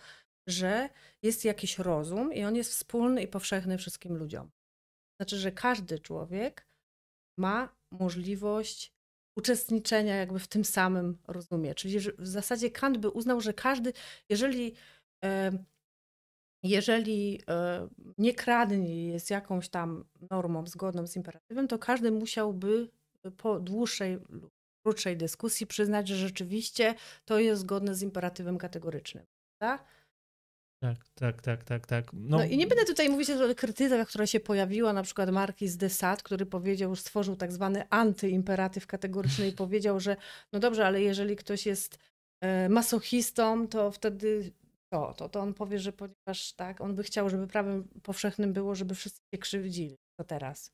[0.48, 0.90] że
[1.24, 4.52] jest jakiś rozum i on jest wspólny i powszechny wszystkim ludziom.
[5.20, 6.68] Znaczy, że każdy człowiek
[7.38, 8.94] ma możliwość
[9.38, 11.76] uczestniczenia jakby w tym samym rozumie.
[11.76, 13.94] Czyli w zasadzie Kant by uznał, że każdy,
[14.30, 14.76] jeżeli
[16.64, 17.42] jeżeli
[18.18, 22.90] nie kradnie jest jakąś tam normą zgodną z imperatywem, to każdy musiałby
[23.38, 24.52] po dłuższej lub
[24.86, 26.96] krótszej dyskusji przyznać, że rzeczywiście
[27.26, 29.26] to jest zgodne z imperatywem kategorycznym.
[29.62, 29.86] Tak?
[30.84, 32.14] Tak, tak, tak, tak, tak.
[32.14, 35.78] No, no i nie będę tutaj mówić o krytykach, która się pojawiła, na przykład Marquis
[35.78, 40.16] de Sade, który powiedział, stworzył tak zwany antyimperatyw kategoryczny i powiedział, że
[40.54, 42.00] no dobrze, ale jeżeli ktoś jest
[42.42, 44.52] e, masochistą, to wtedy
[44.94, 48.76] to, to, to on powie, że ponieważ tak, on by chciał, żeby prawem powszechnym było,
[48.76, 49.98] żeby wszyscy się krzywdzili.
[50.20, 50.72] To teraz.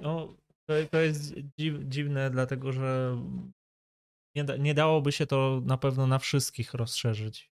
[0.00, 0.36] No,
[0.68, 3.16] to, to jest dziw, dziwne, dlatego że
[4.36, 7.50] nie, da, nie dałoby się to na pewno na wszystkich rozszerzyć.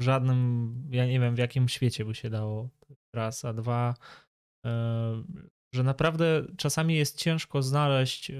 [0.00, 2.68] W żadnym, ja nie wiem w jakim świecie by się dało.
[3.14, 3.94] Raz, a dwa,
[4.66, 5.22] e,
[5.74, 8.34] że naprawdę czasami jest ciężko znaleźć e,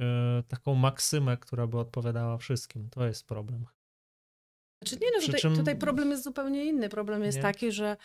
[0.48, 2.90] taką maksymę, która by odpowiadała wszystkim.
[2.90, 3.66] To jest problem.
[4.82, 5.56] Znaczy nie, no tutaj, czym...
[5.56, 6.88] tutaj problem jest zupełnie inny.
[6.88, 7.42] Problem jest nie?
[7.42, 7.96] taki, że,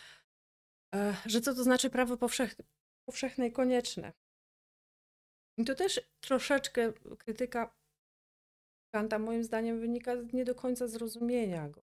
[0.94, 2.64] e, że co to znaczy prawo powszechne,
[3.08, 4.12] powszechne i konieczne.
[5.58, 7.74] I to też troszeczkę krytyka
[8.94, 11.82] Kanta moim zdaniem wynika nie do końca zrozumienia go.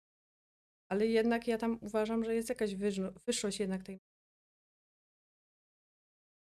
[0.88, 2.74] Ale jednak ja tam uważam, że jest jakaś
[3.26, 4.00] wyższość jednak tej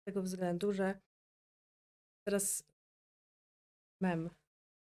[0.01, 1.01] z tego względu, że
[2.27, 2.63] teraz
[4.03, 4.31] mem,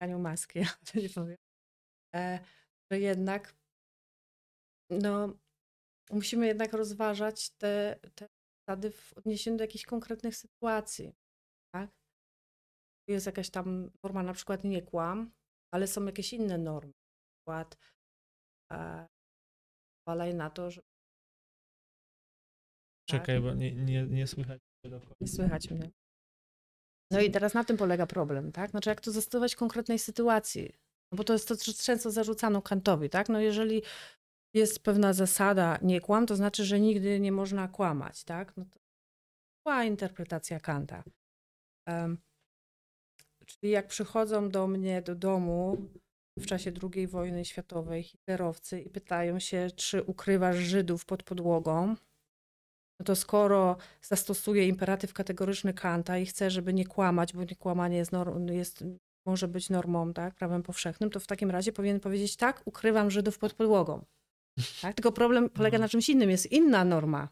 [0.01, 1.37] Aniu Maski, ja to nie powiem,
[2.15, 2.39] e,
[2.91, 3.55] że jednak
[4.89, 5.37] no,
[6.11, 8.27] musimy jednak rozważać te, te
[8.67, 11.13] zasady w odniesieniu do jakichś konkretnych sytuacji.
[11.75, 11.89] Tak?
[13.07, 15.31] Jest jakaś tam norma, na przykład nie kłam,
[15.73, 16.93] ale są jakieś inne normy.
[16.93, 17.77] Na przykład
[18.71, 19.07] e,
[20.33, 20.81] na to, że.
[23.09, 23.43] Czekaj, tak?
[23.43, 25.91] bo nie, nie, nie słychać mnie Nie słychać mnie.
[27.11, 28.71] No i teraz na tym polega problem, tak?
[28.71, 30.88] Znaczy, jak to zastosować w konkretnej sytuacji?
[31.11, 33.29] No bo to jest to, co często zarzucano Kantowi, tak?
[33.29, 33.83] No jeżeli
[34.53, 38.57] jest pewna zasada nie kłam, to znaczy, że nigdy nie można kłamać, tak?
[38.57, 38.79] No to
[39.65, 41.03] była interpretacja Kanta.
[41.87, 42.17] Um,
[43.45, 45.77] czyli jak przychodzą do mnie do domu
[46.37, 51.95] w czasie II wojny światowej hitlerowcy i pytają się, czy ukrywasz Żydów pod podłogą,
[52.99, 57.97] no to skoro zastosuje imperatyw kategoryczny Kanta i chce, żeby nie kłamać, bo nie kłamanie
[57.97, 58.11] jest,
[58.49, 58.83] jest
[59.29, 63.37] może być normą, tak, prawem powszechnym, to w takim razie powinien powiedzieć tak, ukrywam Żydów
[63.37, 64.05] pod podłogą.
[64.81, 64.95] Tak?
[64.95, 65.81] Tylko problem polega no.
[65.81, 67.29] na czymś innym, jest inna norma.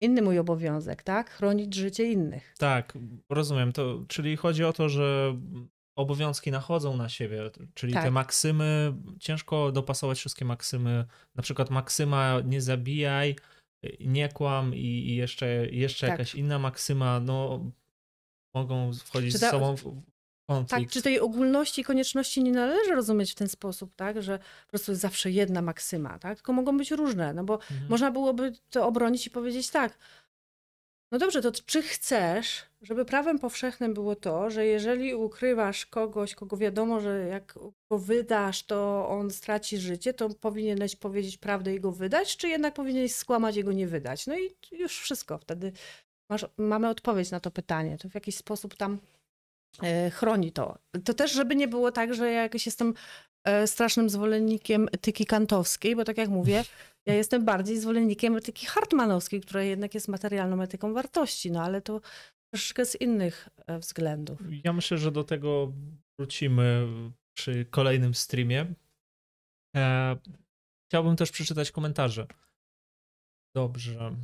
[0.00, 1.30] Inny mój obowiązek, tak?
[1.30, 2.54] Chronić życie innych.
[2.58, 2.98] Tak,
[3.30, 3.72] rozumiem.
[3.72, 5.36] To, czyli chodzi o to, że
[5.96, 8.04] obowiązki nachodzą na siebie, czyli tak.
[8.04, 11.04] te maksymy, ciężko dopasować wszystkie maksymy.
[11.34, 13.36] Na przykład maksyma nie zabijaj,
[14.00, 16.18] nie kłam i, i jeszcze, jeszcze tak.
[16.18, 17.64] jakaś inna maksyma, no
[18.54, 20.02] mogą wchodzić ta, z sobą w,
[20.48, 20.70] Konflikt.
[20.70, 24.70] Tak, czy tej ogólności i konieczności nie należy rozumieć w ten sposób, tak, że po
[24.70, 26.36] prostu jest zawsze jedna maksyma, tak?
[26.36, 27.80] Tylko mogą być różne, no bo mhm.
[27.88, 29.98] można byłoby to obronić i powiedzieć tak.
[31.12, 36.56] No dobrze, to czy chcesz, żeby prawem powszechnym było to, że jeżeli ukrywasz kogoś, kogo
[36.56, 37.58] wiadomo, że jak
[37.90, 42.74] go wydasz, to on straci życie, to powinieneś powiedzieć prawdę i go wydać, czy jednak
[42.74, 44.26] powinieneś skłamać i go nie wydać?
[44.26, 45.38] No i już wszystko.
[45.38, 45.72] Wtedy
[46.30, 47.98] masz, mamy odpowiedź na to pytanie.
[47.98, 48.98] To w jakiś sposób tam
[50.12, 50.78] chroni to.
[51.04, 52.94] To też, żeby nie było tak, że ja jakoś jestem
[53.44, 56.64] e, strasznym zwolennikiem etyki kantowskiej, bo tak jak mówię,
[57.08, 62.00] ja jestem bardziej zwolennikiem etyki hartmanowskiej, która jednak jest materialną etyką wartości, no ale to
[62.54, 64.38] troszeczkę z innych e, względów.
[64.64, 65.72] Ja myślę, że do tego
[66.18, 66.86] wrócimy
[67.36, 68.74] przy kolejnym streamie.
[70.90, 72.26] Chciałbym też przeczytać komentarze.
[73.56, 74.16] Dobrze.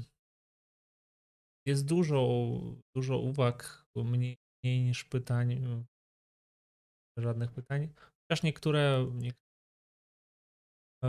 [1.67, 2.49] jest dużo,
[2.97, 5.79] dużo uwag, mniej, mniej niż pytań,
[7.19, 7.89] żadnych pytań,
[8.23, 9.45] chociaż niektóre, niektóre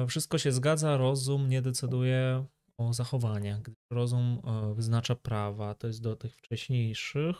[0.08, 2.45] wszystko się zgadza, rozum nie decyduje
[2.80, 3.62] o zachowaniach.
[3.62, 7.36] Gdy rozum e, wyznacza prawa, to jest do tych wcześniejszych.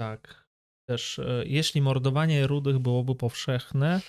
[0.00, 0.46] Tak.
[0.88, 4.00] Też e, jeśli mordowanie rudych byłoby powszechne,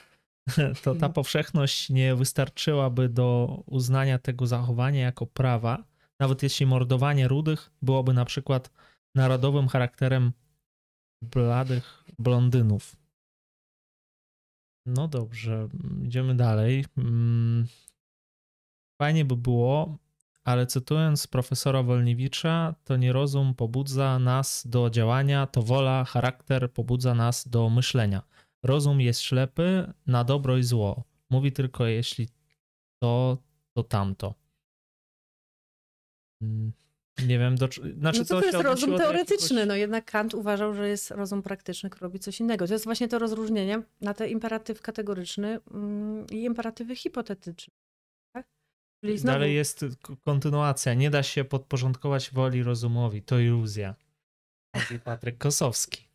[0.84, 1.14] to ta mhm.
[1.14, 5.84] powszechność nie wystarczyłaby do uznania tego zachowania jako prawa,
[6.20, 8.72] nawet jeśli mordowanie rudych byłoby na przykład
[9.16, 10.32] narodowym charakterem
[11.22, 12.96] bladych blondynów.
[14.86, 15.68] No dobrze,
[16.04, 16.86] idziemy dalej.
[16.98, 17.68] Mm,
[19.02, 19.98] fajnie by było,
[20.44, 27.16] ale cytując profesora Wolniewicza, to nie rozum pobudza nas do działania, to wola, charakter pobudza
[27.16, 28.22] nas do myślenia.
[28.64, 31.04] Rozum jest ślepy na dobro i zło.
[31.30, 32.28] Mówi tylko jeśli
[33.00, 33.38] to,
[33.74, 34.36] to tamto.
[37.28, 39.68] Nie wiem, do, znaczy no to, to jest rozum teoretyczny, jakiegoś...
[39.68, 42.68] no jednak Kant uważał, że jest rozum praktyczny, który robi coś innego.
[42.68, 47.74] To jest właśnie to rozróżnienie na te imperatyw kategoryczny mm, i imperatywy hipotetyczne.
[48.36, 48.48] Tak?
[49.04, 49.34] Czyli znowu...
[49.34, 49.86] Dalej jest
[50.24, 50.94] kontynuacja.
[50.94, 53.22] Nie da się podporządkować woli rozumowi.
[53.22, 53.96] To iluzja.
[54.76, 56.08] Mówi Patryk Kosowski.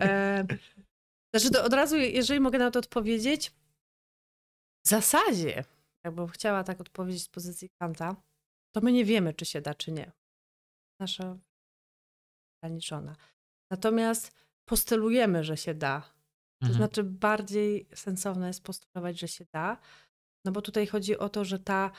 [0.00, 0.46] E,
[1.34, 3.52] znaczy to od razu, jeżeli mogę na to odpowiedzieć,
[4.84, 5.64] w zasadzie,
[6.04, 8.16] jakbym chciała tak odpowiedzieć z pozycji Kanta,
[8.74, 10.12] to my nie wiemy, czy się da, czy nie.
[11.00, 11.38] Nasza
[12.62, 13.16] ograniczona.
[13.70, 14.32] Natomiast
[14.64, 16.00] postulujemy, że się da.
[16.60, 16.76] To mhm.
[16.76, 19.78] znaczy, bardziej sensowne jest postulować, że się da,
[20.44, 21.90] no bo tutaj chodzi o to, że ta,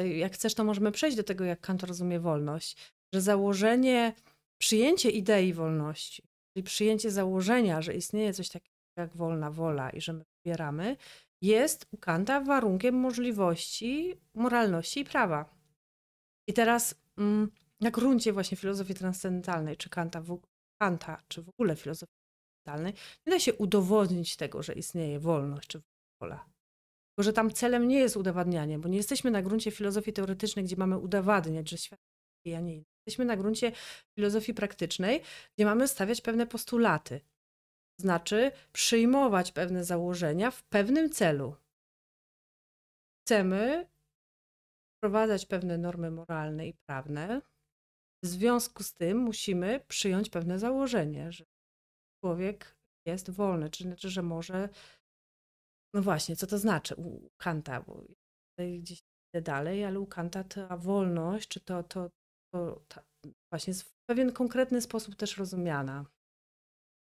[0.00, 2.76] y, jak chcesz, to możemy przejść do tego, jak Kant rozumie wolność,
[3.14, 4.14] że założenie,
[4.58, 6.22] przyjęcie idei wolności,
[6.52, 10.96] czyli przyjęcie założenia, że istnieje coś takiego jak wolna wola i że my wybieramy,
[11.42, 15.61] jest u Kanta warunkiem możliwości moralności i prawa.
[16.46, 20.40] I teraz mm, na gruncie właśnie filozofii transcendentalnej, czy Kanta, w,
[20.82, 22.12] Kanta, czy w ogóle filozofii
[22.64, 22.94] transcendentalnej,
[23.26, 25.82] nie da się udowodnić tego, że istnieje wolność czy
[26.20, 26.52] wola.
[27.10, 30.76] Tylko, że tam celem nie jest udowadnianie, bo nie jesteśmy na gruncie filozofii teoretycznej, gdzie
[30.76, 32.00] mamy udowadniać, że świat
[32.44, 32.84] jest, a nie inny.
[33.06, 33.72] Jesteśmy na gruncie
[34.14, 35.22] filozofii praktycznej,
[35.56, 37.20] gdzie mamy stawiać pewne postulaty.
[38.00, 41.56] Znaczy przyjmować pewne założenia w pewnym celu.
[43.20, 43.86] Chcemy
[45.02, 47.42] wprowadzać pewne normy moralne i prawne.
[48.24, 51.44] W związku z tym musimy przyjąć pewne założenie, że
[52.24, 52.76] człowiek
[53.06, 54.68] jest wolny, czy znaczy, że może.
[55.94, 57.80] No właśnie, co to znaczy u Kanta?
[57.80, 58.04] Bo
[58.50, 58.98] tutaj gdzieś
[59.34, 62.10] idę dalej, ale u Kanta ta wolność, czy to, to,
[62.54, 63.02] to ta,
[63.52, 66.06] właśnie jest w pewien konkretny sposób też rozumiana.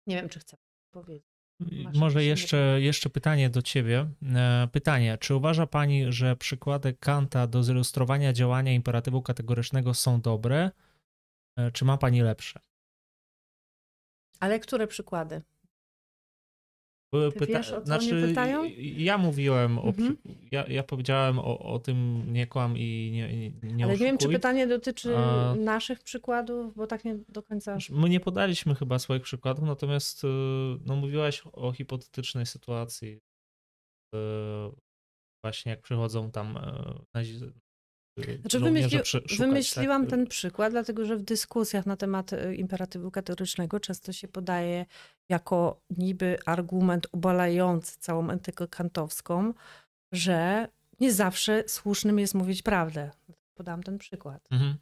[0.07, 0.57] Nie wiem, czy chcę
[0.95, 1.34] powiedzieć.
[1.61, 4.11] Masz Może jeszcze, jeszcze pytanie do ciebie.
[4.35, 10.71] E, pytanie, czy uważa pani, że przykłady Kanta do zilustrowania działania imperatywu kategorycznego są dobre,
[11.57, 12.61] e, czy ma pani lepsze?
[14.41, 15.43] Ale które przykłady?
[17.15, 18.65] Były pyta- wiesz, o co znaczy, pytają?
[18.97, 20.17] Ja mówiłem, o, mhm.
[20.51, 24.19] ja, ja powiedziałem o, o tym nie kłam i nie, nie, nie Ale nie wiem,
[24.19, 25.55] czy pytanie dotyczy A...
[25.55, 27.73] naszych przykładów, bo tak nie do końca...
[27.73, 30.27] Znaczy, my nie podaliśmy chyba swoich przykładów, natomiast y,
[30.87, 33.21] no, mówiłaś o hipotetycznej sytuacji.
[34.15, 34.19] Y,
[35.45, 36.61] właśnie jak przychodzą tam y,
[38.41, 40.11] znaczy wymyśli, szukać, wymyśliłam tak?
[40.11, 44.87] ten przykład, dlatego że w dyskusjach na temat e, imperatywu kategorycznego często się podaje
[45.29, 49.55] jako niby argument obalający całą etykę kantowską,
[50.13, 50.69] że
[51.01, 53.11] nie zawsze słusznym jest mówić prawdę.
[53.55, 54.49] Podam ten przykład.
[54.51, 54.77] Mhm.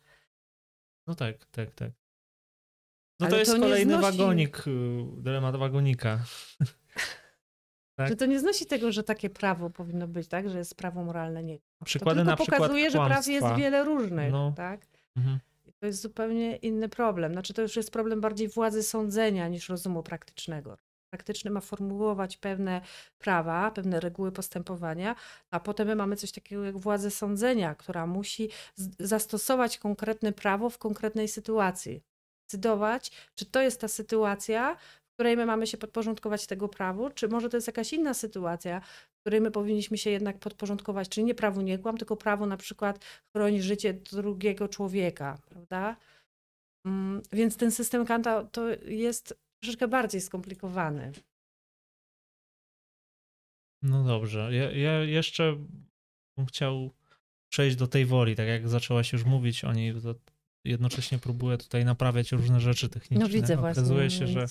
[1.06, 1.90] No tak, tak, tak.
[3.20, 4.18] No Ale to jest to kolejny znosi...
[4.18, 4.70] wagonik, y,
[5.16, 6.18] dylemat wagonika.
[7.94, 8.08] Tak?
[8.08, 10.50] Że to nie znosi tego, że takie prawo powinno być, tak?
[10.50, 11.58] Że jest prawo moralne nie.
[11.84, 14.52] Przykłady to tylko na przykład pokazuje, że praw jest wiele różnych, no.
[14.56, 14.86] tak?
[15.16, 15.38] Mhm.
[15.80, 17.32] To jest zupełnie inny problem.
[17.32, 20.78] Znaczy to już jest problem bardziej władzy sądzenia niż rozumu praktycznego.
[21.12, 22.80] Praktyczny ma formułować pewne
[23.18, 25.14] prawa, pewne reguły postępowania,
[25.50, 28.48] a potem my mamy coś takiego jak władzę sądzenia, która musi
[28.98, 32.02] zastosować konkretne prawo w konkretnej sytuacji.
[32.46, 34.76] Decydować, czy to jest ta sytuacja,
[35.14, 39.20] której my mamy się podporządkować tego prawu, czy może to jest jakaś inna sytuacja, w
[39.20, 43.04] której my powinniśmy się jednak podporządkować, czyli nie prawu nie kłam, tylko prawo na przykład
[43.36, 45.96] chroni życie drugiego człowieka, prawda?
[46.86, 51.12] Mm, więc ten system Kanta to jest troszeczkę bardziej skomplikowany.
[53.82, 54.54] No dobrze.
[54.54, 55.56] Ja, ja jeszcze
[56.36, 56.90] bym chciał
[57.52, 60.14] przejść do tej woli, tak jak zaczęłaś już mówić o niej, to
[60.64, 63.26] jednocześnie próbuję tutaj naprawiać różne rzeczy techniczne.
[63.26, 63.82] No widzę właśnie.
[63.82, 64.46] Okazuje się, że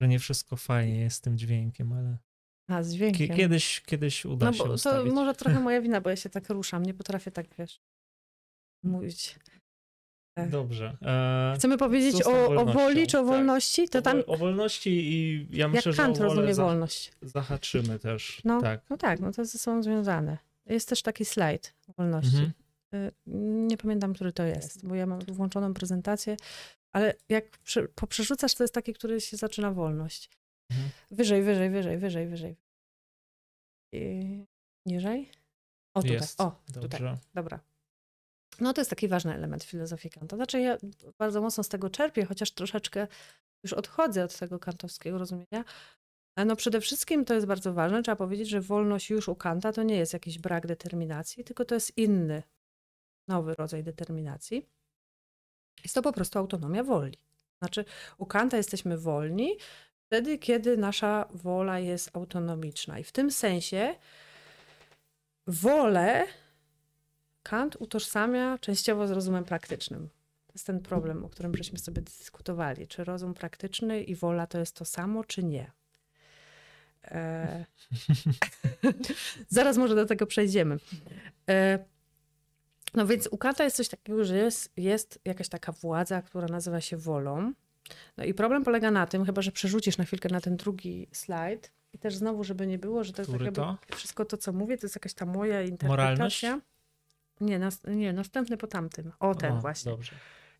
[0.00, 2.16] że nie wszystko fajnie jest z tym dźwiękiem, ale.
[2.68, 3.36] A, z dźwiękiem.
[3.36, 4.64] Kiedyś, kiedyś uda no, się.
[4.64, 5.12] To ustawić.
[5.12, 6.82] może trochę moja wina, bo ja się tak ruszam.
[6.82, 7.80] Nie potrafię tak wiesz
[8.82, 9.38] mówić.
[10.50, 10.96] Dobrze.
[11.02, 13.30] E, Chcemy powiedzieć o, o, woli czy o tak.
[13.30, 13.88] wolności?
[13.88, 14.22] To tam...
[14.26, 17.12] O, wolności i ja myślę, Jak Kant że o rozumie wolność.
[17.22, 18.40] Zahaczymy też.
[18.44, 18.80] No tak.
[18.90, 20.38] no tak, no to ze sobą związane.
[20.66, 22.36] Jest też taki slajd wolności.
[22.36, 22.52] Mhm.
[22.94, 23.12] Y,
[23.68, 26.36] nie pamiętam, który to jest, bo ja mam włączoną prezentację,
[26.92, 27.58] ale jak
[27.94, 30.30] poprzerzucasz, to jest taki, który się zaczyna wolność.
[30.70, 30.90] Mhm.
[31.10, 32.56] Wyżej, wyżej, wyżej, wyżej, wyżej.
[33.92, 34.44] I
[34.86, 35.30] niżej?
[35.94, 36.16] O, tutaj.
[36.16, 36.40] Jest.
[36.40, 36.98] O, Dobrze.
[36.98, 37.16] tutaj.
[37.34, 37.60] Dobra.
[38.60, 40.36] No to jest taki ważny element filozofii Kanta.
[40.36, 40.78] Znaczy ja
[41.18, 43.06] bardzo mocno z tego czerpię, chociaż troszeczkę
[43.62, 45.64] już odchodzę od tego kantowskiego rozumienia.
[46.46, 49.82] No przede wszystkim to jest bardzo ważne, trzeba powiedzieć, że wolność już u Kanta to
[49.82, 52.42] nie jest jakiś brak determinacji, tylko to jest inny,
[53.28, 54.66] nowy rodzaj determinacji.
[55.82, 57.18] Jest to po prostu autonomia woli.
[57.58, 57.84] Znaczy
[58.18, 59.56] u Kanta jesteśmy wolni
[60.06, 62.98] wtedy, kiedy nasza wola jest autonomiczna.
[62.98, 63.94] I w tym sensie
[65.46, 66.26] wolę
[67.42, 70.08] Kant utożsamia częściowo z rozumem praktycznym.
[70.46, 72.86] To jest ten problem, o którym żeśmy sobie dyskutowali.
[72.86, 75.70] Czy rozum praktyczny i wola to jest to samo, czy nie?
[77.04, 77.64] E...
[79.48, 80.76] Zaraz może do tego przejdziemy.
[81.48, 81.84] E...
[82.94, 86.80] No więc u Kanta jest coś takiego, że jest, jest jakaś taka władza, która nazywa
[86.80, 87.52] się wolą.
[88.16, 91.72] No i problem polega na tym, chyba że przerzucisz na chwilkę na ten drugi slajd
[91.92, 93.78] i też znowu, żeby nie było, że to jest tak to?
[93.96, 96.48] wszystko to, co mówię, to jest jakaś ta moja interpretacja.
[96.48, 96.68] Moralność?
[97.40, 99.12] Nie, nas, nie, następny po tamtym.
[99.20, 99.92] O, ten o, właśnie.
[99.92, 100.12] Dobrze.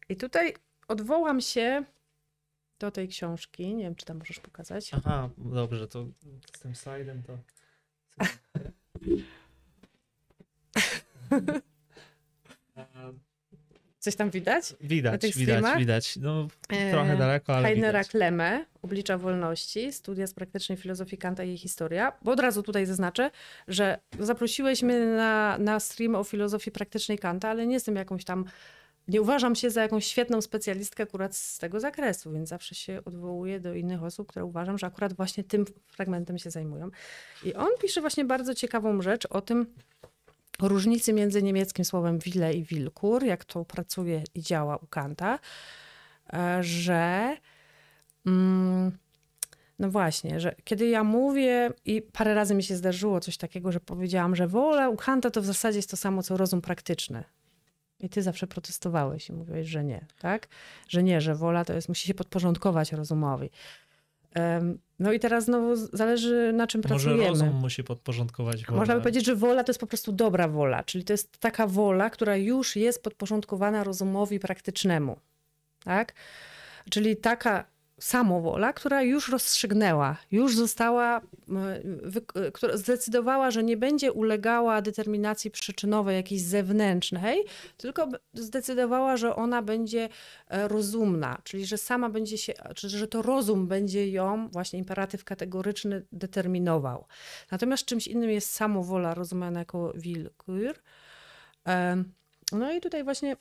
[0.09, 0.55] I tutaj
[0.89, 1.85] odwołam się
[2.79, 3.75] do tej książki.
[3.75, 4.91] Nie wiem, czy tam możesz pokazać.
[4.95, 6.07] Aha, dobrze, to
[6.57, 7.39] z tym slajdem to.
[14.09, 14.75] Coś tam widać?
[14.81, 16.17] Widać, widać, widać.
[16.17, 16.49] No,
[16.91, 18.11] trochę daleko, ale Heinera widać.
[18.11, 22.13] Kleme, Oblicza Wolności, studia z praktycznej filozofii Kanta i jej historia.
[22.23, 23.31] Bo od razu tutaj zaznaczę,
[23.69, 28.45] że zaprosiłeś mnie na, na stream o filozofii praktycznej Kanta, ale nie jestem jakąś tam
[29.09, 33.61] nie uważam się za jakąś świetną specjalistkę akurat z tego zakresu, więc zawsze się odwołuję
[33.61, 36.91] do innych osób, które uważam, że akurat właśnie tym fragmentem się zajmują.
[37.45, 39.67] I on pisze właśnie bardzo ciekawą rzecz o tym,
[40.63, 45.39] różnicy między niemieckim słowem wille i wilkur, jak to pracuje i działa u Kanta,
[46.33, 47.37] e, że
[48.27, 48.99] mm,
[49.79, 53.81] no właśnie, że kiedy ja mówię i parę razy mi się zdarzyło coś takiego, że
[53.81, 57.25] powiedziałam, że wola u Kanta to w zasadzie jest to samo co rozum praktyczny.
[58.01, 60.49] I ty zawsze protestowałeś i mówiłeś, że nie, tak?
[60.89, 63.51] Że nie, że wola to jest, musi się podporządkować rozumowi.
[64.99, 67.29] No i teraz znowu zależy na czym Może pracujemy.
[67.29, 68.79] rozum musi podporządkować wolę.
[68.79, 71.67] Można by powiedzieć, że wola to jest po prostu dobra wola, czyli to jest taka
[71.67, 75.19] wola, która już jest podporządkowana rozumowi praktycznemu.
[75.85, 76.15] Tak?
[76.91, 77.65] Czyli taka
[78.01, 81.21] samowola, która już rozstrzygnęła, już została,
[82.53, 87.45] która zdecydowała, że nie będzie ulegała determinacji przyczynowej jakiejś zewnętrznej,
[87.77, 90.09] tylko zdecydowała, że ona będzie
[90.49, 95.25] e, rozumna, czyli że sama będzie się, czy że to rozum będzie ją, właśnie imperatyw
[95.25, 97.07] kategoryczny, determinował.
[97.51, 100.75] Natomiast czymś innym jest samowola rozumiana jako willkür.
[102.53, 103.37] No i tutaj właśnie e,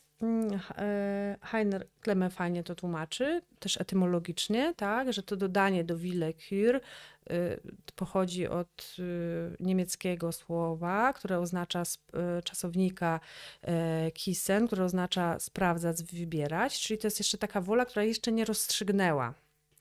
[1.41, 6.81] Heiner Kleme fajnie to tłumaczy, też etymologicznie, tak, że to dodanie do Willekür y,
[7.95, 11.83] pochodzi od y, niemieckiego słowa, które oznacza
[12.43, 13.19] czasownika
[13.61, 18.45] e, kisen, które oznacza sprawdzać, wybierać, czyli to jest jeszcze taka wola, która jeszcze nie
[18.45, 19.33] rozstrzygnęła.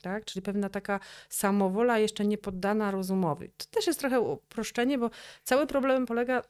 [0.02, 0.24] Tak?
[0.24, 3.50] Czyli pewna taka samowola jeszcze nie poddana rozumowi.
[3.56, 5.10] To też jest trochę uproszczenie, bo
[5.44, 6.42] cały problem polega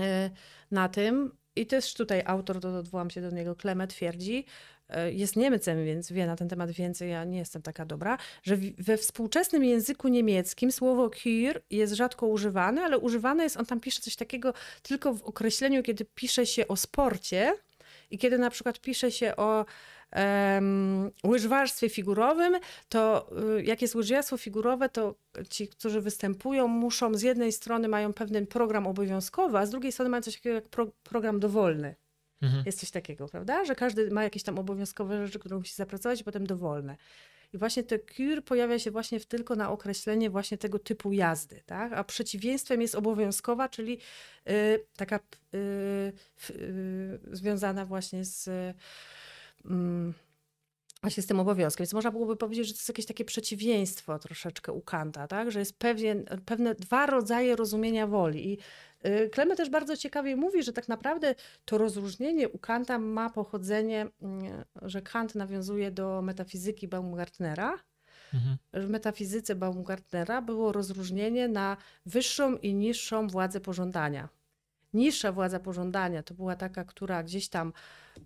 [0.00, 0.30] e,
[0.70, 4.44] na tym, i też tutaj autor, to odwołam się do niego, Kleme twierdzi,
[4.88, 8.56] e, jest Niemcem, więc wie na ten temat więcej, ja nie jestem taka dobra, że
[8.78, 14.00] we współczesnym języku niemieckim słowo Kür jest rzadko używane, ale używane jest, on tam pisze
[14.00, 17.54] coś takiego tylko w określeniu, kiedy pisze się o sporcie
[18.10, 19.64] i kiedy na przykład pisze się o
[20.16, 22.54] um, łyżwarstwie figurowym,
[22.88, 25.14] to y, jak jest łyżwiarstwo figurowe, to
[25.48, 30.08] ci, którzy występują, muszą z jednej strony mają pewien program obowiązkowy, a z drugiej strony
[30.10, 31.94] mają coś takiego jak pro, program dowolny.
[32.42, 32.62] Mhm.
[32.66, 33.64] Jest coś takiego, prawda?
[33.64, 36.96] Że każdy ma jakieś tam obowiązkowe rzeczy, które musi zapracować i potem dowolne.
[37.52, 41.92] I właśnie te cure pojawia się właśnie tylko na określenie właśnie tego typu jazdy, tak?
[41.92, 43.98] A przeciwieństwem jest obowiązkowa, czyli
[44.48, 45.20] y, taka
[45.54, 45.58] y,
[46.50, 48.48] y, związana właśnie z
[49.64, 50.14] Mm,
[51.02, 51.84] właśnie z tym obowiązkiem.
[51.84, 55.50] Więc można byłoby powiedzieć, że to jest jakieś takie przeciwieństwo troszeczkę u Kanta, tak?
[55.50, 58.52] że jest pewien, pewne dwa rodzaje rozumienia woli.
[58.52, 58.58] I
[59.08, 61.34] y, Klemy też bardzo ciekawie mówi, że tak naprawdę
[61.64, 67.78] to rozróżnienie u Kanta ma pochodzenie, mm, że Kant nawiązuje do metafizyki Baumgartnera,
[68.34, 68.56] Mhm.
[68.72, 71.76] W metafizyce Baumgartnera było rozróżnienie na
[72.06, 74.28] wyższą i niższą władzę pożądania.
[74.94, 77.72] Niższa władza pożądania to była taka, która gdzieś tam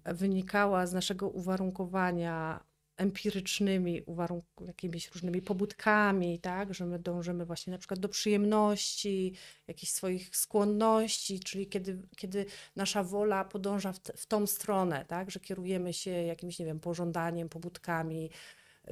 [0.04, 2.64] wynikała z naszego uwarunkowania
[2.96, 9.34] empirycznymi, uwarunk- jakimiś różnymi pobudkami, tak, że my dążymy właśnie na przykład do przyjemności,
[9.66, 12.46] jakichś swoich skłonności, czyli kiedy, kiedy
[12.76, 17.48] nasza wola podąża w, w tą stronę, tak, że kierujemy się jakimś, nie wiem, pożądaniem,
[17.48, 18.30] pobudkami,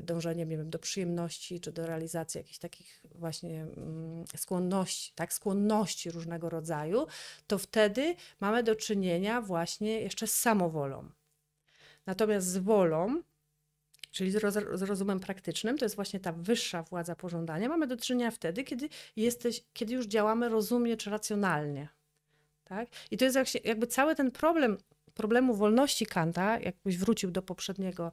[0.02, 6.10] dążeniem, nie wiem, do przyjemności czy do realizacji jakichś takich właśnie mm, skłonności, tak, skłonności
[6.10, 7.06] różnego rodzaju,
[7.46, 11.10] to wtedy mamy do czynienia właśnie jeszcze z samowolą.
[12.06, 13.22] Natomiast z wolą,
[14.10, 14.36] czyli z,
[14.78, 18.88] z rozumem praktycznym, to jest właśnie ta wyższa władza pożądania, mamy do czynienia wtedy, kiedy,
[19.16, 21.88] jesteś, kiedy już działamy rozumnie czy racjonalnie.
[22.64, 22.88] Tak?
[23.10, 24.76] I to jest jakby cały ten problem
[25.14, 28.12] problemu wolności Kanta, jakbyś wrócił do poprzedniego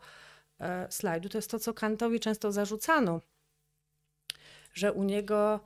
[0.90, 3.22] slajdu, to jest to, co Kantowi często zarzucano,
[4.74, 5.60] że u niego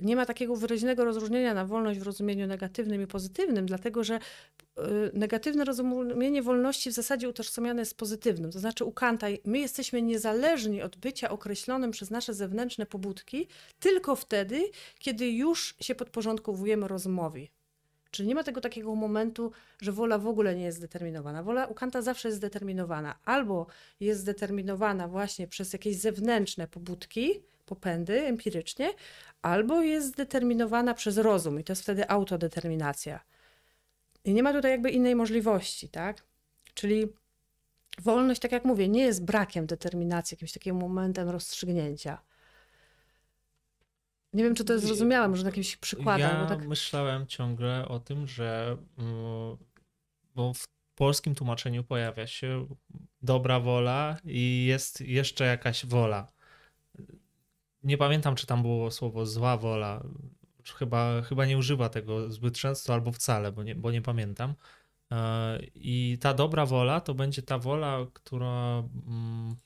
[0.00, 4.20] nie ma takiego wyraźnego rozróżnienia na wolność w rozumieniu negatywnym i pozytywnym, dlatego że e,
[5.12, 8.52] negatywne rozumienie wolności w zasadzie utożsamiane jest z pozytywnym.
[8.52, 13.48] To znaczy u Kanta my jesteśmy niezależni od bycia określonym przez nasze zewnętrzne pobudki
[13.80, 17.50] tylko wtedy, kiedy już się podporządkowujemy rozumowi.
[18.16, 21.42] Czyli nie ma tego takiego momentu, że wola w ogóle nie jest zdeterminowana.
[21.42, 23.18] Wola u Kanta zawsze jest zdeterminowana.
[23.24, 23.66] Albo
[24.00, 28.92] jest zdeterminowana właśnie przez jakieś zewnętrzne pobudki, popędy empirycznie,
[29.42, 33.20] albo jest zdeterminowana przez rozum i to jest wtedy autodeterminacja.
[34.24, 36.22] I nie ma tutaj jakby innej możliwości, tak?
[36.74, 37.06] Czyli
[38.02, 42.18] wolność, tak jak mówię, nie jest brakiem determinacji, jakimś takim momentem rozstrzygnięcia.
[44.36, 46.40] Nie wiem, czy to jest zrozumiałe, może na jakimś przykładach.
[46.40, 46.66] Ja tak...
[46.66, 49.56] myślałem ciągle o tym, że mm,
[50.34, 52.66] bo w polskim tłumaczeniu pojawia się
[53.22, 56.32] dobra wola i jest jeszcze jakaś wola.
[57.82, 60.02] Nie pamiętam, czy tam było słowo zła wola.
[60.78, 64.54] Chyba, chyba nie używa tego zbyt często albo wcale, bo nie, bo nie pamiętam.
[65.12, 69.56] E, I ta dobra wola to będzie ta wola, która mm,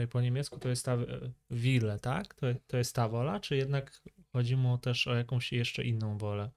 [0.00, 1.06] tutaj po niemiecku to jest ta e,
[1.50, 2.34] Wille, tak?
[2.34, 4.00] To, to jest ta wola, czy jednak
[4.32, 6.50] chodzi mu też o jakąś jeszcze inną wolę?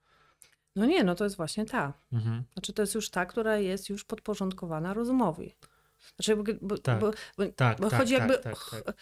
[0.75, 1.93] No nie, no to jest właśnie ta.
[2.13, 2.43] Mhm.
[2.53, 5.55] Znaczy to jest już ta, która jest już podporządkowana rozumowi.
[6.15, 8.37] Znaczy, bo, bo, tak, bo, bo, tak, tak, chodzi jakby...
[8.37, 8.95] Tak, tak,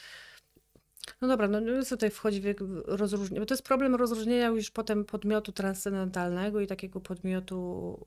[1.21, 2.55] no dobra, no, no tutaj wchodzi w
[2.85, 7.99] rozróżnienie, bo to jest problem rozróżnienia już potem podmiotu transcendentalnego i takiego podmiotu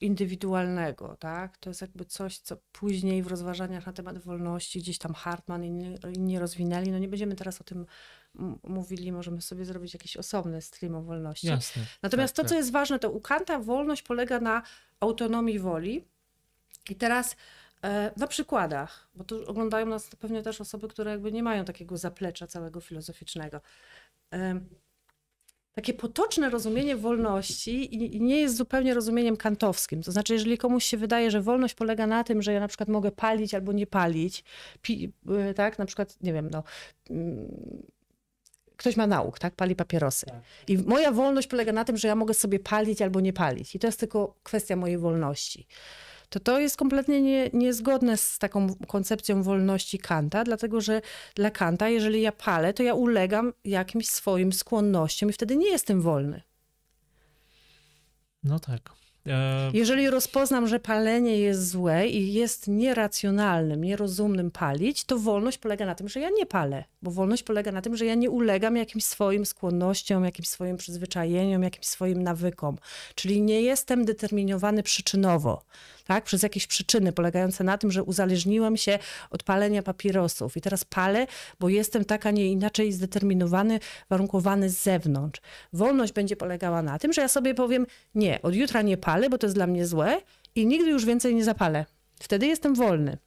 [0.00, 1.56] indywidualnego, tak?
[1.56, 5.66] To jest jakby coś, co później w rozważaniach na temat wolności gdzieś tam Hartman i
[5.66, 6.90] inni, inni rozwinęli.
[6.90, 7.86] No nie będziemy teraz o tym
[8.62, 11.46] mówili, możemy sobie zrobić jakiś osobny stream o wolności.
[11.46, 11.82] Jasne.
[12.02, 12.58] Natomiast tak, to, co tak.
[12.58, 14.62] jest ważne, to u Kanta wolność polega na
[15.00, 16.04] autonomii woli.
[16.90, 17.36] I teraz
[18.16, 22.46] na przykładach, bo tu oglądają nas pewnie też osoby, które jakby nie mają takiego zaplecza
[22.46, 23.60] całego filozoficznego.
[24.32, 24.60] E,
[25.72, 30.02] takie potoczne rozumienie wolności nie jest zupełnie rozumieniem kantowskim.
[30.02, 32.88] To znaczy, jeżeli komuś się wydaje, że wolność polega na tym, że ja na przykład
[32.88, 34.44] mogę palić albo nie palić,
[35.28, 36.62] e, tak, na przykład, nie wiem, no
[37.10, 37.48] mm,
[38.76, 40.26] ktoś ma nauk, tak, pali papierosy.
[40.26, 40.40] Tak.
[40.68, 43.74] I moja wolność polega na tym, że ja mogę sobie palić albo nie palić.
[43.74, 45.66] I to jest tylko kwestia mojej wolności
[46.28, 51.02] to to jest kompletnie nie, niezgodne z taką koncepcją wolności Kanta, dlatego że
[51.34, 56.00] dla Kanta, jeżeli ja palę, to ja ulegam jakimś swoim skłonnościom i wtedy nie jestem
[56.00, 56.42] wolny.
[58.44, 58.98] No tak.
[59.26, 59.70] E...
[59.74, 65.94] Jeżeli rozpoznam, że palenie jest złe i jest nieracjonalnym, nierozumnym palić, to wolność polega na
[65.94, 69.04] tym, że ja nie palę, bo wolność polega na tym, że ja nie ulegam jakimś
[69.04, 72.78] swoim skłonnościom, jakimś swoim przyzwyczajeniom, jakimś swoim nawykom.
[73.14, 75.62] Czyli nie jestem determinowany przyczynowo
[76.08, 78.98] tak, przez jakieś przyczyny polegające na tym, że uzależniłam się
[79.30, 81.26] od palenia papierosów i teraz palę,
[81.60, 83.80] bo jestem tak, a nie inaczej zdeterminowany,
[84.10, 85.40] warunkowany z zewnątrz.
[85.72, 89.38] Wolność będzie polegała na tym, że ja sobie powiem, nie, od jutra nie palę, bo
[89.38, 90.20] to jest dla mnie złe
[90.54, 91.86] i nigdy już więcej nie zapalę.
[92.20, 93.18] Wtedy jestem wolny.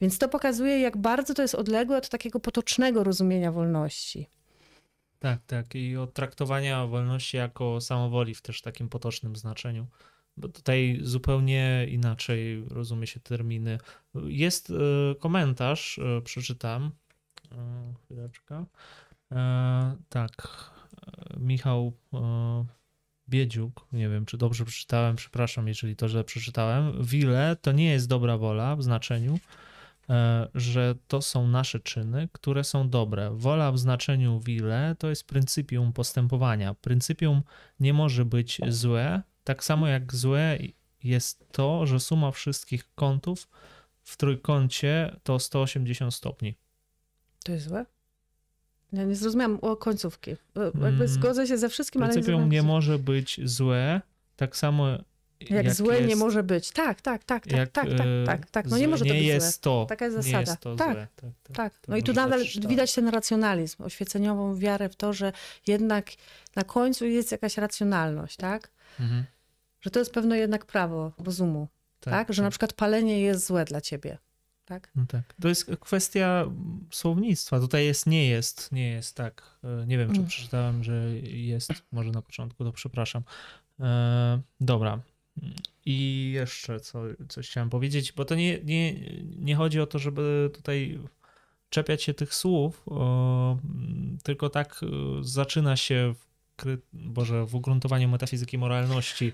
[0.00, 4.26] Więc to pokazuje, jak bardzo to jest odległe od takiego potocznego rozumienia wolności.
[5.18, 5.74] Tak, tak.
[5.74, 9.86] I od traktowania wolności jako samowoli w też takim potocznym znaczeniu
[10.40, 13.78] bo tutaj zupełnie inaczej rozumie się terminy.
[14.24, 14.74] Jest e,
[15.14, 16.90] komentarz, e, przeczytam.
[17.52, 18.64] E, chwileczkę.
[20.08, 20.70] Tak,
[21.36, 21.92] Michał
[23.28, 27.04] Biedziuk, nie wiem czy dobrze przeczytałem, przepraszam, jeżeli to źle przeczytałem.
[27.04, 29.38] Wile to nie jest dobra wola w znaczeniu,
[30.54, 33.30] że to są nasze czyny, które są dobre.
[33.30, 36.74] Wola w znaczeniu wile to jest pryncypium postępowania.
[36.74, 37.42] Pryncypium
[37.80, 40.58] nie może być złe, tak samo jak złe
[41.04, 43.48] jest to, że suma wszystkich kątów
[44.02, 46.54] w trójkącie to 180 stopni.
[47.44, 47.86] To jest złe?
[48.92, 50.30] Ja nie zrozumiałam o końcówki.
[50.54, 54.00] Jakby mm, zgodzę się ze wszystkim, ale nie nie może być złe,
[54.36, 54.88] tak samo
[55.40, 56.70] Jak, jak złe jest, nie może być.
[56.70, 58.66] Tak, tak, tak, tak, jak, tak, tak, tak, tak.
[58.66, 59.62] No nie może to być jest złe.
[59.62, 60.38] To, Taka jest zasada.
[60.38, 61.06] Nie jest to tak, złe.
[61.16, 61.88] tak, tak, tak.
[61.88, 65.32] No i tu nadal widać ten racjonalizm, oświeceniową wiarę w to, że
[65.66, 66.10] jednak
[66.56, 68.70] na końcu jest jakaś racjonalność, tak?
[69.00, 69.24] Mhm.
[69.80, 71.68] Że to jest pewne jednak prawo rozumu,
[72.00, 72.14] tak?
[72.14, 72.32] tak?
[72.32, 72.50] Że na tak.
[72.50, 74.18] przykład palenie jest złe dla ciebie.
[74.70, 74.90] Tak?
[74.94, 75.34] No tak.
[75.40, 76.46] To jest kwestia
[76.90, 77.60] słownictwa.
[77.60, 79.42] Tutaj jest nie jest, nie jest tak.
[79.64, 80.28] E, nie wiem, czy mm.
[80.28, 83.22] przeczytałem, że jest, może na początku, to przepraszam.
[83.80, 85.00] E, dobra.
[85.86, 88.94] I jeszcze co, coś chciałem powiedzieć, bo to nie, nie,
[89.38, 90.98] nie chodzi o to, żeby tutaj
[91.70, 93.58] czepiać się tych słów, o,
[94.22, 94.86] tylko tak e,
[95.22, 96.30] zaczyna się w,
[96.92, 99.32] Boże, w ugruntowaniu metafizyki moralności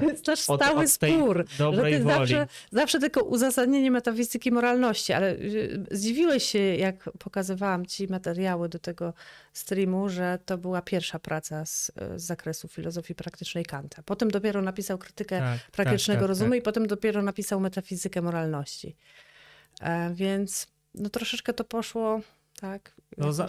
[0.00, 5.32] to jest nasz stały od, spór, że ty zawsze, zawsze tylko uzasadnienie metafizyki moralności, ale
[5.32, 9.14] y, zdziwiłeś się, jak pokazywałam ci materiały do tego
[9.52, 14.02] streamu, że to była pierwsza praca z, z zakresu filozofii praktycznej Kanta.
[14.02, 16.58] Potem dopiero napisał krytykę tak, tak praktycznego tak, rozumu tak.
[16.58, 18.96] i potem dopiero napisał metafizykę moralności.
[19.80, 22.20] E, więc no troszeczkę to poszło
[22.60, 22.94] tak.
[23.18, 23.48] No, za,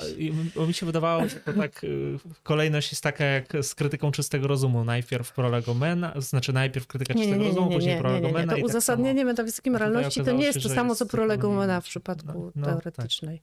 [0.67, 4.85] mi się wydawało, że to tak y, kolejność jest taka jak z krytyką czystego rozumu.
[4.85, 8.53] Najpierw prolegomena, znaczy najpierw krytyka czystego nie, nie, rozumu, później prolegomena.
[8.53, 12.45] To tak uzasadnienie tak metafizyki moralności to nie jest to samo, co prolegomena w przypadku
[12.45, 13.41] no, no, teoretycznej.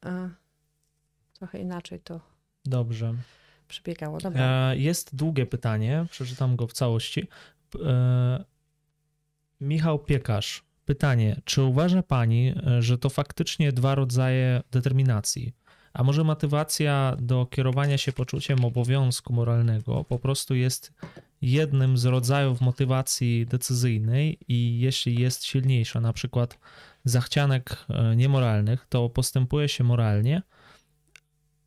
[0.00, 0.30] Tak.
[1.38, 2.20] Trochę inaczej to.
[2.64, 3.14] Dobrze.
[3.68, 4.18] Przebiegało.
[4.18, 4.70] Dobra.
[4.70, 7.28] E, jest długie pytanie, przeczytam go w całości.
[7.84, 8.44] E,
[9.60, 15.52] Michał Piekarz Pytanie, czy uważa Pani, e, że to faktycznie dwa rodzaje determinacji?
[15.92, 20.92] A może motywacja do kierowania się poczuciem obowiązku moralnego po prostu jest
[21.42, 26.58] jednym z rodzajów motywacji decyzyjnej i jeśli jest silniejsza, na przykład
[27.04, 30.42] zachcianek e, niemoralnych, to postępuje się moralnie,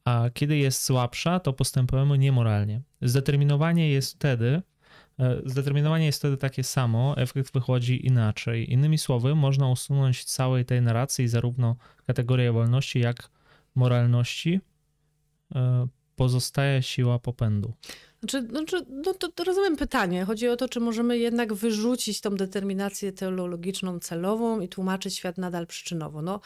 [0.05, 2.81] a kiedy jest słabsza, to postępujemy niemoralnie.
[3.01, 4.61] Zdeterminowanie jest wtedy,
[5.45, 8.73] zdeterminowanie jest wtedy takie samo, efekt wychodzi inaczej.
[8.73, 11.75] Innymi słowy, można usunąć całej tej narracji zarówno
[12.07, 13.29] kategorię wolności, jak
[13.75, 14.59] moralności.
[15.55, 17.73] E, pozostaje siła popędu.
[18.19, 20.25] Znaczy, znaczy, no to, to rozumiem pytanie.
[20.25, 25.67] Chodzi o to, czy możemy jednak wyrzucić tą determinację teologiczną celową i tłumaczyć świat nadal
[25.67, 26.21] przyczynowo.
[26.21, 26.39] No,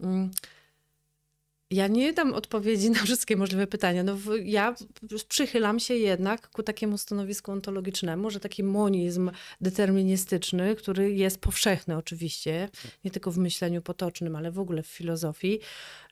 [0.00, 0.30] mm,
[1.70, 4.02] ja nie dam odpowiedzi na wszystkie możliwe pytania.
[4.02, 4.74] No, ja
[5.28, 9.30] przychylam się jednak ku takiemu stanowisku ontologicznemu, że taki monizm
[9.60, 12.68] deterministyczny, który jest powszechny oczywiście,
[13.04, 15.60] nie tylko w myśleniu potocznym, ale w ogóle w filozofii,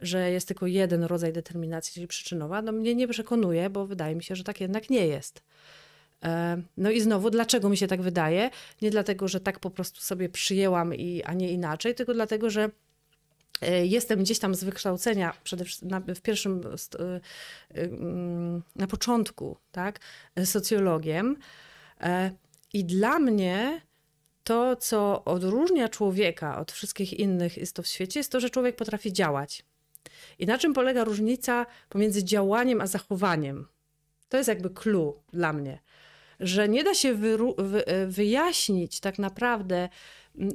[0.00, 4.22] że jest tylko jeden rodzaj determinacji, czyli przyczynowa, no mnie nie przekonuje, bo wydaje mi
[4.22, 5.42] się, że tak jednak nie jest.
[6.24, 8.50] E, no i znowu, dlaczego mi się tak wydaje?
[8.82, 12.70] Nie dlatego, że tak po prostu sobie przyjęłam, i, a nie inaczej, tylko dlatego, że
[13.84, 17.20] jestem gdzieś tam z wykształcenia, przede wszystkim na, w pierwszym, e, e,
[17.82, 20.00] mm, na początku, tak,
[20.44, 21.36] socjologiem.
[22.72, 23.80] I dla mnie
[24.44, 29.12] to, co odróżnia człowieka od wszystkich innych istot w świecie, jest to, że człowiek potrafi
[29.12, 29.64] działać.
[30.38, 33.68] I na czym polega różnica pomiędzy działaniem a zachowaniem?
[34.28, 35.78] To jest jakby clue dla mnie,
[36.40, 37.38] że nie da się wy,
[38.08, 39.88] wyjaśnić tak naprawdę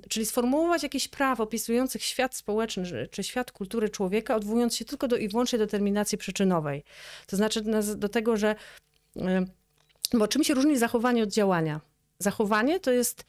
[0.10, 5.18] czyli sformułować jakieś prawo opisujących świat społeczny czy świat kultury człowieka, odwołując się tylko do
[5.18, 6.84] i wyłącznie determinacji przyczynowej.
[7.28, 7.62] To znaczy
[7.96, 8.56] do tego, że
[10.14, 11.82] bo czym się różni zachowanie od działania?
[12.20, 13.26] Zachowanie to jest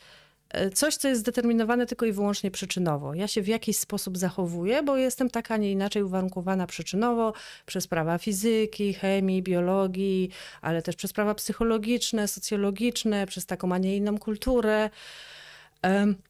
[0.48, 3.14] e, coś, co jest zdeterminowane tylko i wyłącznie przyczynowo.
[3.14, 7.32] Ja się w jakiś sposób zachowuję, bo jestem tak, a nie inaczej uwarunkowana przyczynowo
[7.66, 10.30] przez prawa fizyki, chemii, biologii,
[10.60, 14.90] ale też przez prawa psychologiczne, socjologiczne, przez taką, a nie inną kulturę.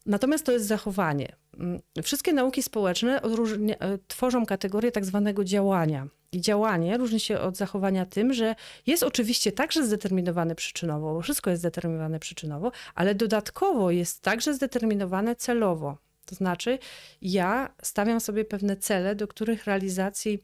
[0.07, 1.37] Natomiast to jest zachowanie.
[1.59, 6.09] Mm, wszystkie nauki społeczne e, tworzą kategorię tak zwanego działania.
[6.33, 8.55] I działanie różni się od zachowania tym, że
[8.87, 15.37] jest oczywiście także zdeterminowane przyczynowo, bo wszystko jest zdeterminowane przyczynowo, ale dodatkowo jest także zdeterminowane
[15.37, 15.99] celowo.
[16.27, 16.79] To znaczy,
[17.23, 20.39] ja stawiam sobie pewne cele, do których realizacji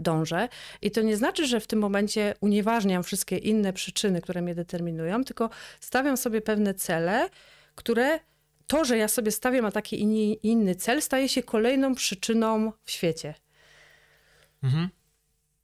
[0.00, 0.48] dążę.
[0.82, 5.24] I to nie znaczy, że w tym momencie unieważniam wszystkie inne przyczyny, które mnie determinują,
[5.24, 5.50] tylko
[5.80, 7.28] stawiam sobie pewne cele,
[7.74, 8.20] które
[8.66, 10.02] to, że ja sobie stawiam a taki
[10.42, 13.34] inny cel, staje się kolejną przyczyną w świecie.
[14.62, 14.88] Mhm.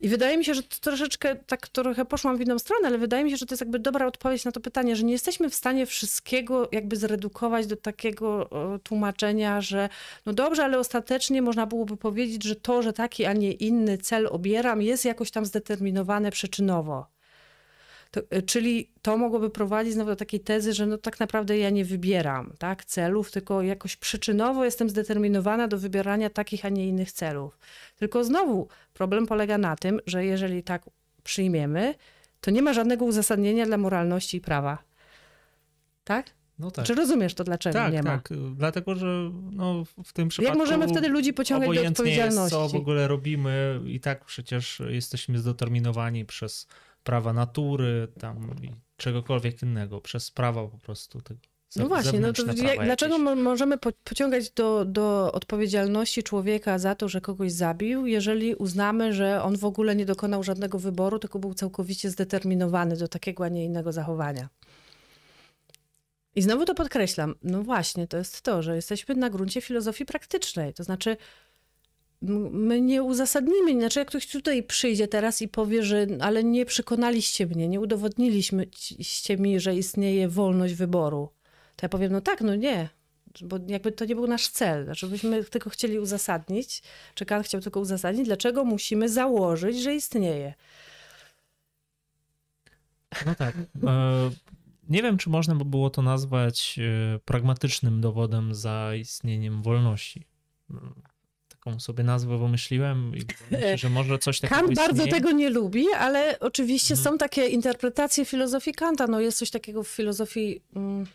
[0.07, 3.25] I wydaje mi się, że to troszeczkę tak trochę poszłam w inną stronę, ale wydaje
[3.25, 5.55] mi się, że to jest jakby dobra odpowiedź na to pytanie, że nie jesteśmy w
[5.55, 8.51] stanie wszystkiego jakby zredukować do takiego
[8.83, 9.89] tłumaczenia, że
[10.27, 14.29] no dobrze, ale ostatecznie można byłoby powiedzieć, że to, że taki, a nie inny cel
[14.31, 17.16] obieram, jest jakoś tam zdeterminowane przyczynowo.
[18.17, 21.71] To, y, czyli to mogłoby prowadzić znowu do takiej tezy, że no tak naprawdę ja
[21.71, 27.13] nie wybieram tak, celów, tylko jakoś przyczynowo jestem zdeterminowana do wybierania takich, a nie innych
[27.13, 27.59] celów.
[27.99, 30.83] Tylko znowu problem polega na tym, że jeżeli tak
[31.25, 31.95] przyjmiemy,
[32.41, 34.79] to nie ma żadnego uzasadnienia dla moralności i prawa.
[36.05, 36.27] Tak?
[36.59, 36.87] No tak.
[36.87, 38.11] Czy rozumiesz to, dlaczego tak, nie ma?
[38.11, 40.59] Tak, dlatego że no, w tym przypadku...
[40.59, 42.57] Jak możemy wtedy ludzi pociągać do odpowiedzialności?
[42.57, 46.67] Jest, co w ogóle robimy i tak przecież jesteśmy zdeterminowani przez
[47.07, 51.41] prawa natury tam i czegokolwiek innego, przez prawa po prostu tego.
[51.77, 57.09] No właśnie, no to jak, dlaczego możemy po, pociągać do, do odpowiedzialności człowieka za to,
[57.09, 61.55] że kogoś zabił, jeżeli uznamy, że on w ogóle nie dokonał żadnego wyboru, tylko był
[61.55, 64.49] całkowicie zdeterminowany do takiego, a nie innego zachowania?
[66.35, 67.35] I znowu to podkreślam.
[67.43, 70.75] No właśnie, to jest to, że jesteśmy na gruncie filozofii praktycznej.
[70.75, 71.17] To znaczy,
[72.23, 77.47] my nie uzasadnimy, znaczy jak ktoś tutaj przyjdzie teraz i powie, że ale nie przekonaliście
[77.47, 81.29] mnie, nie udowodniliście mi, że istnieje wolność wyboru,
[81.77, 82.89] to ja powiem, no tak, no nie,
[83.43, 84.85] bo jakby to nie był nasz cel.
[84.85, 86.83] Znaczy byśmy tylko chcieli uzasadnić,
[87.15, 90.55] czy Kant chciał tylko uzasadnić, dlaczego musimy założyć, że istnieje.
[93.27, 93.55] No tak.
[93.87, 94.31] E,
[94.89, 100.27] nie wiem, czy można by było to nazwać e, pragmatycznym dowodem za istnieniem wolności.
[101.67, 103.21] Taką sobie nazwę wymyśliłem i
[103.51, 104.89] myślę, że może coś takiego Kant istnieje.
[104.89, 107.05] bardzo tego nie lubi, ale oczywiście mhm.
[107.05, 109.07] są takie interpretacje filozofii Kanta.
[109.07, 111.07] No jest coś takiego w filozofii mm,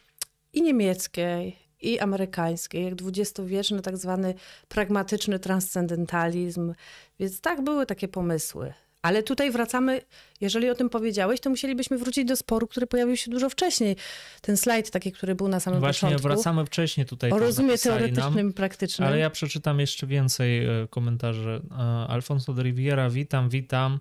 [0.53, 4.33] i niemieckiej, i amerykańskiej, jak dwudziestowieczny tak zwany
[4.67, 6.73] pragmatyczny transcendentalizm.
[7.19, 8.73] Więc tak, były takie pomysły.
[9.01, 10.01] Ale tutaj wracamy,
[10.41, 13.95] jeżeli o tym powiedziałeś, to musielibyśmy wrócić do sporu, który pojawił się dużo wcześniej.
[14.41, 16.21] Ten slajd taki, który był na samym Właśnie początku.
[16.21, 17.31] Właśnie wracamy wcześniej tutaj.
[17.31, 19.07] O rozumie teoretycznym i praktycznym.
[19.07, 21.61] Ale ja przeczytam jeszcze więcej e, komentarzy.
[21.71, 21.75] E,
[22.07, 23.99] Alfonso de Riviera, witam, witam.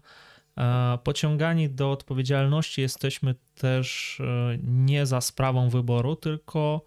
[0.59, 4.19] E, pociągani do odpowiedzialności jesteśmy też
[4.63, 6.85] nie za sprawą wyboru, tylko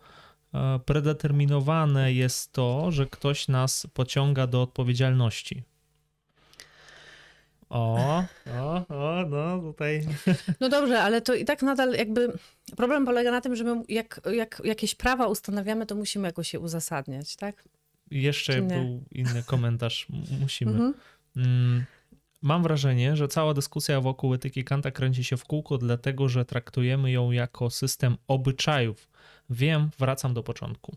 [0.85, 5.63] predeterminowane jest to, że ktoś nas pociąga do odpowiedzialności.
[7.73, 8.23] O,
[8.59, 10.07] o, o, no tutaj.
[10.59, 12.33] No dobrze, ale to i tak nadal jakby
[12.77, 16.59] problem polega na tym, że my jak, jak jakieś prawa ustanawiamy, to musimy jakoś je
[16.59, 17.63] uzasadniać, tak?
[18.11, 20.07] Jeszcze był inny komentarz.
[20.41, 20.71] Musimy.
[20.71, 20.93] Mhm.
[21.35, 21.85] Mm,
[22.41, 27.11] mam wrażenie, że cała dyskusja wokół etyki Kanta kręci się w kółko, dlatego że traktujemy
[27.11, 29.09] ją jako system obyczajów.
[29.49, 30.95] Wiem, wracam do początku.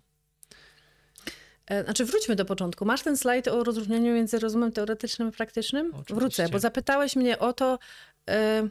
[1.67, 2.85] E, znaczy, wróćmy do początku.
[2.85, 5.87] Masz ten slajd o rozróżnieniu między rozumem teoretycznym i praktycznym?
[5.87, 6.15] Oczywiście.
[6.15, 7.79] Wrócę, bo zapytałeś mnie o to,
[8.31, 8.69] e,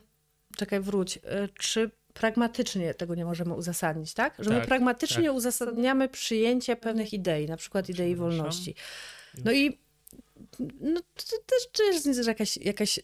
[0.57, 4.34] czekaj, wróć, e, czy pragmatycznie tego nie możemy uzasadnić, tak?
[4.39, 5.34] Że tak, my pragmatycznie tak.
[5.34, 8.76] uzasadniamy przyjęcie pewnych idei, na przykład idei wolności.
[9.43, 9.84] No i
[10.82, 11.38] no, to
[11.72, 12.99] też jest jakaś, jakaś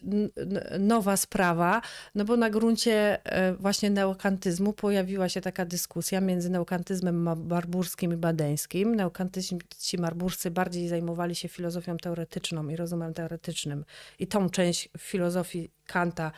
[0.80, 1.82] nowa sprawa,
[2.15, 8.18] no bo na gruncie e, właśnie neokantyzmu pojawiła się taka dyskusja między neokantyzmem barburskim i
[8.18, 8.95] badeńskim.
[8.95, 13.86] Neokantyści marburscy bardziej zajmowali się filozofią teoretyczną i rozumem teoretycznym
[14.19, 16.32] i tą część filozofii Kanta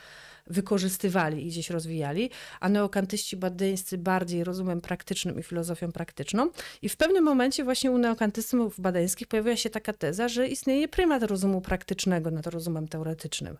[0.47, 2.29] wykorzystywali i gdzieś rozwijali,
[2.59, 6.49] a neokantyści badyńscy bardziej rozumem praktycznym i filozofią praktyczną.
[6.81, 11.23] I w pewnym momencie właśnie u neokantystów badeńskich pojawiła się taka teza, że istnieje prymat
[11.23, 13.57] rozumu praktycznego nad rozumem teoretycznym.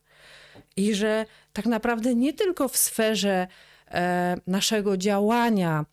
[0.76, 3.48] I że tak naprawdę nie tylko w sferze
[3.92, 5.86] e, naszego działania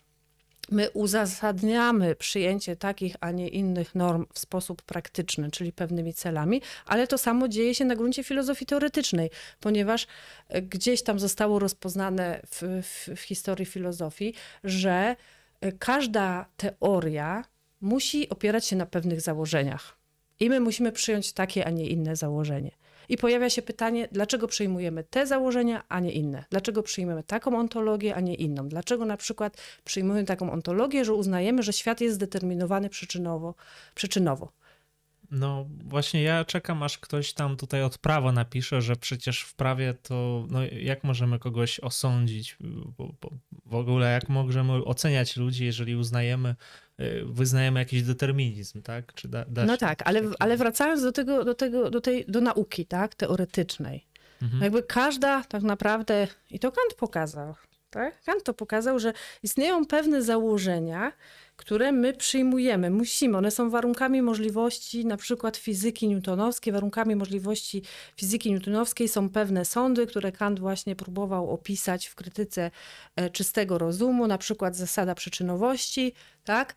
[0.70, 7.06] my uzasadniamy przyjęcie takich, a nie innych norm w sposób praktyczny, czyli pewnymi celami, ale
[7.06, 9.30] to samo dzieje się na gruncie filozofii teoretycznej,
[9.60, 10.06] ponieważ
[10.48, 14.34] e, gdzieś tam zostało rozpoznane w, w, w historii filozofii,
[14.64, 15.16] że
[15.60, 17.44] e, każda teoria
[17.80, 19.96] musi opierać się na pewnych założeniach.
[20.40, 22.70] I my musimy przyjąć takie, a nie inne założenie.
[23.10, 26.44] I pojawia się pytanie, dlaczego przyjmujemy te założenia, a nie inne?
[26.50, 28.68] Dlaczego przyjmujemy taką ontologię, a nie inną?
[28.68, 33.54] Dlaczego na przykład przyjmujemy taką ontologię, że uznajemy, że świat jest zdeterminowany przyczynowo?
[33.94, 34.52] przyczynowo?
[35.30, 39.94] No właśnie ja czekam, aż ktoś tam tutaj od prawa napisze, że przecież w prawie
[39.94, 42.56] to, no jak możemy kogoś osądzić?
[42.98, 43.30] Bo, bo
[43.66, 46.54] w ogóle jak możemy oceniać ludzi, jeżeli uznajemy,
[47.24, 49.14] wyznajemy jakiś determinizm, tak?
[49.14, 52.40] Czy da, da no tak, ale, ale wracając do tego, do tego, do tej, do
[52.40, 54.06] nauki, tak, teoretycznej.
[54.42, 54.62] Mhm.
[54.62, 57.54] Jakby każda tak naprawdę, i to Kant pokazał,
[57.90, 58.22] tak?
[58.22, 59.12] Kant to pokazał, że
[59.42, 61.12] istnieją pewne założenia,
[61.56, 63.38] które my przyjmujemy, musimy.
[63.38, 66.72] One są warunkami możliwości na przykład fizyki newtonowskiej.
[66.72, 67.82] Warunkami możliwości
[68.16, 72.70] fizyki newtonowskiej są pewne sądy, które Kant właśnie próbował opisać w krytyce
[73.16, 76.12] e, czystego rozumu, na przykład zasada przyczynowości,
[76.44, 76.74] tak?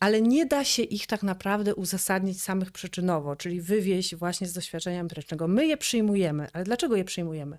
[0.00, 5.00] ale nie da się ich tak naprawdę uzasadnić samych przyczynowo, czyli wywieźć właśnie z doświadczenia
[5.00, 5.48] empirycznego.
[5.48, 7.58] My je przyjmujemy, ale dlaczego je przyjmujemy?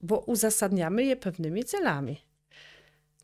[0.00, 2.28] Bo uzasadniamy je pewnymi celami.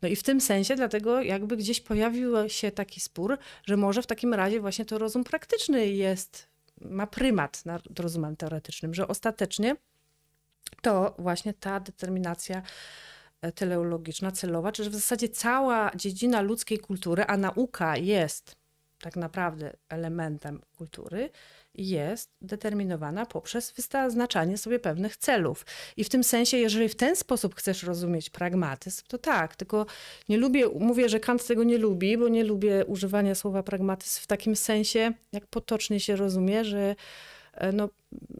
[0.01, 4.07] No i w tym sensie dlatego jakby gdzieś pojawił się taki spór, że może w
[4.07, 6.47] takim razie właśnie to rozum praktyczny jest,
[6.81, 9.75] ma prymat nad rozumem teoretycznym, że ostatecznie
[10.81, 12.61] to właśnie ta determinacja
[13.41, 18.55] e, teleologiczna, celowa, czyli w zasadzie cała dziedzina ludzkiej kultury, a nauka jest
[19.01, 21.29] tak naprawdę elementem kultury,
[21.77, 25.65] jest determinowana poprzez wyznaczanie sobie pewnych celów.
[25.97, 29.85] I w tym sensie, jeżeli w ten sposób chcesz rozumieć pragmatyzm, to tak, tylko
[30.29, 34.27] nie lubię, mówię, że Kant tego nie lubi, bo nie lubię używania słowa pragmatyzm w
[34.27, 36.95] takim sensie, jak potocznie się rozumie, że
[37.53, 37.89] e, no,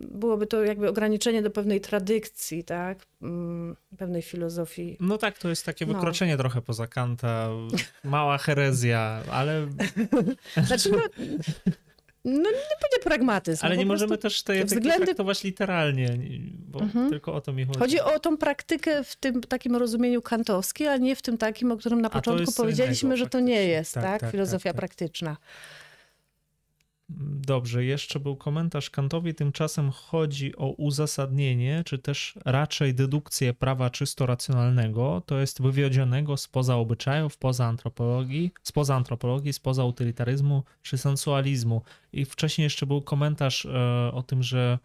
[0.02, 3.06] byłoby to jakby ograniczenie do pewnej tradycji, tak?
[3.22, 4.98] Mm, pewnej filozofii.
[5.00, 5.94] No tak, to jest takie no.
[5.94, 6.38] wykroczenie no.
[6.38, 7.50] trochę poza Kanta,
[8.04, 9.68] mała herezja, ale...
[10.68, 11.00] Znaczy, no,
[12.26, 13.66] no nie będzie pragmatyzm.
[13.66, 15.06] Ale nie możemy też tej względy...
[15.06, 16.18] traktować literalnie,
[16.68, 17.10] bo mhm.
[17.10, 17.80] tylko o to mi chodzi.
[17.80, 21.78] Chodzi o tą praktykę w tym takim rozumieniu kantowskim, a nie w tym takim, o
[21.78, 24.04] którym na początku powiedzieliśmy, innego, że to nie jest, tak?
[24.04, 24.22] tak?
[24.22, 24.80] tak Filozofia tak, tak.
[24.80, 25.38] praktyczna.
[27.10, 29.34] Dobrze, jeszcze był komentarz Kantowi.
[29.34, 36.76] Tymczasem chodzi o uzasadnienie, czy też raczej dedukcję prawa czysto racjonalnego, to jest wywiedzionego spoza
[36.76, 41.82] obyczajów, spoza antropologii, spoza antropologii, spoza utylitaryzmu czy sensualizmu.
[42.14, 44.80] I wcześniej jeszcze był komentarz e, o tym, że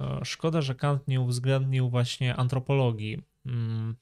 [0.00, 3.22] e, szkoda, że Kant nie uwzględnił właśnie antropologii.
[3.46, 3.96] Mm,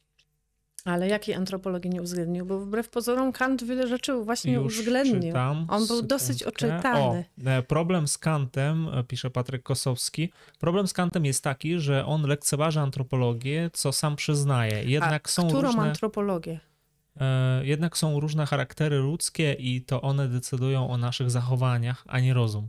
[0.85, 2.47] ale jakiej antropologii nie uwzględnił?
[2.47, 5.33] Bo wbrew pozorom Kant wiele rzeczy właśnie Już uwzględnił.
[5.33, 7.25] Czytam, On był dosyć oczytany.
[7.45, 12.07] O, e, problem z Kantem, e, pisze Patryk Kosowski, problem z Kantem jest taki, że
[12.07, 14.85] on lekceważy antropologię, co sam przyznaje.
[14.85, 15.83] Jednak A są którą różne...
[15.83, 16.61] antropologię?
[17.21, 22.35] E, jednak są różne charaktery ludzkie i to one decydują o naszych zachowaniach, a nie
[22.35, 22.69] rozum.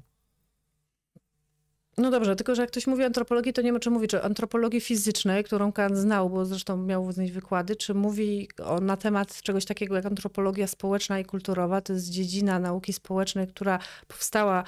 [1.99, 4.23] No dobrze, tylko że jak ktoś mówi o antropologii, to nie ma czy mówić o
[4.23, 9.41] antropologii fizycznej, którą Kant znał, bo zresztą miał z wykłady, czy mówi o, na temat
[9.41, 11.81] czegoś takiego jak antropologia społeczna i kulturowa.
[11.81, 14.63] To jest dziedzina nauki społecznej, która powstała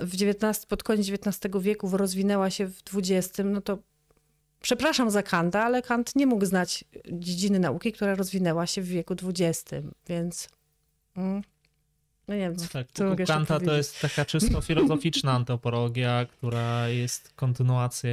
[0.00, 3.78] w XIX, pod koniec XIX wieku, rozwinęła się w XX, no to
[4.62, 9.14] przepraszam za Kanta, ale Kant nie mógł znać dziedziny nauki, która rozwinęła się w wieku
[9.14, 9.64] XX,
[10.08, 10.48] więc...
[11.16, 11.42] Mm.
[12.32, 18.10] No nie wiem, tak, Kanta to jest taka czysto filozoficzna antropologia, która jest kontynuacją.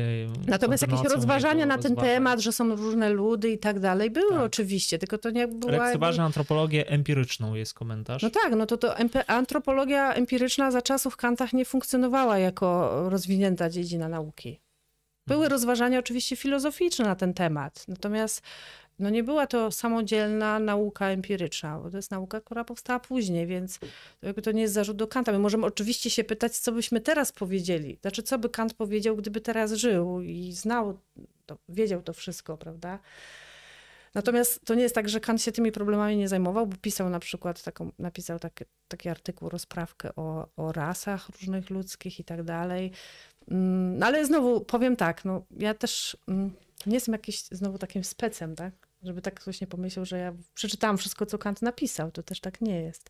[0.47, 4.41] Natomiast jakieś rozważania na ten temat, że są różne ludy i tak dalej, były tak.
[4.41, 5.71] oczywiście, tylko to nie była...
[5.71, 8.23] Lekceważa antropologię empiryczną jest komentarz.
[8.23, 8.95] No tak, no to, to
[9.27, 14.61] antropologia empiryczna za czasów Kantach nie funkcjonowała jako rozwinięta dziedzina nauki.
[15.27, 15.51] Były mhm.
[15.51, 18.41] rozważania oczywiście filozoficzne na ten temat, natomiast
[18.99, 23.79] no nie była to samodzielna nauka empiryczna, bo to jest nauka, która powstała później, więc
[24.43, 25.31] to nie jest zarzut do Kanta.
[25.31, 27.97] My możemy oczywiście się pytać, co byśmy teraz powiedzieli.
[28.01, 30.99] Znaczy, co by Kant powiedział, gdyby teraz żył i znał,
[31.45, 32.99] to, wiedział to wszystko, prawda?
[34.13, 37.19] Natomiast to nie jest tak, że Kant się tymi problemami nie zajmował, bo pisał na
[37.19, 42.91] przykład taką, napisał taki, taki artykuł, rozprawkę o, o rasach różnych ludzkich i tak dalej.
[43.51, 46.51] Mm, no ale znowu powiem tak, no ja też mm,
[46.85, 48.88] nie jestem jakiś znowu takim specem, tak?
[49.03, 52.11] Żeby tak ktoś nie pomyślał, że ja przeczytałam wszystko, co Kant napisał.
[52.11, 53.09] To też tak nie jest.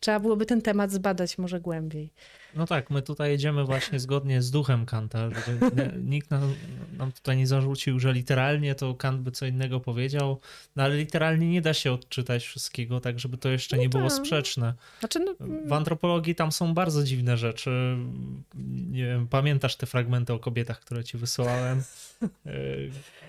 [0.00, 2.10] Trzeba byłoby ten temat zbadać może głębiej.
[2.56, 5.28] No tak, my tutaj jedziemy właśnie zgodnie z duchem Kanta.
[6.14, 6.54] Nikt nam,
[6.98, 10.40] nam, tutaj nie zarzucił, że literalnie to Kant by co innego powiedział,
[10.76, 13.98] no ale literalnie nie da się odczytać wszystkiego, tak żeby to jeszcze no nie tak.
[13.98, 14.74] było sprzeczne.
[15.00, 15.34] Znaczy, no...
[15.66, 17.96] W antropologii tam są bardzo dziwne rzeczy.
[18.90, 21.82] Nie wiem, pamiętasz te fragmenty o kobietach, które ci wysłałem?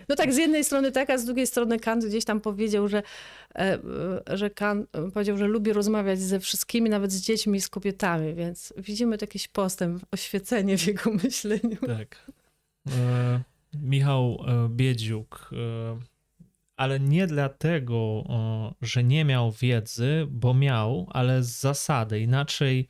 [0.10, 3.04] No tak, z jednej strony tak, a z drugiej strony Kant gdzieś tam powiedział, że,
[3.56, 3.80] e,
[4.28, 6.57] że Kant powiedział, że lubi rozmawiać ze wszystkimi,
[6.90, 11.78] nawet z dziećmi z kobietami, więc widzimy jakiś postęp, oświecenie w jego myśleniu.
[11.88, 12.32] Tak.
[12.88, 13.44] E,
[13.74, 16.00] Michał e, Biedziuk, e,
[16.78, 18.24] ale nie dlatego,
[18.82, 22.20] że nie miał wiedzy, bo miał, ale z zasady.
[22.20, 22.88] Inaczej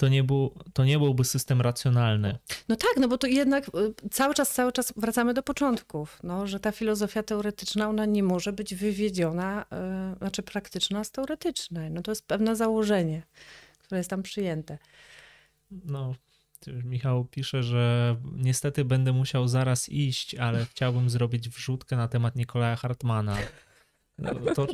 [0.00, 2.38] to nie, był, to nie byłby system racjonalny.
[2.68, 6.46] No tak, no bo to jednak y, cały czas, cały czas wracamy do początków, no,
[6.46, 9.66] że ta filozofia teoretyczna, ona nie może być wywiedziona,
[10.10, 11.90] yy, znaczy praktyczna z teoretycznej.
[11.90, 13.22] No to jest pewne założenie,
[13.78, 14.78] które jest tam przyjęte.
[15.70, 16.14] No,
[16.84, 22.76] Michał pisze, że niestety będę musiał zaraz iść, ale chciałbym zrobić wrzutkę na temat Nikolaja
[22.76, 23.36] Hartmana.
[24.18, 24.66] No, to,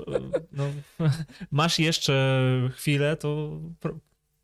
[0.53, 0.65] no,
[1.51, 2.43] masz jeszcze
[2.75, 3.61] chwilę, to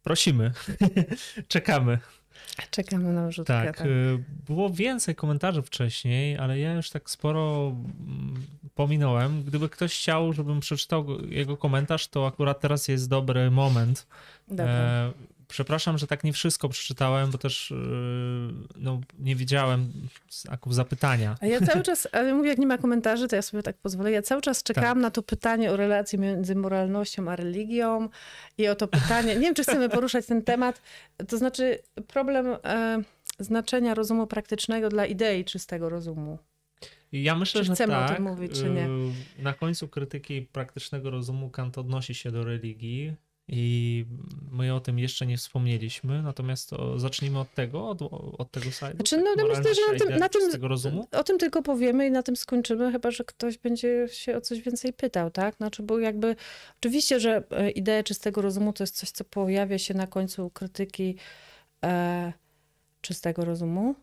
[0.03, 0.53] prosimy,
[1.49, 1.99] czekamy.
[2.71, 3.65] Czekamy na wrzutkę.
[3.65, 7.73] Tak, tak, y, było więcej komentarzy wcześniej, ale ja już tak sporo
[8.07, 8.35] mm,
[8.75, 9.43] pominąłem.
[9.43, 14.07] Gdyby ktoś chciał, żebym przeczytał jego komentarz, to akurat teraz jest dobry moment.
[14.49, 15.13] Dobra.
[15.53, 19.93] Przepraszam, że tak nie wszystko przeczytałem, bo też yy, no, nie widziałem
[20.31, 21.37] znaków zapytania.
[21.41, 24.11] A ja cały czas, ale mówię, jak nie ma komentarzy, to ja sobie tak pozwolę.
[24.11, 25.03] Ja cały czas czekałam tak.
[25.03, 28.09] na to pytanie o relację między moralnością a religią
[28.59, 29.35] i o to pytanie.
[29.35, 30.83] Nie wiem, czy chcemy poruszać ten temat.
[31.29, 32.47] To znaczy, problem.
[32.65, 33.03] E,
[33.39, 36.39] znaczenia rozumu praktycznego dla idei czystego rozumu.
[37.13, 38.17] Ja myślę, Czy że chcemy o tak.
[38.17, 38.87] tym mówić, czy nie?
[38.87, 43.15] Y, Na końcu krytyki praktycznego rozumu Kant odnosi się do religii
[43.55, 44.05] i
[44.51, 48.03] my o tym jeszcze nie wspomnieliśmy, natomiast to zacznijmy od tego, od,
[48.39, 48.97] od tego slajdu.
[48.97, 51.09] Znaczy, no, no myślę, że na tym- na tym- tego rozumu.
[51.13, 54.61] O tym tylko powiemy i na tym skończymy, chyba że ktoś będzie się o coś
[54.61, 55.57] więcej pytał, tak?
[55.57, 56.37] Znaczy, bo jakby
[56.81, 61.17] oczywiście, że e, idea czystego rozumu to jest coś, co pojawia się na końcu krytyki
[61.85, 62.33] e,
[63.01, 63.95] czystego rozumu,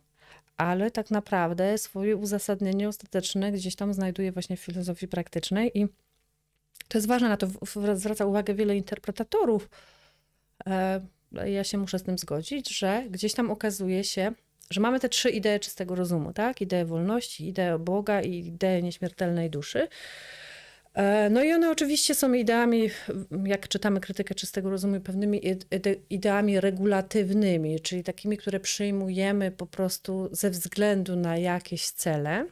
[0.56, 5.86] ale tak naprawdę swoje uzasadnienie ostateczne gdzieś tam znajduje właśnie w filozofii praktycznej i
[6.88, 7.46] to jest ważne, na to
[7.94, 9.70] zwraca uwagę wiele interpretatorów.
[10.66, 11.00] E,
[11.46, 14.32] ja się muszę z tym zgodzić, że gdzieś tam okazuje się,
[14.70, 16.60] że mamy te trzy idee czystego rozumu, tak?
[16.60, 19.88] Ideę wolności, ideę Boga i ideę nieśmiertelnej duszy.
[20.94, 22.90] E, No i one oczywiście są ideami,
[23.44, 30.28] jak czytamy krytykę czystego rozumu, pewnymi ide- ideami regulatywnymi, czyli takimi, które przyjmujemy po prostu
[30.32, 32.46] ze względu na jakieś cele.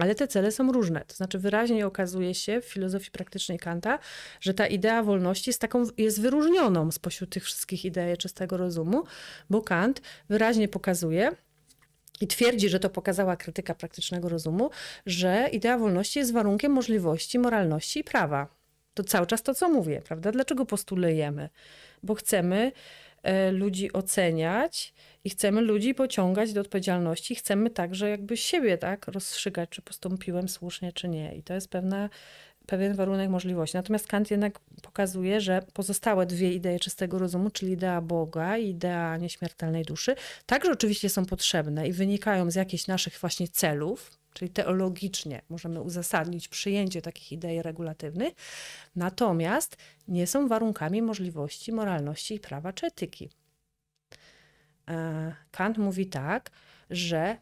[0.00, 1.04] Ale te cele są różne.
[1.04, 3.98] To znaczy, wyraźnie okazuje się w filozofii praktycznej Kanta,
[4.40, 9.04] że ta idea wolności jest taką, jest wyróżnioną spośród tych wszystkich idei czystego rozumu,
[9.50, 11.30] bo Kant wyraźnie pokazuje,
[12.20, 14.70] i twierdzi, że to pokazała krytyka praktycznego rozumu,
[15.06, 18.46] że idea wolności jest warunkiem możliwości, moralności i prawa.
[18.94, 20.32] To cały czas to, co mówię, prawda?
[20.32, 21.48] Dlaczego postulujemy?
[22.02, 22.72] Bo chcemy
[23.22, 24.94] e, ludzi oceniać
[25.24, 27.34] i chcemy ludzi pociągać do odpowiedzialności.
[27.34, 31.36] Chcemy także jakby siebie tak rozstrzygać, czy postąpiłem słusznie, czy nie.
[31.36, 32.08] I to jest pewna,
[32.66, 33.76] pewien warunek możliwości.
[33.76, 39.16] Natomiast Kant jednak pokazuje, że pozostałe dwie idee czystego rozumu, czyli idea Boga i idea
[39.16, 40.14] nieśmiertelnej duszy,
[40.46, 46.48] także oczywiście są potrzebne i wynikają z jakichś naszych właśnie celów, czyli teologicznie możemy uzasadnić
[46.48, 48.32] przyjęcie takich idei regulatywnych,
[48.96, 49.76] natomiast
[50.08, 53.30] nie są warunkami możliwości, moralności i prawa czy etyki.
[54.90, 56.50] E, Kant mówi tak,
[56.90, 57.36] że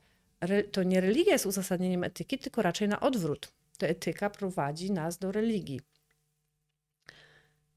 [0.73, 3.53] to nie religia jest uzasadnieniem etyki, tylko raczej na odwrót.
[3.79, 5.81] To etyka prowadzi nas do religii.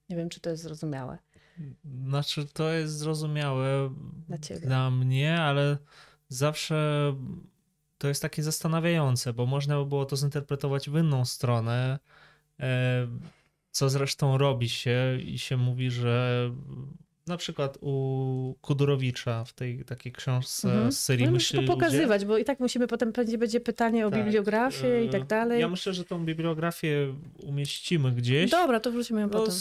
[0.10, 1.18] Nie wiem, czy to jest zrozumiałe.
[2.07, 3.95] Znaczy, to jest zrozumiałe
[4.27, 5.77] Dla dla mnie, ale
[6.30, 7.14] zawsze
[7.98, 11.99] to jest takie zastanawiające, bo można by było to zinterpretować w inną stronę,
[12.60, 13.07] e,
[13.72, 16.49] co zresztą robi się i się mówi, że
[17.27, 20.91] na przykład u Kudurowicza w tej takiej książce Mhm.
[20.91, 24.07] z serii No, Myśli to ludzie, pokazywać, bo i tak musimy potem, będzie, będzie pytanie
[24.07, 25.61] o Tak, bibliografię i e, tak dalej.
[25.61, 28.52] Ja myślę, że tą bibliografię umieścimy gdzieś.
[28.52, 29.53] Dobra, to wrócimy ją No, potem.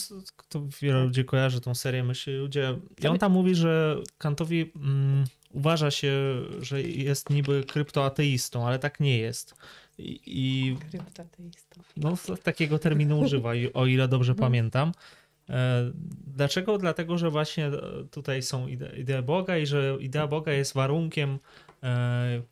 [0.49, 2.79] to wiele ludzi kojarzy tą serię Myśli ludzie.
[2.99, 6.13] I Ale- on tam mówi, że Kantowi mm, uważa się,
[6.61, 9.55] że jest niby kryptoateistą, ale tak nie jest.
[9.99, 11.81] I, i Kryptoateistą.
[11.97, 14.49] no, takiego terminu używa, o ile dobrze Mhm.
[14.51, 14.93] pamiętam.
[15.51, 15.91] E,
[16.27, 16.79] Dlaczego?
[16.79, 17.71] Dlatego, że właśnie e,
[18.11, 21.39] tutaj są ide- idee Boga i że idea Boga jest warunkiem
[21.83, 22.43] e,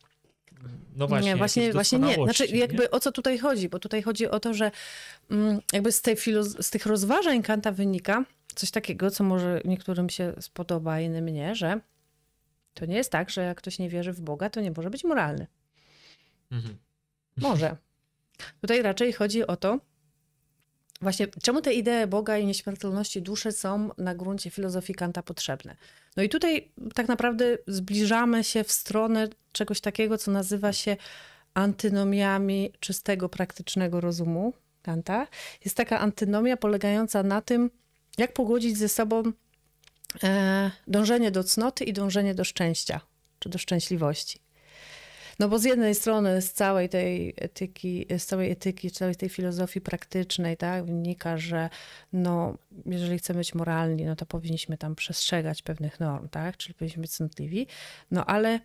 [0.97, 2.15] no właśnie, nie, właśnie, właśnie nie.
[2.15, 3.69] Znaczy, jakby o co tutaj chodzi?
[3.69, 4.71] Bo tutaj chodzi o to, że
[5.31, 10.11] mm, jakby z, tej filoz- z tych rozważań Kanta wynika coś takiego, co może niektórym
[10.11, 11.81] się spodoba, innym nie, że
[12.75, 15.05] to nie jest tak, że jak ktoś nie wierzy w Boga, to nie może być
[15.05, 15.47] moralny.
[16.51, 16.79] Mhm.
[17.37, 17.77] Może.
[18.61, 19.79] Tutaj raczej chodzi o to,
[21.01, 25.77] właśnie czemu te idee Boga i nieśmiertelności duszy są na gruncie filozofii Kanta potrzebne.
[26.17, 30.97] No i tutaj tak naprawdę zbliżamy się w stronę czegoś takiego, co nazywa się
[31.55, 34.53] antynomiami czystego, praktycznego rozumu
[34.83, 35.27] Kanta.
[35.65, 37.71] Jest taka antynomia polegająca na tym,
[38.19, 39.23] jak pogodzić ze sobą
[40.23, 43.01] e, dążenie do cnoty i dążenie do szczęścia,
[43.39, 44.48] czy do szczęśliwości.
[45.39, 49.81] No bo z jednej strony z całej tej etyki, z całej etyki, całej tej filozofii
[49.81, 51.71] praktycznej, tak, wynika, że
[52.13, 57.01] no, jeżeli chcemy być moralni, no to powinniśmy tam przestrzegać pewnych norm, tak, czyli powinniśmy
[57.01, 57.67] być cnotliwi,
[58.11, 58.61] no ale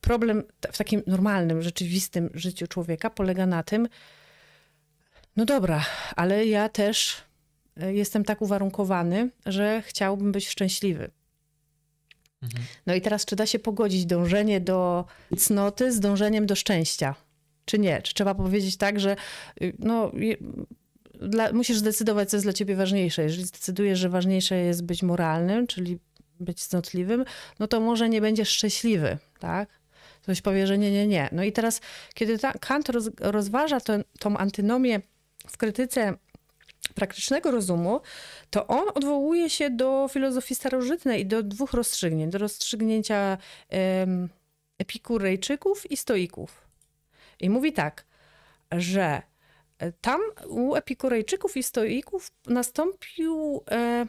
[0.00, 0.42] problem
[0.72, 3.88] w takim normalnym, rzeczywistym życiu człowieka polega na tym,
[5.36, 5.84] no dobra,
[6.16, 7.22] ale ja też
[7.82, 11.10] y, jestem tak uwarunkowany, że chciałbym być szczęśliwy.
[12.44, 12.64] Mhm.
[12.86, 15.04] No i teraz, czy da się pogodzić dążenie do
[15.38, 17.14] cnoty z dążeniem do szczęścia?
[17.64, 18.02] Czy nie?
[18.02, 19.16] Czy trzeba powiedzieć tak, że
[19.62, 20.12] y, no,
[21.20, 23.22] dla, musisz zdecydować, co jest dla ciebie ważniejsze.
[23.22, 25.98] Jeżeli zdecydujesz, że ważniejsze jest być moralnym, czyli
[26.40, 27.24] być cnotliwym,
[27.58, 29.68] no to może nie będziesz szczęśliwy, tak?
[30.22, 31.28] Ktoś powie, że nie, nie, nie.
[31.32, 31.80] No i teraz,
[32.14, 35.00] kiedy ta, Kant roz, rozważa tę- antynomię
[35.46, 36.14] w krytyce
[36.94, 38.00] praktycznego rozumu,
[38.50, 42.32] to on odwołuje się do filozofii starożytnej i do dwóch rozstrzygnięć.
[42.32, 43.38] Do rozstrzygnięcia
[43.68, 44.28] em,
[44.78, 46.60] epikurejczyków i stoików.
[47.40, 48.04] I mówi tak,
[48.72, 49.22] że
[49.78, 54.06] e, tam u epikurejczyków i stoików nastąpił e,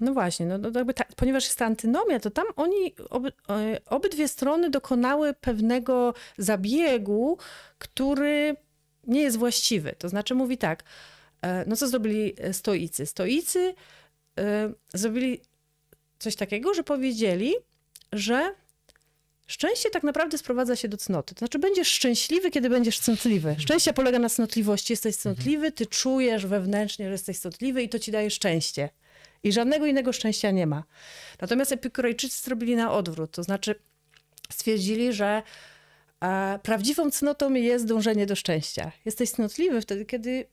[0.00, 3.80] No właśnie, no, no jakby ta, ponieważ jest ta antynomia, to tam oni, oby, e,
[3.86, 7.38] obydwie strony dokonały pewnego zabiegu,
[7.78, 8.56] który
[9.06, 9.94] nie jest właściwy.
[9.98, 10.84] To znaczy mówi tak,
[11.66, 13.06] no co zrobili stoicy?
[13.06, 14.42] Stoicy y,
[14.94, 15.40] zrobili
[16.18, 17.54] coś takiego, że powiedzieli,
[18.12, 18.54] że
[19.46, 21.34] Szczęście tak naprawdę sprowadza się do cnoty.
[21.34, 23.56] To znaczy, będziesz szczęśliwy, kiedy będziesz cnotliwy.
[23.58, 24.92] Szczęście polega na cnotliwości.
[24.92, 28.88] Jesteś cnotliwy, ty czujesz wewnętrznie, że jesteś cnotliwy i to ci daje szczęście.
[29.42, 30.84] I żadnego innego szczęścia nie ma.
[31.40, 33.30] Natomiast epikurejczycy zrobili na odwrót.
[33.30, 33.74] To znaczy,
[34.52, 35.42] stwierdzili, że
[36.20, 38.92] e, prawdziwą cnotą jest dążenie do szczęścia.
[39.04, 40.46] Jesteś cnotliwy wtedy, kiedy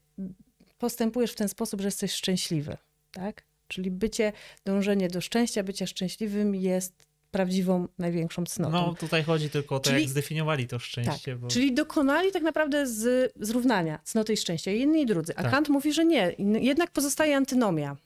[0.81, 2.77] postępujesz w ten sposób, że jesteś szczęśliwy.
[3.11, 3.43] Tak?
[3.67, 4.33] Czyli bycie,
[4.65, 6.93] dążenie do szczęścia, bycie szczęśliwym jest
[7.31, 8.71] prawdziwą, największą cnotą.
[8.71, 11.31] No tutaj chodzi tylko o to, czyli, jak zdefiniowali to szczęście.
[11.31, 11.47] Tak, bo...
[11.47, 15.33] Czyli dokonali tak naprawdę z zrównania cnoty i szczęścia, jedni i drudzy.
[15.35, 15.51] A tak.
[15.51, 17.97] Kant mówi, że nie, jednak pozostaje antynomia.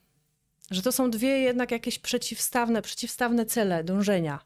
[0.70, 4.40] Że to są dwie jednak jakieś przeciwstawne, przeciwstawne cele, dążenia.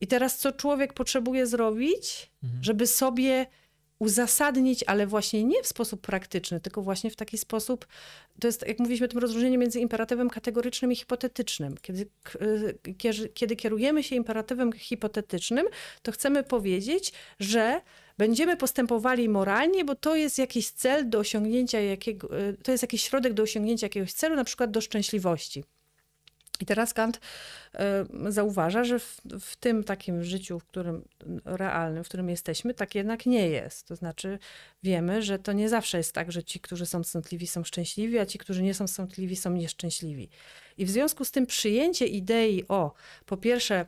[0.00, 2.64] I teraz co człowiek potrzebuje zrobić, mhm.
[2.64, 3.46] żeby sobie
[3.98, 7.86] uzasadnić, ale właśnie nie w sposób praktyczny, tylko właśnie w taki sposób,
[8.40, 11.74] to jest, jak mówiliśmy, tym rozróżnienie między imperatywem kategorycznym i hipotetycznym.
[11.82, 12.08] Kiedy,
[13.34, 15.66] kiedy kierujemy się imperatywem hipotetycznym,
[16.02, 17.80] to chcemy powiedzieć, że
[18.18, 22.28] będziemy postępowali moralnie, bo to jest jakiś cel do osiągnięcia jakiego,
[22.62, 25.64] to jest jakiś środek do osiągnięcia jakiegoś celu, na przykład do szczęśliwości.
[26.60, 27.20] I teraz Kant
[28.26, 31.04] y, zauważa, że w, w, tym takim życiu, w którym
[31.44, 33.88] realnym, w którym jesteśmy, tak jednak nie jest.
[33.88, 34.38] To znaczy
[34.82, 38.26] wiemy, że to nie zawsze jest tak, że ci, którzy są cnotliwi, są szczęśliwi, a
[38.26, 40.28] ci, którzy nie są cnotliwi, są nieszczęśliwi.
[40.78, 42.92] I w związku z tym przyjęcie idei o,
[43.26, 43.86] po pierwsze,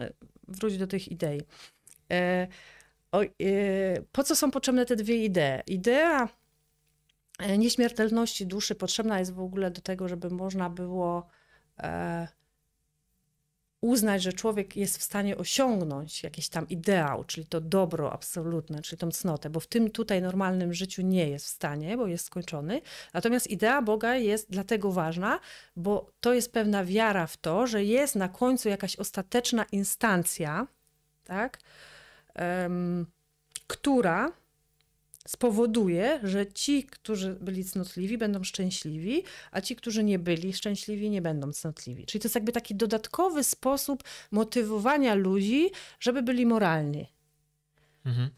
[0.00, 0.12] y,
[0.48, 1.40] wróć do tych idei.
[2.12, 2.48] Y,
[3.12, 3.20] o,
[4.12, 5.62] po co są potrzebne te dwie idee?
[5.66, 6.28] Idea
[7.58, 11.28] nieśmiertelności duszy potrzebna jest w ogóle do tego, żeby można było
[13.82, 18.98] uznać, że człowiek jest w stanie osiągnąć jakiś tam ideał, czyli to dobro absolutne, czyli
[18.98, 22.80] tą cnotę, bo w tym tutaj normalnym życiu nie jest w stanie, bo jest skończony.
[23.14, 25.40] Natomiast idea Boga jest dlatego ważna,
[25.76, 30.66] bo to jest pewna wiara w to, że jest na końcu jakaś ostateczna instancja,
[31.24, 31.58] tak,
[32.34, 33.06] um,
[33.66, 34.32] która
[35.32, 39.22] spowoduje, że ci, którzy byli cnotliwi, będą szczęśliwi,
[39.52, 42.06] a ci, którzy nie byli szczęśliwi, nie będą cnotliwi.
[42.06, 47.06] Czyli to jest jakby taki dodatkowy sposób motywowania ludzi, żeby byli moralni.
[48.06, 48.30] Mhm.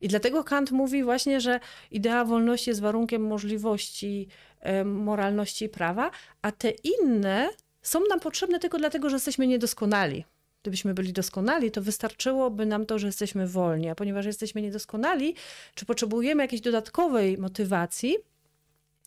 [0.00, 1.60] I dlatego Kant mówi właśnie, że
[1.90, 4.28] idea wolności jest warunkiem możliwości
[4.60, 6.10] e, moralności i prawa,
[6.42, 7.48] a te inne
[7.82, 10.24] są nam potrzebne tylko dlatego, że jesteśmy niedoskonali.
[10.68, 15.34] Gdybyśmy byli doskonali, to wystarczyłoby nam to, że jesteśmy wolni, a ponieważ jesteśmy niedoskonali,
[15.74, 18.16] czy potrzebujemy jakiejś dodatkowej motywacji,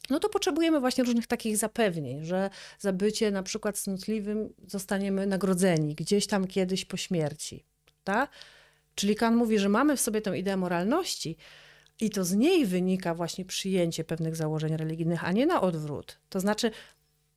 [0.09, 5.95] no to potrzebujemy właśnie różnych takich zapewnień, że za bycie na przykład cnotliwym zostaniemy nagrodzeni
[5.95, 7.65] gdzieś tam kiedyś po śmierci.
[8.03, 8.31] Tak?
[8.95, 11.37] Czyli Kan mówi, że mamy w sobie tę ideę moralności
[11.99, 16.17] i to z niej wynika właśnie przyjęcie pewnych założeń religijnych, a nie na odwrót.
[16.29, 16.71] To znaczy,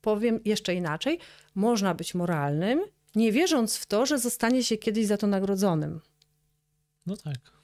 [0.00, 1.18] powiem jeszcze inaczej,
[1.54, 2.84] można być moralnym
[3.14, 6.00] nie wierząc w to, że zostanie się kiedyś za to nagrodzonym.
[7.06, 7.63] No tak.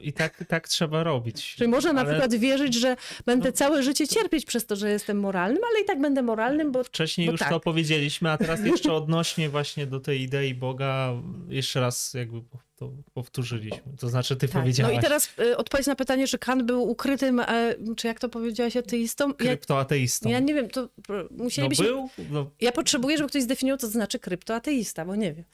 [0.00, 1.54] I tak, tak trzeba robić.
[1.54, 2.02] Czyli można ale...
[2.02, 2.96] na przykład wierzyć, że
[3.26, 3.52] będę no...
[3.52, 6.84] całe życie cierpieć przez to, że jestem moralnym, ale i tak będę moralnym, bo.
[6.84, 7.50] Wcześniej bo już tak.
[7.50, 11.12] to powiedzieliśmy, a teraz jeszcze odnośnie właśnie do tej idei Boga,
[11.48, 12.40] jeszcze raz jakby
[12.76, 13.92] to powtórzyliśmy.
[13.98, 14.60] To znaczy, ty tak.
[14.60, 14.92] powiedziałaś.
[14.92, 18.28] No i teraz y, odpowiedź na pytanie, czy Kant był ukrytym, e, czy jak to
[18.28, 19.34] powiedziałaś, ateistą?
[19.34, 20.28] Kryptoateistą.
[20.28, 20.88] Ja, ja nie wiem, to
[21.30, 21.84] musielibyśmy.
[21.84, 22.50] No był, no...
[22.60, 25.44] Ja potrzebuję, żeby ktoś zdefiniował, co to znaczy kryptoateista, bo nie wiem.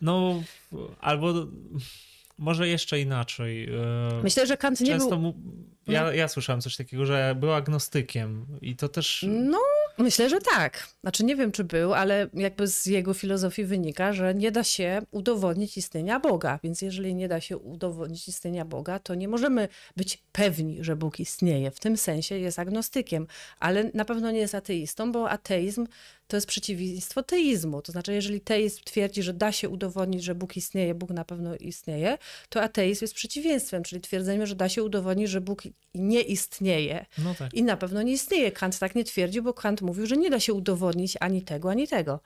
[0.00, 0.42] No,
[1.00, 1.34] albo
[2.38, 3.64] może jeszcze inaczej.
[3.64, 5.18] E, Myślę, że Kant nie Często był...
[5.18, 5.34] Mu...
[5.86, 6.12] Ja, no.
[6.12, 9.24] ja słyszałem coś takiego, że był agnostykiem i to też...
[9.28, 9.58] No,
[9.98, 10.88] myślę, że tak.
[11.00, 15.02] Znaczy nie wiem, czy był, ale jakby z jego filozofii wynika, że nie da się
[15.10, 16.58] udowodnić istnienia Boga.
[16.62, 21.20] Więc jeżeli nie da się udowodnić istnienia Boga, to nie możemy być pewni, że Bóg
[21.20, 21.70] istnieje.
[21.70, 23.26] W tym sensie jest agnostykiem,
[23.60, 25.86] ale na pewno nie jest ateistą, bo ateizm
[26.26, 27.82] to jest przeciwieństwo teizmu.
[27.82, 31.56] To znaczy, jeżeli teizm twierdzi, że da się udowodnić, że Bóg istnieje, Bóg na pewno
[31.56, 35.62] istnieje, to ateizm jest przeciwieństwem, czyli twierdzeniem, że da się udowodnić, że Bóg
[35.94, 37.54] nie istnieje no tak.
[37.54, 38.52] i na pewno nie istnieje.
[38.52, 41.88] Kant tak nie twierdził, bo Kant mówił, że nie da się udowodnić ani tego, ani
[41.88, 42.20] tego.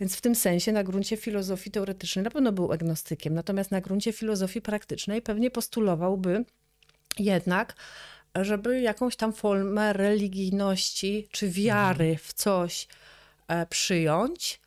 [0.00, 4.12] Więc w tym sensie na gruncie filozofii teoretycznej na pewno był agnostykiem, natomiast na gruncie
[4.12, 6.44] filozofii praktycznej pewnie postulowałby
[7.18, 7.76] jednak,
[8.34, 12.18] żeby jakąś tam formę religijności czy wiary mhm.
[12.18, 12.88] w coś
[13.48, 14.60] e, przyjąć.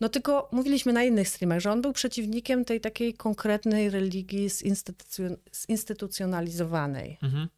[0.00, 5.36] No tylko mówiliśmy na innych streamach, że on był przeciwnikiem tej takiej konkretnej religii zinstytucjon
[5.52, 7.18] zinstytucjonalizowanej.
[7.22, 7.48] Mhm.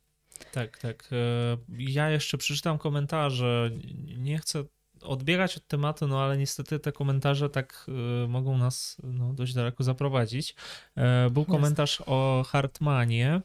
[0.52, 1.08] Tak, tak.
[1.12, 3.70] E, ja jeszcze przeczytam komentarze.
[4.18, 4.64] Nie chcę
[5.02, 7.86] odbiegać od tematu, no ale niestety te komentarze tak
[8.24, 10.54] y, mogą nas no, dość daleko zaprowadzić.
[10.96, 13.40] E, był komentarz o Hartmanie.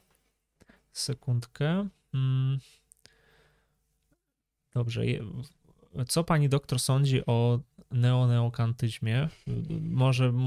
[0.94, 1.88] Sekundkę.
[2.14, 2.60] Mm.
[4.74, 5.02] Dobrze.
[6.08, 7.60] Co pani doktor sądzi o
[7.92, 9.30] neoneokantyzmie?
[9.82, 10.34] Może.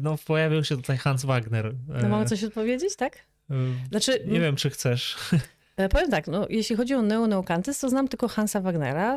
[0.00, 1.74] No, pojawił się tutaj Hans Wagner.
[2.02, 3.16] No, mam coś odpowiedzieć, tak?
[3.50, 3.54] E,
[3.88, 5.16] znaczy, nie wiem, czy chcesz.
[5.76, 9.16] E, powiem tak, no, jeśli chodzi o neoneokantyzm, to znam tylko Hansa Wagnera,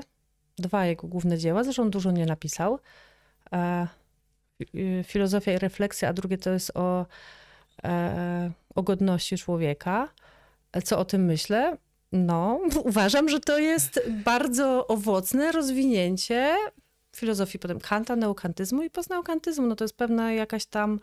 [0.58, 2.80] dwa jego główne dzieła, zresztą dużo nie napisał.
[3.54, 3.88] E,
[5.04, 7.06] filozofia i refleksja, a drugie to jest o, e,
[8.76, 10.10] o godności człowieka.
[10.84, 11.78] Co o tym myślę?
[12.12, 16.56] No, uważam, że to jest bardzo owocne rozwinięcie
[17.16, 19.68] filozofii potem Kanta, neokantyzmu i postneokantyzmu.
[19.68, 21.00] No to jest pewna jakaś tam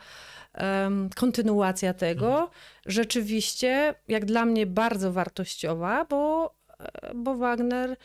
[0.58, 2.26] um, kontynuacja tego.
[2.26, 2.48] Mhm.
[2.86, 7.96] Rzeczywiście, jak dla mnie, bardzo wartościowa, bo, e, bo Wagner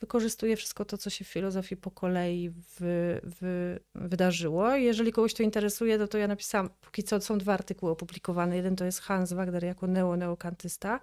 [0.00, 4.76] wykorzystuje wszystko to, co się w filozofii po kolei wy, wy, wydarzyło.
[4.76, 8.56] Jeżeli kogoś to interesuje, to, to ja napisałam, póki co są dwa artykuły opublikowane.
[8.56, 11.00] Jeden to jest Hans Wagner jako neo-neokantysta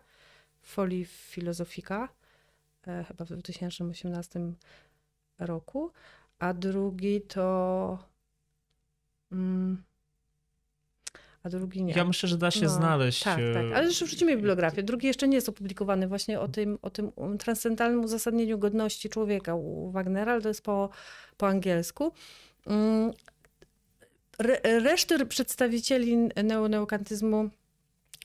[0.62, 2.10] w folii Filozofika,
[2.88, 4.40] e, chyba w 2018
[5.40, 5.92] roku,
[6.40, 7.98] a drugi to...
[9.32, 9.84] Mm,
[11.44, 11.94] a drugi nie.
[11.94, 13.24] Ja myślę, że da się no, znaleźć.
[13.24, 13.66] Tak, tak.
[13.76, 14.84] Ale już wrzucimy bibliografię.
[14.84, 19.92] Drugi jeszcze nie jest opublikowany właśnie o tym, o tym transcendentalnym uzasadnieniu godności człowieka u
[19.92, 20.90] Wagnera, ale to jest po,
[21.38, 22.12] po angielsku.
[22.66, 23.12] Mm,
[24.40, 27.50] re, reszty przedstawicieli neoneokantyzmu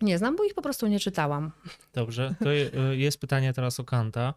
[0.03, 1.51] nie znam, bo ich po prostu nie czytałam.
[1.95, 2.51] Dobrze, to
[2.93, 4.35] jest pytanie teraz o Kanta.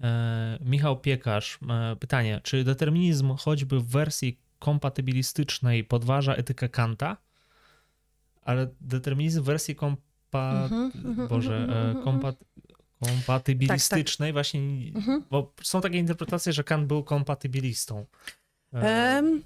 [0.00, 7.16] E, Michał Piekarz, e, pytanie, czy determinizm choćby w wersji kompatybilistycznej podważa etykę Kanta?
[8.44, 10.00] Ale determinizm w wersji kompa...
[10.32, 12.36] Mm-hmm, Boże, mm-hmm, kompat...
[13.00, 14.34] kompatybilistycznej tak, tak.
[14.34, 14.60] właśnie,
[15.30, 18.06] bo są takie interpretacje, że Kant był kompatybilistą.
[18.72, 19.42] Um,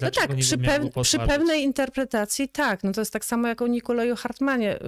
[0.00, 2.84] no tak, przy, pew przy, pewnej interpretacji tak.
[2.84, 4.78] No to jest tak samo jak o Nikoleju Hartmanie.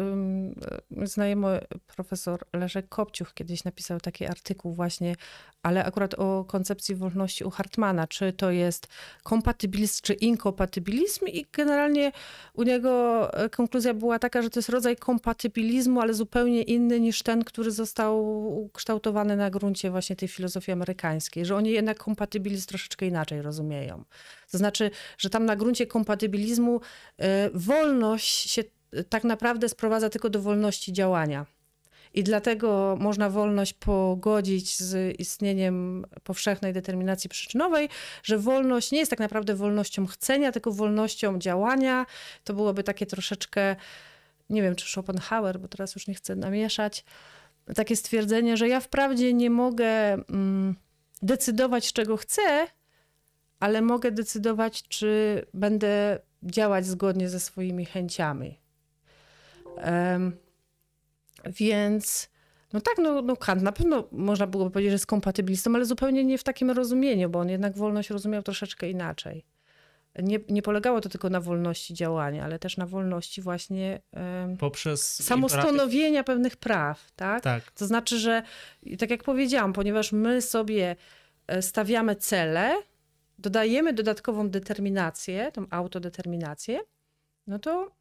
[1.05, 1.61] Znajomy
[1.97, 5.16] profesor Leszek Kopciuch kiedyś napisał taki artykuł właśnie,
[5.62, 8.07] ale akurat o koncepcji wolności u Hartmana.
[8.07, 8.89] Czy to jest
[9.23, 12.12] kompatybilizm, czy inkompatybilizm i generalnie
[12.55, 17.23] u niego e, konkluzja była taka, że to jest rodzaj kompatybilizmu, ale zupełnie inny niż
[17.23, 18.27] ten, który został
[18.65, 24.05] ukształtowany na gruncie właśnie tej filozofii amerykańskiej, że oni jednak kompatybilizm troszeczkę inaczej rozumieją.
[24.51, 26.81] To znaczy, że tam na gruncie kompatybilizmu
[27.19, 28.62] e, wolność się
[28.93, 31.47] e, tak naprawdę sprowadza tylko do wolności działania.
[32.15, 37.89] I dlatego można wolność pogodzić z istnieniem powszechnej determinacji przyczynowej,
[38.23, 42.07] że wolność nie jest tak naprawdę wolnością chcenia, tylko wolnością działania.
[42.45, 43.77] To byłoby takie troszeczkę,
[44.51, 47.05] nie wiem czy Schopenhauer, bo teraz już nie chcę namieszać,
[47.74, 50.77] takie stwierdzenie, że ja wprawdzie nie mogę mm,
[51.23, 52.66] decydować, czego chcę,
[53.61, 58.59] ale mogę decydować, czy będę działać zgodnie ze swoimi chęciami.
[59.77, 60.37] Um,
[61.47, 62.31] więc
[62.73, 66.25] no tak, no, no Kant na pewno można byłoby powiedzieć, że jest kompatybilistą, ale zupełnie
[66.25, 69.45] nie w takim rozumieniu, bo on jednak wolność rozumiał troszeczkę inaczej.
[70.19, 75.25] Nie, nie polegało to tylko na wolności działania, ale też na wolności właśnie um, poprzez
[75.25, 76.27] samostanowienia imperatyw.
[76.27, 77.43] pewnych praw, tak?
[77.43, 77.71] tak?
[77.71, 78.43] To znaczy, że
[78.99, 80.97] tak jak powiedziałam, ponieważ my sobie
[81.47, 82.83] e, stawiamy cele,
[83.39, 86.81] dodajemy dodatkową determinację, tą autodeterminację,
[87.47, 88.00] no to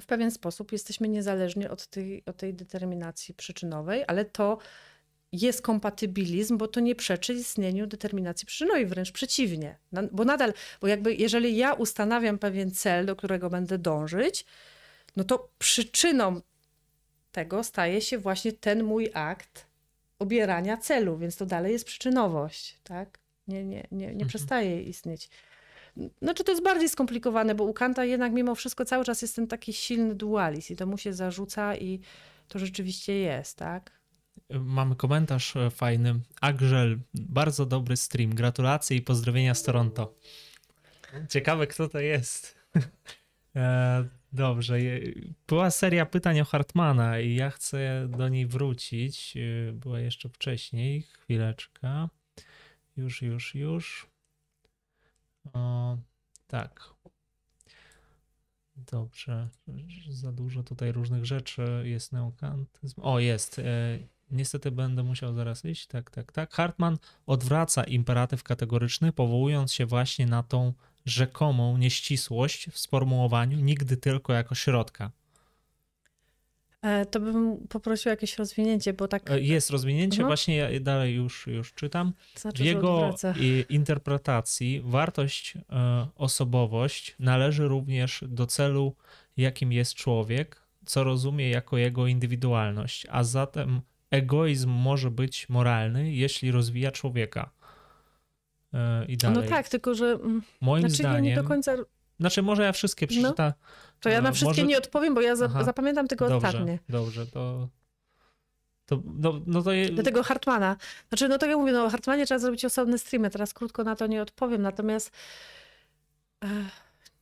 [0.00, 4.58] w pewien sposób jesteśmy niezależni od tej, od tej determinacji przyczynowej, ale to
[5.32, 9.78] jest kompatybilizm, bo to nie przeczy istnieniu determinacji przyczynowej, wręcz przeciwnie.
[10.12, 14.44] Bo nadal, bo jakby jeżeli ja ustanawiam pewien cel, do którego będę dążyć,
[15.16, 16.40] no to przyczyną
[17.32, 19.66] tego staje się właśnie ten mój akt
[20.18, 23.18] obierania celu, więc to dalej jest przyczynowość, tak?
[23.48, 24.28] Nie, nie, nie, nie mhm.
[24.28, 25.30] przestaje istnieć.
[26.22, 29.46] Znaczy to jest bardziej skomplikowane, bo u Kanta jednak mimo wszystko cały czas jest ten
[29.46, 32.00] taki silny dualizm i to mu się zarzuca i
[32.48, 34.02] to rzeczywiście jest, tak?
[34.50, 36.20] Mamy komentarz e, fajny.
[36.40, 38.34] Agżel, bardzo dobry stream.
[38.34, 40.14] Gratulacje i pozdrowienia z Toronto.
[41.28, 42.54] Ciekawe, kto to jest.
[43.56, 44.78] E, dobrze.
[45.46, 49.34] Była seria pytań o Hartmana i ja chcę do niej wrócić.
[49.36, 51.02] E, była jeszcze wcześniej.
[51.02, 52.08] Chwileczkę.
[52.96, 54.11] Już, już, już.
[55.52, 55.96] O,
[56.46, 56.94] tak.
[58.76, 59.48] Dobrze.
[60.10, 61.82] Za dużo tutaj różnych rzeczy.
[61.84, 63.00] Jest neokantyzm.
[63.00, 63.58] O, jest.
[63.58, 63.98] E,
[64.30, 65.86] niestety będę musiał zaraz iść.
[65.86, 66.54] Tak, tak, tak.
[66.54, 70.72] Hartman odwraca imperatyw kategoryczny, powołując się właśnie na tą
[71.06, 75.10] rzekomą nieścisłość w sformułowaniu, nigdy tylko jako środka.
[76.82, 79.30] E, to bym poprosił jakieś rozwinięcie, bo tak...
[79.30, 80.28] E, jest rozwinięcie, mhm.
[80.28, 82.12] właśnie ja dalej już, już czytam.
[82.34, 83.14] Znaczy, w jego
[83.68, 88.94] interpretacji wartość, e, osobowość należy również do celu,
[89.36, 93.80] jakim jest człowiek, co rozumie jako jego indywidualność, a zatem
[94.10, 97.50] egoizm może być moralny, jeśli rozwija człowieka.
[99.08, 99.42] I dalej.
[99.42, 101.24] No tak, tylko że mm, moim znaczy, zdaniem...
[101.24, 101.76] Ja nie do końca...
[102.22, 103.46] Znaczy może ja wszystkie przeczytam.
[103.48, 103.52] No.
[104.00, 104.66] To ja na no, wszystkie może...
[104.66, 105.64] nie odpowiem, bo ja Aha.
[105.64, 106.78] zapamiętam tylko dobrze, ostatnie.
[106.88, 107.68] Dobrze, to...
[108.86, 109.90] To, no, no to je...
[109.90, 110.76] Do tego Hartmana.
[111.08, 113.30] Znaczy, no tak jak mówię, no o Hartmanie trzeba zrobić osobny streamy.
[113.30, 115.10] Teraz krótko na to nie odpowiem, natomiast
[116.44, 116.48] e,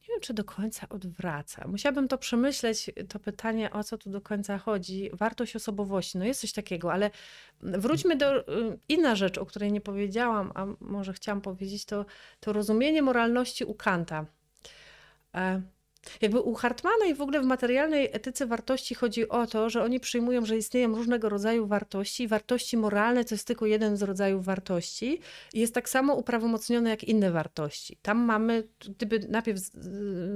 [0.01, 1.69] nie wiem, czy do końca odwraca.
[1.69, 5.11] Musiałabym to przemyśleć, to pytanie, o co tu do końca chodzi.
[5.13, 7.11] Wartość osobowości, no jest coś takiego, ale
[7.61, 12.07] wróćmy do y, inna rzecz, o której nie powiedziałam, a może chciałam powiedzieć, to,
[12.41, 14.27] to rozumienie moralności u Kanta.
[15.35, 15.63] E,
[16.21, 20.01] jakby u Hartmana i w ogóle w materialnej etyce wartości chodzi o to, że oni
[20.01, 25.21] przyjmują, że istnieją różnego rodzaju wartości wartości moralne to jest tylko jeden z rodzajów wartości
[25.55, 27.99] i jest tak samo uprawomocnione jak inne wartości.
[28.03, 29.61] Tam mamy, gdyby najpierw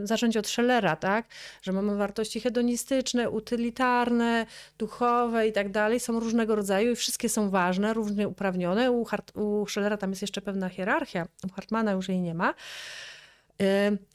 [0.02, 1.26] zacząć od Schellera, tak,
[1.62, 4.46] że mamy wartości hedonistyczne, utylitarne,
[4.78, 8.90] duchowe i tak dalej, są różnego rodzaju i wszystkie są ważne, różnie uprawnione.
[8.92, 12.54] U, Hart, u Schellera tam jest jeszcze pewna hierarchia, u Hartmana już jej nie ma.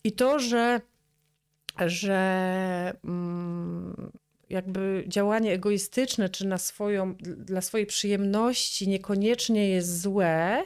[0.03, 0.82] I to, że
[1.88, 4.11] że mm,
[4.49, 10.64] jakby działanie egoistyczne czy na swoją, dla swojej przyjemności niekoniecznie jest złe,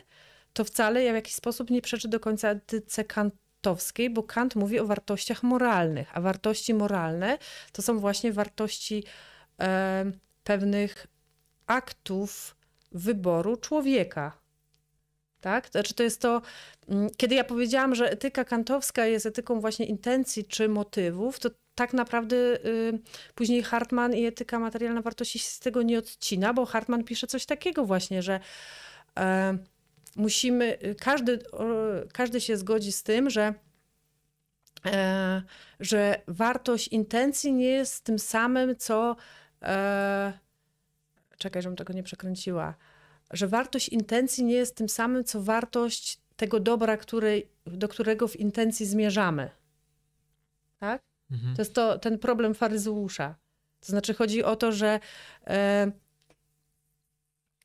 [0.54, 4.86] to wcale w jakiś sposób nie przeczy do końca etyce kantowskiej, bo Kant mówi o
[4.86, 7.38] wartościach moralnych, a wartości moralne
[7.72, 9.04] to są właśnie wartości
[9.60, 10.12] e,
[10.44, 11.08] pewnych
[11.68, 12.56] aktów
[12.92, 14.43] wyboru człowieka.
[15.44, 15.70] Tak?
[15.70, 16.42] Znaczy to jest to,
[16.90, 21.94] mm, kiedy ja powiedziałam, że etyka kantowska jest etyką właśnie intencji czy motywów, to tak
[21.94, 23.00] naprawdę y,
[23.36, 27.46] później Hartman i etyka materialna wartości się z tego nie odcina, bo Hartman pisze coś
[27.46, 28.40] takiego właśnie, że
[29.20, 29.22] y,
[30.16, 31.40] musimy, każdy, y,
[32.14, 33.54] każdy się zgodzi z tym, że
[34.86, 35.42] e,
[35.80, 39.16] że wartość intencji nie jest tym samym, co.
[39.62, 40.34] E,
[41.38, 42.76] czekaj, żebym tego nie przekręciła
[43.34, 48.36] że wartość intencji nie jest tym samym, co wartość tego dobra, który, do którego w
[48.36, 49.50] intencji zmierzamy.
[50.80, 51.02] Tak?
[51.32, 51.56] Mhm.
[51.56, 53.36] To jest to, ten problem faryzeusza.
[53.80, 55.00] To znaczy chodzi o to, że
[55.48, 55.92] e,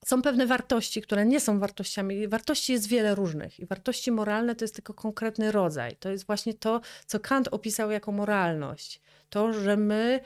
[0.04, 2.28] są pewne wartości, które nie są wartościami.
[2.28, 5.96] Wartości jest wiele różnych i wartości moralne to jest tylko konkretny rodzaj.
[5.96, 9.00] To jest właśnie to, co Kant opisał jako moralność.
[9.30, 10.20] To, że my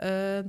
[0.00, 0.44] e,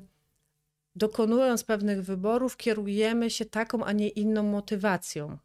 [0.96, 5.38] dokonując pewnych wyborów, kierujemy się taką, a nie inną motywacją.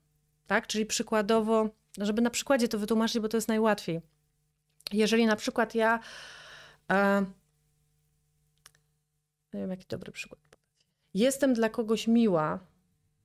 [0.46, 0.66] Tak?
[0.66, 4.00] Czyli przykładowo, żeby na przykładzie to wytłumaczyć, bo to jest najłatwiej.
[4.92, 6.00] Jeżeli na przykład ja.
[6.92, 7.20] E,
[9.54, 10.40] nie wiem, jaki dobry przykład.
[11.14, 12.58] Jestem dla kogoś miła,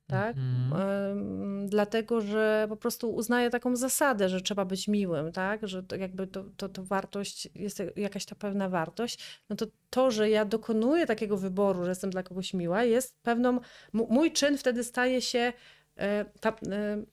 [0.07, 0.36] tak?
[0.38, 1.69] Mhm.
[1.69, 5.68] Dlatego, że po prostu uznaję taką zasadę, że trzeba być miłym, tak?
[5.68, 10.11] Że to jakby to, to, to wartość, jest jakaś ta pewna wartość, no to to,
[10.11, 13.60] że ja dokonuję takiego wyboru, że jestem dla kogoś miła, jest pewną,
[13.94, 15.53] mój czyn wtedy staje się,
[15.98, 17.03] e, ta, e,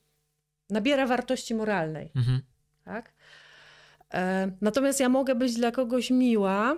[0.71, 2.41] nabiera wartości moralnej, mhm.
[2.85, 3.13] tak?
[4.15, 6.77] E, natomiast ja mogę być dla kogoś miła,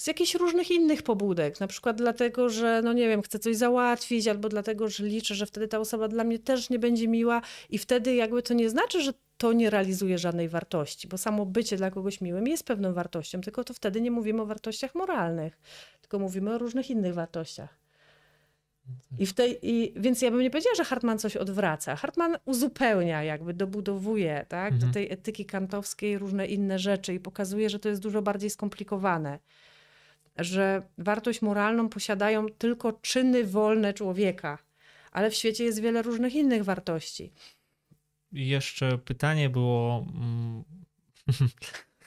[0.00, 4.28] z jakichś różnych innych pobudek, na przykład dlatego, że no nie wiem, chcę coś załatwić,
[4.28, 7.78] albo dlatego, że liczę, że wtedy ta osoba dla mnie też nie będzie miła i
[7.78, 11.90] wtedy jakby to nie znaczy, że to nie realizuje żadnej wartości, bo samo bycie dla
[11.90, 15.58] kogoś miłym jest pewną wartością, tylko to wtedy nie mówimy o wartościach moralnych,
[16.00, 17.80] tylko mówimy o różnych innych wartościach.
[19.18, 21.96] I w tej, i, więc ja bym nie powiedziała, że Hartman coś odwraca.
[21.96, 24.90] Hartman uzupełnia, jakby dobudowuje tak, mhm.
[24.90, 29.38] do tej etyki kantowskiej różne inne rzeczy i pokazuje, że to jest dużo bardziej skomplikowane
[30.40, 34.58] że wartość moralną posiadają tylko czyny wolne człowieka,
[35.12, 37.32] ale w świecie jest wiele różnych innych wartości.
[38.32, 40.06] Jeszcze pytanie było.
[40.14, 40.64] Mm,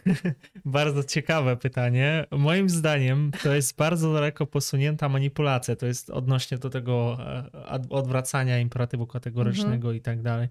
[0.65, 2.25] bardzo ciekawe pytanie.
[2.31, 5.75] Moim zdaniem to jest bardzo daleko posunięta manipulacja.
[5.75, 9.95] To jest odnośnie do tego e, odwracania imperatywu kategorycznego mhm.
[9.95, 10.47] i tak dalej,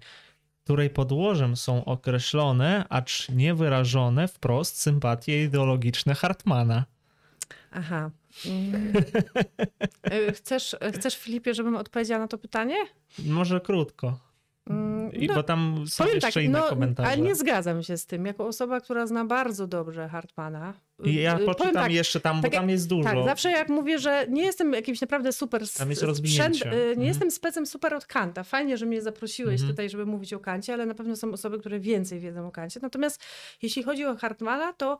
[0.63, 6.85] której podłożem są określone, acz niewyrażone wprost sympatie ideologiczne Hartmana.
[7.73, 8.11] Aha.
[8.45, 8.93] Mm.
[10.03, 12.75] E, chcesz, chcesz, Filipie, żebym odpowiedziała na to pytanie?
[13.25, 14.19] Może krótko.
[14.69, 17.09] Mm, I no, bo tam są jeszcze tak, inne no, komentarze.
[17.09, 18.25] Ale nie zgadzam się z tym.
[18.25, 20.73] Jako osoba, która zna bardzo dobrze Hartmana.
[21.03, 23.09] I ja y, poczytam tak, jeszcze tam, tak, bo tam jest dużo.
[23.09, 25.63] Tak, zawsze jak mówię, że nie jestem jakimś naprawdę super...
[25.77, 26.53] Tam jest rozwinięcie.
[26.53, 27.07] Sprzęt, nie mhm.
[27.07, 28.43] jestem specem super od Kanta.
[28.43, 29.69] Fajnie, że mnie zaprosiłeś mhm.
[29.69, 32.79] tutaj, żeby mówić o Kancie, ale na pewno są osoby, które więcej wiedzą o Kancie.
[32.83, 33.23] Natomiast
[33.61, 34.99] jeśli chodzi o Hartmana, to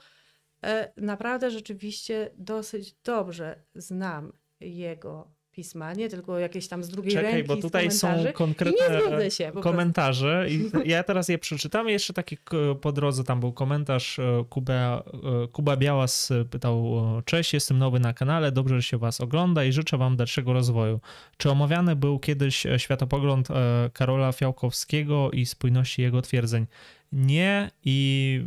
[0.98, 7.48] naprawdę rzeczywiście dosyć dobrze znam jego pisma, nie tylko jakieś tam z drugiej Czekaj, ręki
[7.48, 11.90] bo tutaj są konkretne się, komentarze i ja teraz je przeczytam.
[11.90, 12.38] Jeszcze taki
[12.82, 15.04] po drodze tam był komentarz e, Kuba,
[15.44, 16.94] e, Kuba Białas pytał
[17.26, 21.00] cześć, jestem nowy na kanale, dobrze, że się was ogląda i życzę wam dalszego rozwoju.
[21.38, 23.48] Czy omawiany był kiedyś e, światopogląd
[23.94, 26.66] Karola Fiałkowskiego i spójności jego twierdzeń?
[27.12, 28.42] Nie i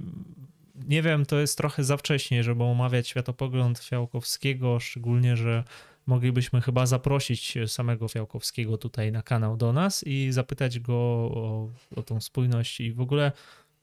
[0.89, 5.65] nie wiem, to jest trochę za wcześnie, żeby omawiać światopogląd Fiałkowskiego, szczególnie, że
[6.07, 12.03] moglibyśmy chyba zaprosić samego Fiałkowskiego tutaj na kanał do nas i zapytać go o, o
[12.03, 13.33] tą spójność i w ogóle.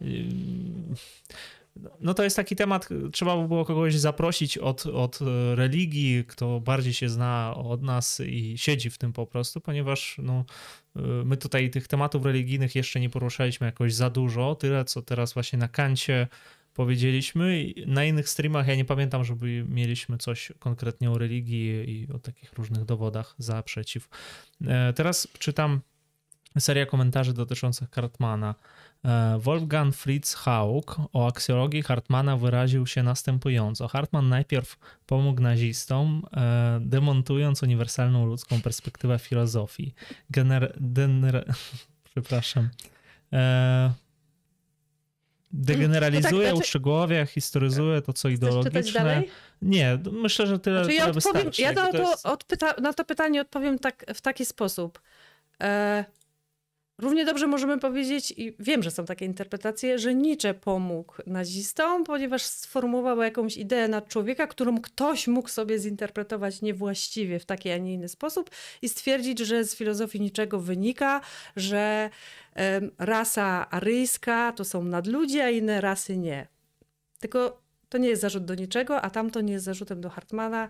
[0.01, 0.23] Yy,
[2.01, 5.19] no to jest taki temat, trzeba by było kogoś zaprosić od, od
[5.55, 10.45] religii, kto bardziej się zna od nas i siedzi w tym po prostu, ponieważ no,
[10.95, 15.33] yy, my tutaj tych tematów religijnych jeszcze nie poruszaliśmy jakoś za dużo, tyle co teraz
[15.33, 16.27] właśnie na kancie
[16.73, 17.73] powiedzieliśmy.
[17.87, 22.53] Na innych streamach ja nie pamiętam, żeby mieliśmy coś konkretnie o religii i o takich
[22.53, 24.09] różnych dowodach za, przeciw.
[24.67, 25.81] E, teraz czytam
[26.59, 28.55] serię komentarzy dotyczących Hartmana.
[29.05, 33.87] E, Wolfgang Fritz Haug o aksjologii Hartmana wyraził się następująco.
[33.87, 39.93] Hartman najpierw pomógł nazistom, e, demontując uniwersalną ludzką perspektywę filozofii.
[40.29, 40.79] Gener...
[42.13, 42.69] Przepraszam
[45.53, 47.25] degeneralizuje, no tak, znaczy...
[47.25, 49.23] historyzuje to, co ideologiczne.
[49.61, 51.61] Nie, myślę, że tyle, znaczy, ja odpowiem, wystarczy.
[51.61, 55.01] Ja to, to odpyta, na to pytanie odpowiem tak, w taki sposób.
[55.61, 56.05] E,
[56.97, 62.43] Równie dobrze możemy powiedzieć, i wiem, że są takie interpretacje, że Nietzsche pomógł nazistom, ponieważ
[62.43, 67.93] sformułował jakąś ideę nad człowieka, którą ktoś mógł sobie zinterpretować niewłaściwie w taki, a nie
[67.93, 68.49] inny sposób
[68.81, 71.21] i stwierdzić, że z filozofii niczego wynika,
[71.55, 72.09] że
[72.55, 76.47] um, rasa aryjska to są nadludzie, a inne rasy nie.
[77.19, 80.69] Tylko to nie jest zarzut do niczego, a tamto nie jest zarzutem do Hartmana.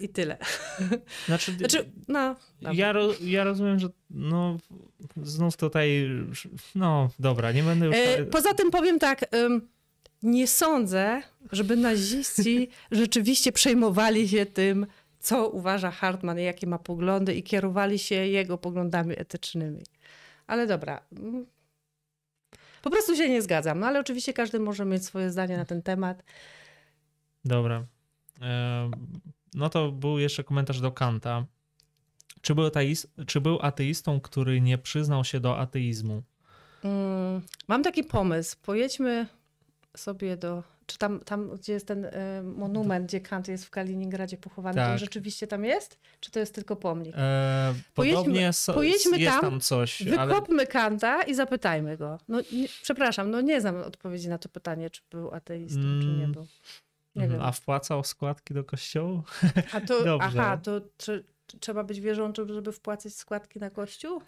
[0.00, 0.36] I tyle.
[1.26, 2.36] Znaczy, znaczy no,
[2.72, 4.58] ja, ro, ja rozumiem, że no,
[5.22, 6.08] znów tutaj,
[6.74, 7.96] no dobra, nie będę już...
[7.96, 9.24] E, poza tym powiem tak,
[10.22, 14.86] nie sądzę, żeby naziści rzeczywiście przejmowali się tym,
[15.20, 19.82] co uważa Hartman i jakie ma poglądy i kierowali się jego poglądami etycznymi.
[20.46, 21.02] Ale dobra.
[22.82, 25.82] Po prostu się nie zgadzam, no ale oczywiście każdy może mieć swoje zdanie na ten
[25.82, 26.22] temat.
[27.44, 27.84] Dobra.
[29.54, 31.46] No to był jeszcze komentarz do Kanta.
[32.40, 36.22] Czy był, ateist, czy był ateistą, który nie przyznał się do ateizmu?
[36.84, 38.56] Mm, mam taki pomysł.
[38.62, 39.26] Pojedźmy
[39.96, 40.62] sobie do.
[40.86, 42.10] Czy tam, tam gdzie jest ten y,
[42.42, 44.92] monument, gdzie Kant jest w Kaliningradzie pochowany, tak.
[44.92, 45.98] to rzeczywiście tam jest?
[46.20, 47.14] Czy to jest tylko pomnik?
[47.16, 50.02] E, pojedźmy, so, pojedźmy jest tam, tam coś.
[50.02, 50.66] Wykopmy ale...
[50.66, 52.18] Kanta i zapytajmy go.
[52.28, 56.00] No, nie, przepraszam, no nie znam odpowiedzi na to pytanie, czy był ateistą, mm.
[56.00, 56.46] czy nie mm.
[57.14, 57.24] Był.
[57.24, 57.42] Mhm.
[57.42, 59.22] A wpłacał składki do kościołu?
[59.72, 60.26] A to, Dobrze.
[60.26, 61.24] aha, to czy,
[61.60, 64.22] trzeba być wierzącym, żeby wpłacać składki na kościół?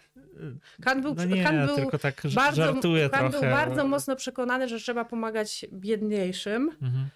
[0.81, 6.69] Kan był, no nie, był tak bardzo, był bardzo mocno przekonany, że trzeba pomagać biedniejszym.
[6.81, 7.09] Mhm.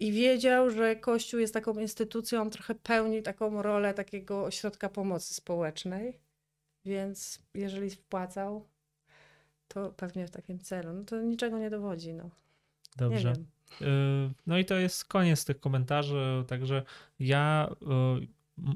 [0.00, 6.18] I wiedział, że Kościół jest taką instytucją, trochę pełni taką rolę takiego ośrodka pomocy społecznej.
[6.84, 8.68] Więc jeżeli wpłacał,
[9.68, 10.92] to pewnie w takim celu.
[10.92, 12.12] No to niczego nie dowodzi.
[12.12, 12.30] No.
[12.96, 13.32] Dobrze.
[13.80, 13.86] Yy,
[14.46, 16.82] no i to jest koniec tych komentarzy, także
[17.18, 18.74] ja yy,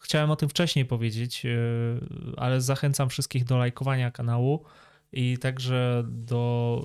[0.00, 2.00] chciałem o tym wcześniej powiedzieć, yy,
[2.36, 4.64] ale zachęcam wszystkich do lajkowania kanału
[5.12, 6.82] i także do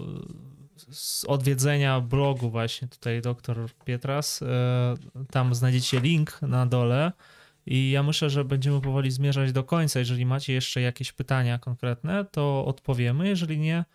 [1.27, 4.43] odwiedzenia blogu właśnie tutaj dr Pietras.
[5.31, 7.11] Tam znajdziecie link na dole
[7.65, 9.99] i ja myślę, że będziemy powoli zmierzać do końca.
[9.99, 13.27] Jeżeli macie jeszcze jakieś pytania konkretne, to odpowiemy.
[13.27, 13.85] Jeżeli nie,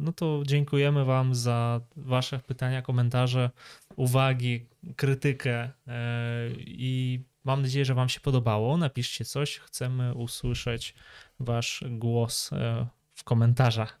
[0.00, 3.50] no to dziękujemy Wam za Wasze pytania, komentarze,
[3.96, 4.66] uwagi,
[4.96, 8.76] krytykę e, i mam nadzieję, że Wam się podobało.
[8.76, 10.94] Napiszcie coś, chcemy usłyszeć
[11.40, 14.00] Wasz głos e, w komentarzach.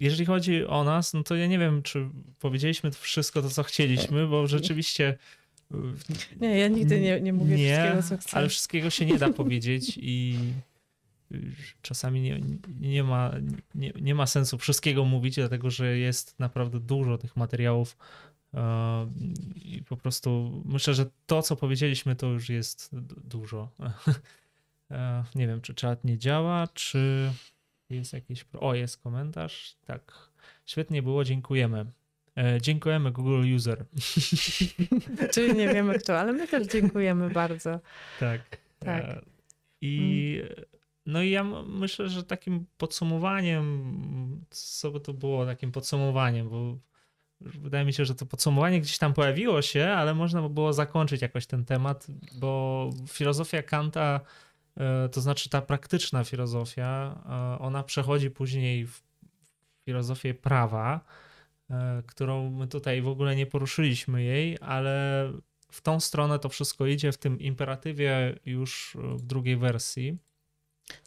[0.00, 2.08] Jeżeli chodzi o nas, no to ja nie wiem, czy
[2.38, 5.18] powiedzieliśmy wszystko to, co chcieliśmy, bo rzeczywiście.
[6.40, 8.36] Nie, ja nigdy nie, nie mówię nie, wszystkiego, co chcę.
[8.36, 10.38] Ale wszystkiego się nie da powiedzieć i
[11.82, 12.40] czasami nie,
[12.80, 13.32] nie, ma,
[13.74, 17.96] nie, nie ma sensu wszystkiego mówić, dlatego że jest naprawdę dużo tych materiałów
[18.54, 19.10] e,
[19.54, 22.90] i po prostu myślę, że to, co powiedzieliśmy, to już jest
[23.24, 23.68] dużo.
[24.90, 27.30] E, nie wiem, czy czat nie działa, czy
[27.90, 28.44] jest jakiś.
[28.60, 29.76] O, jest komentarz.
[29.86, 30.30] Tak.
[30.66, 31.86] Świetnie było, dziękujemy.
[32.38, 33.84] E, dziękujemy Google User.
[35.34, 37.80] Czyli nie wiemy kto, ale my też dziękujemy bardzo.
[38.20, 38.40] Tak.
[38.78, 39.04] tak.
[39.80, 40.64] I mm.
[41.10, 46.78] No i ja myślę, że takim podsumowaniem, co by to było takim podsumowaniem, bo
[47.40, 51.22] wydaje mi się, że to podsumowanie gdzieś tam pojawiło się, ale można by było zakończyć
[51.22, 52.06] jakoś ten temat,
[52.40, 54.20] bo filozofia Kanta,
[54.76, 59.02] e, to znaczy ta praktyczna filozofia, e, ona przechodzi później w
[59.84, 61.00] filozofię prawa,
[61.70, 65.26] e, którą my tutaj w ogóle nie poruszyliśmy jej, ale
[65.72, 70.18] w tą stronę to wszystko idzie w tym imperatywie już w drugiej wersji.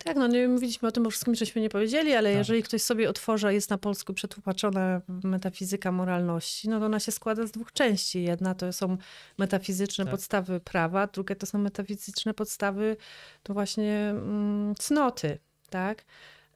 [0.03, 2.37] Tak, no nie mówiliśmy o tym o wszystkim, żeśmy nie powiedzieli, ale tak.
[2.37, 7.47] jeżeli ktoś sobie otworzy, jest na polsku przetłumaczona metafizyka moralności, no to ona się składa
[7.47, 8.23] z dwóch części.
[8.23, 8.97] Jedna to są
[9.37, 10.11] metafizyczne tak.
[10.11, 12.97] podstawy prawa, druga to są metafizyczne podstawy
[13.43, 15.39] to właśnie mm, cnoty,
[15.69, 16.05] tak?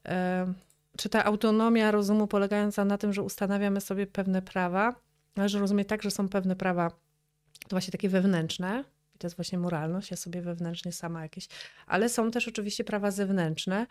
[0.06, 0.52] E,
[0.96, 4.94] czy ta autonomia rozumu polegająca na tym, że ustanawiamy sobie pewne prawa,
[5.36, 6.90] należy rozumieć tak, że są pewne prawa
[7.60, 8.84] to właśnie takie wewnętrzne,
[9.18, 11.48] to jest właśnie moralność, ja sobie wewnętrznie sama jakieś,
[11.86, 13.86] ale są też oczywiście prawa zewnętrzne.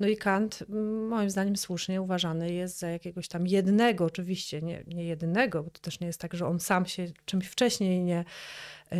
[0.00, 0.64] No i Kant,
[1.08, 5.80] moim zdaniem, słusznie uważany jest za jakiegoś tam jednego, oczywiście, nie, nie jedynego, bo to
[5.80, 8.24] też nie jest tak, że on sam się czymś wcześniej nie,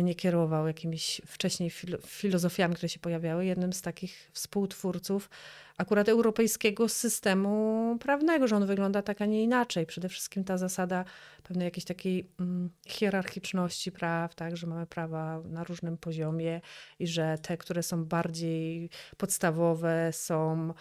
[0.01, 1.71] nie kierował, jakimiś wcześniej
[2.05, 3.45] filozofiami, które się pojawiały.
[3.45, 5.29] Jednym z takich współtwórców
[5.77, 9.85] akurat europejskiego systemu prawnego, że on wygląda tak, a nie inaczej.
[9.85, 11.05] Przede wszystkim ta zasada
[11.43, 16.61] pewnej jakiejś takiej mm, hierarchiczności praw, tak, że mamy prawa na różnym poziomie
[16.99, 20.73] i że te, które są bardziej podstawowe, są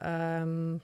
[0.00, 0.80] um,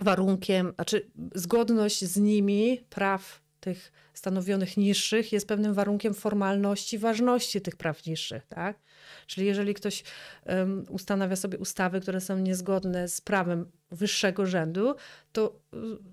[0.00, 7.76] warunkiem, znaczy zgodność z nimi praw tych stanowionych niższych jest pewnym warunkiem formalności, ważności tych
[7.76, 8.78] praw niższych, tak?
[9.26, 10.04] Czyli jeżeli ktoś
[10.46, 14.94] um, ustanawia sobie ustawy, które są niezgodne z prawem wyższego rzędu,
[15.32, 15.58] to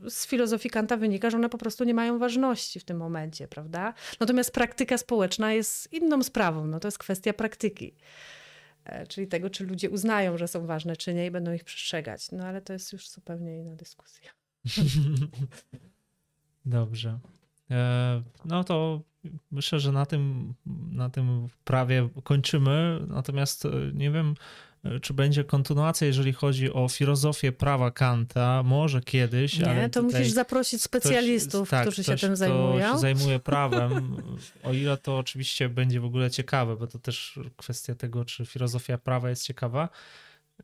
[0.05, 3.47] y, z filozofii Kanta wynika, że one po prostu nie mają ważności w tym momencie,
[3.47, 3.93] prawda?
[4.19, 7.95] Natomiast praktyka społeczna jest inną sprawą, no to jest kwestia praktyki.
[8.85, 12.31] E, czyli tego, czy ludzie uznają, że są ważne, czy nie i będą ich przestrzegać.
[12.31, 14.31] No ale to jest już zupełnie inna dyskusja.
[16.65, 17.19] Dobrze.
[17.72, 19.02] E, no to
[19.52, 20.53] myślę, że na tym,
[20.91, 22.99] na tym prawie kończymy.
[23.07, 24.35] Natomiast e, nie wiem,
[24.84, 29.60] e, czy będzie kontynuacja, jeżeli chodzi o filozofię prawa Kanta, może kiedyś.
[29.60, 32.90] Nie, ale to musisz zaprosić specjalistów, ktoś, tak, którzy się tym zajmują.
[32.90, 34.18] Ktoś zajmuje prawem,
[34.64, 38.98] o ile to oczywiście będzie w ogóle ciekawe, bo to też kwestia tego, czy filozofia
[38.98, 39.90] prawa jest ciekawa.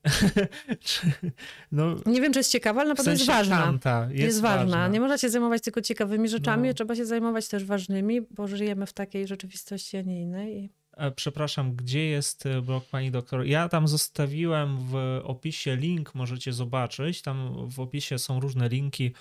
[1.72, 3.80] no, nie wiem, czy jest ciekawa, ale na pewno jest ważna.
[4.10, 4.60] Jest, jest ważna.
[4.60, 4.88] ważna.
[4.88, 6.74] Nie można się zajmować tylko ciekawymi rzeczami, no.
[6.74, 10.70] trzeba się zajmować też ważnymi, bo żyjemy w takiej rzeczywistości, a nie innej.
[10.98, 13.46] E, przepraszam, gdzie jest e, blog pani doktor?
[13.46, 17.22] Ja tam zostawiłem w opisie link, możecie zobaczyć.
[17.22, 19.14] Tam w opisie są różne linki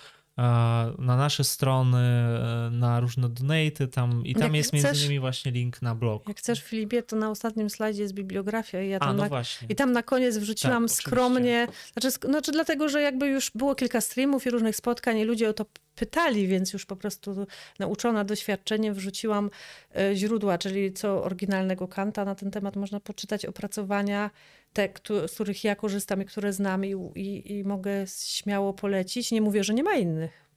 [0.97, 5.51] na nasze strony, e, na różne donaty tam i tam jak jest między innymi właśnie
[5.51, 6.27] link na blog.
[6.27, 9.41] Jak chcesz Filipie, to na ostatnim slajdzie jest bibliografia i ja tam, A, no na,
[9.69, 14.01] i tam na koniec wrzuciłam tak, skromnie, znaczy, znaczy dlatego, że jakby już było kilka
[14.01, 17.47] streamów i różnych spotkań i ludzie o to pytali, więc już po prostu
[17.79, 19.49] nauczona doświadczeniem wrzuciłam
[19.95, 24.29] e, źródła, czyli co oryginalnego Kanta na ten temat można poczytać opracowania,
[24.73, 24.89] te,
[25.27, 29.31] z których ja korzystam i które znam i, i, i mogę śmiało polecić.
[29.31, 30.49] Nie mówię, że nie ma innych.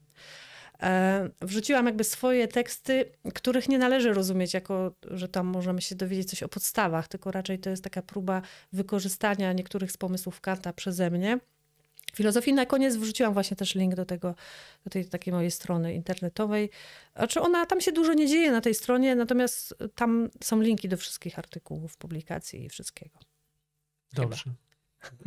[0.82, 6.30] E, wrzuciłam jakby swoje teksty, których nie należy rozumieć jako, że tam możemy się dowiedzieć
[6.30, 11.10] coś o podstawach, tylko raczej to jest taka próba wykorzystania niektórych z pomysłów Kanta przeze
[11.10, 11.38] mnie
[12.14, 12.52] filozofii.
[12.52, 14.34] Na koniec wrzuciłam właśnie też link do tego,
[14.84, 16.70] do tej takiej mojej strony internetowej.
[17.16, 20.96] Znaczy ona, tam się dużo nie dzieje na tej stronie, natomiast tam są linki do
[20.96, 23.31] wszystkich artykułów, publikacji i wszystkiego.
[24.12, 24.54] Dobrze.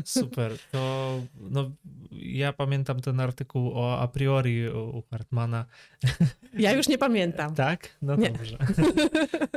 [0.06, 0.52] Super.
[0.72, 1.72] To no,
[2.12, 5.66] ja pamiętam ten artykuł o a priori u Hartmana.
[6.54, 7.56] Ja już nie pamiętam.
[7.56, 7.98] Tak?
[8.02, 8.30] No nie.
[8.32, 8.58] dobrze.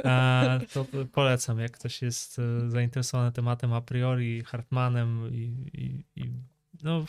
[0.04, 6.30] A, to polecam, jak ktoś jest e, zainteresowany tematem a priori, Hartmanem i, i, i
[6.82, 7.04] no,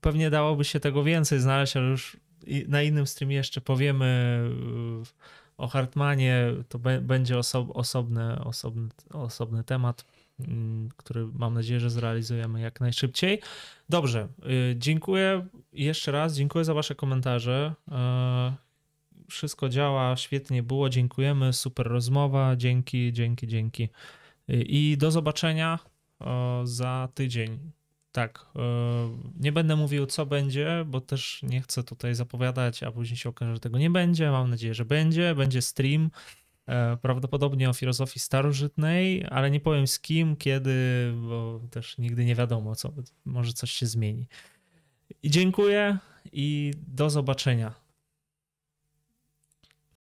[0.00, 2.16] pewnie dałoby się tego więcej znaleźć, ale już
[2.68, 4.40] na innym streamie jeszcze powiemy
[5.56, 6.52] o Hartmanie.
[6.68, 10.04] To będzie oso osobny, osobny, osobny temat,
[10.96, 13.40] który mam nadzieję, że zrealizujemy jak najszybciej.
[13.88, 14.28] Dobrze,
[14.72, 17.74] y, dziękuję jeszcze raz, dziękuję za Wasze komentarze.
[17.88, 17.92] Y,
[19.30, 23.88] wszystko działa, świetnie było, dziękujemy, super rozmowa, dzięki, dzięki, dzięki.
[24.50, 25.78] Y, I do zobaczenia
[26.64, 27.58] za tydzień.
[28.12, 28.46] Tak,
[29.40, 33.54] nie będę mówił, co będzie, bo też nie chcę tutaj zapowiadać, a później się okaże,
[33.54, 34.30] że tego nie będzie.
[34.30, 35.34] Mam nadzieję, że będzie.
[35.34, 36.10] Będzie stream,
[37.02, 40.74] prawdopodobnie o filozofii starożytnej, ale nie powiem z kim, kiedy,
[41.28, 42.92] bo też nigdy nie wiadomo, co,
[43.24, 44.28] może coś się zmieni.
[45.22, 45.98] I dziękuję
[46.32, 47.85] i do zobaczenia.